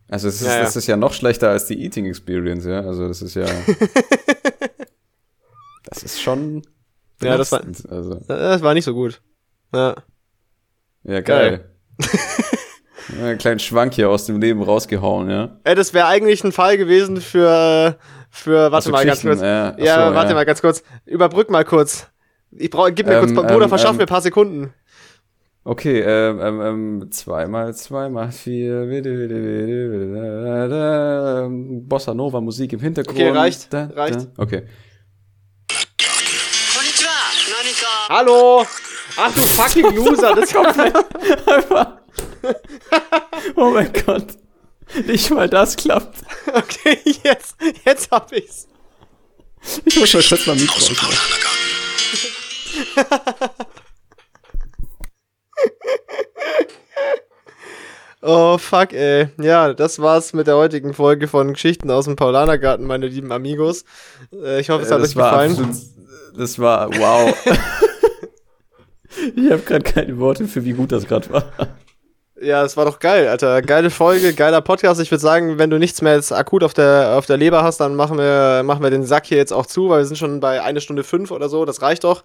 [0.08, 0.60] Also es ist, Ja, ja.
[0.62, 2.80] das ist ja noch schlechter als die Eating Experience, ja.
[2.80, 3.46] Also das ist ja.
[5.84, 6.62] das ist schon.
[7.22, 9.20] Ja, das war- Also, Das war nicht so gut.
[9.74, 9.94] Ja.
[11.04, 11.70] ja, geil.
[13.18, 15.58] ja, einen kleinen Schwank hier aus dem Leben rausgehauen, ja.
[15.64, 17.98] Ey, das wäre eigentlich ein Fall gewesen für,
[18.34, 19.42] für, warte also mal ganz kurz.
[19.42, 19.82] Ja, so,
[20.14, 20.34] warte ja.
[20.34, 20.82] mal ganz kurz.
[21.04, 22.08] Überbrück mal kurz.
[22.50, 24.72] Ich brauch, gib mir ähm, kurz, Bruder, ähm, verschaff ähm, mir ein paar Sekunden.
[25.64, 28.90] Okay, ähm, ähm, ähm zweimal, zweimal, vier,
[31.44, 33.18] ähm, Bossa Nova Musik im Hintergrund.
[33.18, 34.20] Okay, reicht, da, reicht.
[34.20, 34.62] Da, okay.
[38.08, 38.64] Hallo!
[39.18, 41.98] Ach du fucking Loser, das kommt einfach.
[43.56, 44.41] oh mein Gott.
[45.06, 46.18] Nicht mal das klappt.
[46.54, 47.54] Okay, jetzt,
[47.84, 48.66] jetzt hab ich's.
[49.84, 51.16] Ich muss mal kurz mal Mikro ausmachen.
[58.24, 59.28] Oh fuck, ey.
[59.40, 63.84] Ja, das war's mit der heutigen Folge von Geschichten aus dem Paulanergarten, meine lieben Amigos.
[64.32, 65.50] Äh, ich hoffe, es hat euch das war gefallen.
[65.50, 67.34] absolut, das war wow.
[69.34, 71.52] ich habe gerade keine Worte für wie gut das gerade war.
[72.42, 73.62] Ja, es war doch geil, Alter.
[73.62, 75.00] Geile Folge, geiler Podcast.
[75.00, 77.78] Ich würde sagen, wenn du nichts mehr jetzt akut auf der, auf der Leber hast,
[77.78, 80.40] dann machen wir, machen wir den Sack hier jetzt auch zu, weil wir sind schon
[80.40, 81.64] bei eine Stunde fünf oder so.
[81.64, 82.24] Das reicht doch.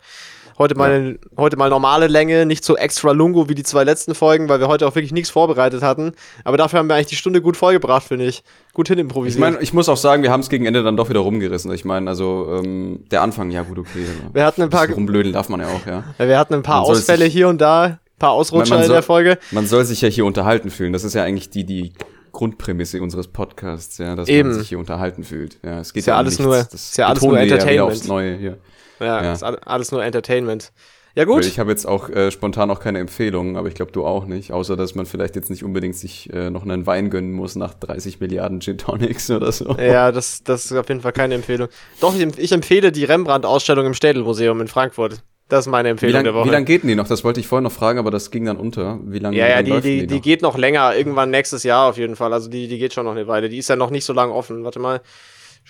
[0.58, 4.50] Heute mal, heute mal normale Länge, nicht so extra lungo wie die zwei letzten Folgen,
[4.50, 6.14] weil wir heute auch wirklich nichts vorbereitet hatten.
[6.44, 8.44] Aber dafür haben wir eigentlich die Stunde gut vollgebracht, finde ich.
[8.74, 9.40] Gut hin Ich improvisiert.
[9.40, 11.72] meine, ich muss auch sagen, wir haben es gegen Ende dann doch wieder rumgerissen.
[11.74, 14.04] Ich meine, also ähm, der Anfang, ja gut, okay.
[14.34, 16.04] wir hatten ein paar, rumblödeln darf man ja auch, ja.
[16.18, 19.02] ja, wir hatten ein paar Ausfälle hier und da, paar Ausrutscher Man- man in der
[19.02, 19.38] soll- Folge.
[19.52, 20.94] Man soll sich ja hier unterhalten fühlen.
[20.94, 21.94] Das ist ja eigentlich die, die
[22.32, 24.50] Grundprämisse unseres Podcasts, ja, dass Eben.
[24.50, 25.58] man sich hier unterhalten fühlt.
[25.64, 26.46] Ja, es geht Ist ja um alles nichts.
[26.46, 27.92] nur- das ist ja alles nur Ja Entertainment.
[27.92, 28.58] aufs Neue hier.
[29.00, 29.34] Ja, Ja.
[29.34, 30.72] ist all- alles nur Entertainment.
[31.16, 31.46] Ja, Weil gut.
[31.46, 34.52] ich habe jetzt auch äh, spontan auch keine Empfehlungen, aber ich glaube du auch nicht.
[34.52, 37.74] Außer dass man vielleicht jetzt nicht unbedingt sich äh, noch einen Wein gönnen muss nach
[37.74, 39.76] 30 Milliarden Gin Tonics oder so.
[39.80, 41.70] Ja, das, das ist auf jeden Fall keine Empfehlung.
[42.02, 45.24] Doch, ich empfehle die Rembrandt-Ausstellung im Städelmuseum in Frankfurt.
[45.50, 46.52] Das ist meine Wie Empfehlung der lange Woche.
[46.52, 47.08] lang geht denn die noch?
[47.08, 49.00] Das wollte ich vorhin noch fragen, aber das ging dann unter.
[49.06, 50.22] Wie lange ja, wie ja, lang die, die, die noch?
[50.22, 52.34] geht noch länger, irgendwann nächstes Jahr auf jeden Fall.
[52.34, 53.48] Also die, die geht schon noch eine Weile.
[53.48, 54.64] Die ist ja noch nicht so lange offen.
[54.66, 55.02] Warte mal.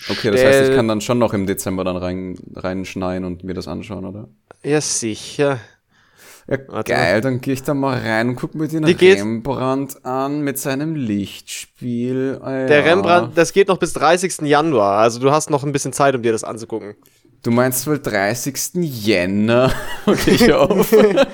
[0.09, 3.53] Okay, das heißt, ich kann dann schon noch im Dezember dann rein reinschneien und mir
[3.53, 4.27] das anschauen, oder?
[4.63, 5.59] Ja, sicher.
[6.49, 10.05] Ja, Warte geil, dann gehe ich da mal rein und guck mir den Die Rembrandt
[10.05, 12.39] an mit seinem Lichtspiel.
[12.41, 12.85] Ah, Der ja.
[12.85, 14.41] Rembrandt, das geht noch bis 30.
[14.43, 14.99] Januar.
[14.99, 16.95] Also du hast noch ein bisschen Zeit, um dir das anzugucken.
[17.43, 18.55] Du meinst wohl 30.
[18.75, 19.71] Jänner?
[20.05, 20.93] Okay, ich auf.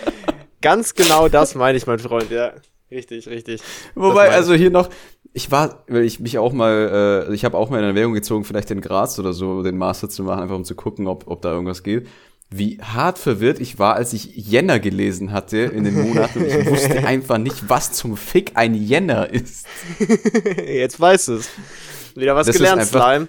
[0.62, 2.32] Ganz genau das meine ich, mein Freund.
[2.32, 2.54] Ja,
[2.90, 3.62] richtig, richtig.
[3.96, 4.90] Wobei, also hier noch,
[5.34, 8.46] ich war, weil ich mich auch mal, äh, ich habe auch mal in Erwägung gezogen,
[8.46, 11.42] vielleicht in Graz oder so den Master zu machen, einfach um zu gucken, ob, ob
[11.42, 12.08] da irgendwas geht.
[12.50, 16.40] Wie hart verwirrt ich war, als ich Jänner gelesen hatte in den Monaten.
[16.40, 19.66] und Ich wusste einfach nicht, was zum Fick ein Jänner ist.
[20.68, 21.50] Jetzt weißt du es.
[22.16, 23.28] Wieder was Das ist gelernt, einfach- Slime.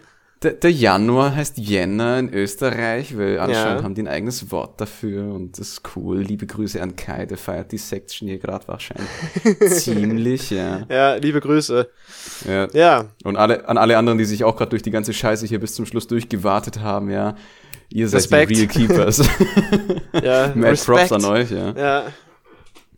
[0.52, 3.82] Der, Januar heißt Jänner in Österreich, weil anscheinend Ja.
[3.84, 6.20] haben die ein eigenes Wort dafür und das ist cool.
[6.20, 9.08] Liebe Grüße an Kai, der feiert die Section hier gerade wahrscheinlich.
[9.70, 10.82] Ziemlich, ja.
[10.88, 11.88] Ja, liebe Grüße.
[12.46, 12.68] ja.
[12.72, 15.60] Ja, Und alle, an alle anderen, die sich auch gerade durch die ganze Scheiße hier
[15.60, 17.34] bis zum Schluss durchgewartet haben, ja.
[17.90, 18.50] Ihr seid Respekt.
[18.50, 19.18] die Real Keepers.
[20.22, 20.52] ja.
[20.54, 21.72] Mad Props an euch, ja.
[21.76, 22.04] Ja.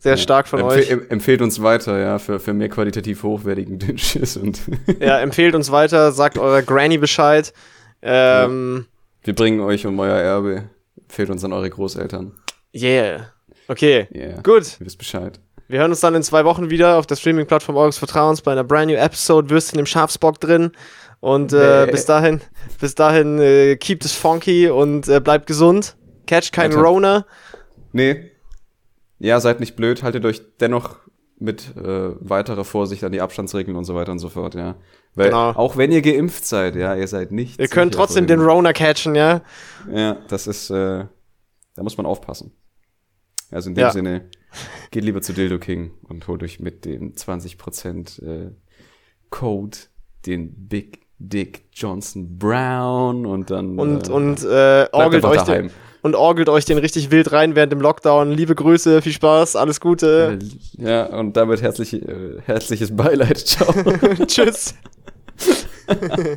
[0.07, 0.91] Sehr stark von Empfe euch.
[0.91, 4.61] em- Empfehlt uns weiter, ja, für, für mehr qualitativ hochwertigen Dünnschiss und
[5.01, 7.53] Ja, empfehlt uns weiter, sagt eurer Granny Bescheid.
[8.03, 8.87] Ähm,
[9.25, 10.65] wir bringen euch um euer Erbe.
[11.01, 12.33] Empfehlt uns an eure Großeltern.
[12.75, 13.29] yeah.
[13.69, 14.07] Okay.
[14.15, 14.41] Yeah.
[14.43, 14.77] Gut.
[14.81, 15.41] Ihr wisst Bescheid.
[15.69, 18.63] Wir hören uns dann in zwei Wochen wieder auf der Streaming-Plattform eures Vertrauens bei einer
[18.63, 20.71] brand new Episode Würstchen im Schafsbock drin.
[21.19, 21.91] Und äh, Nee.
[21.91, 22.41] bis dahin,
[22.81, 25.97] bis dahin, äh, keep es funky und äh, bleibt gesund.
[26.27, 26.77] Catch Alter.
[26.79, 27.27] Rona.
[27.93, 28.31] Nee.
[29.19, 30.97] Ja, seid nicht blöd, haltet euch dennoch
[31.39, 34.77] mit äh, weiterer Vorsicht an die Abstandsregeln und so weiter und so fort, ja.
[35.15, 35.51] Weil Genau.
[35.51, 37.61] auch wenn ihr geimpft seid, ja, ihr seid nicht.
[37.61, 39.43] Ihr könnt trotzdem den Rona catchen, ja.
[39.93, 41.05] Ja, das ist, äh,
[41.75, 42.53] da muss man aufpassen.
[43.51, 43.91] Also in dem Ja.
[43.91, 44.29] Sinne,
[44.91, 48.51] geht lieber zu Dildo King und holt euch mit dem 20% äh,
[49.31, 49.77] Code
[50.27, 55.69] den Big Dick Johnson Brown und dann Und, äh, und äh, orgelt euch daheim.
[55.69, 55.77] den,
[56.07, 58.31] und orgelt euch den richtig wild rein während dem Lockdown.
[58.31, 60.39] Liebe Grüße, viel Spaß, alles Gute.
[60.79, 63.39] ja, und damit herzlich, äh, herzliches Beileid.
[63.39, 63.75] Ciao.
[64.27, 64.77] Tschüss.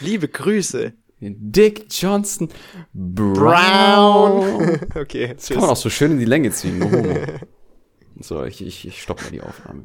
[0.00, 0.92] Liebe Grüße.
[1.20, 2.48] Den Dick Johnson
[2.92, 3.34] Brown.
[3.34, 4.80] Brown.
[5.00, 6.82] okay, Das kann man auch so schön in die Länge ziehen.
[6.82, 7.14] homo.
[8.18, 9.84] so, ich, ich, ich stopp mal die Aufnahme.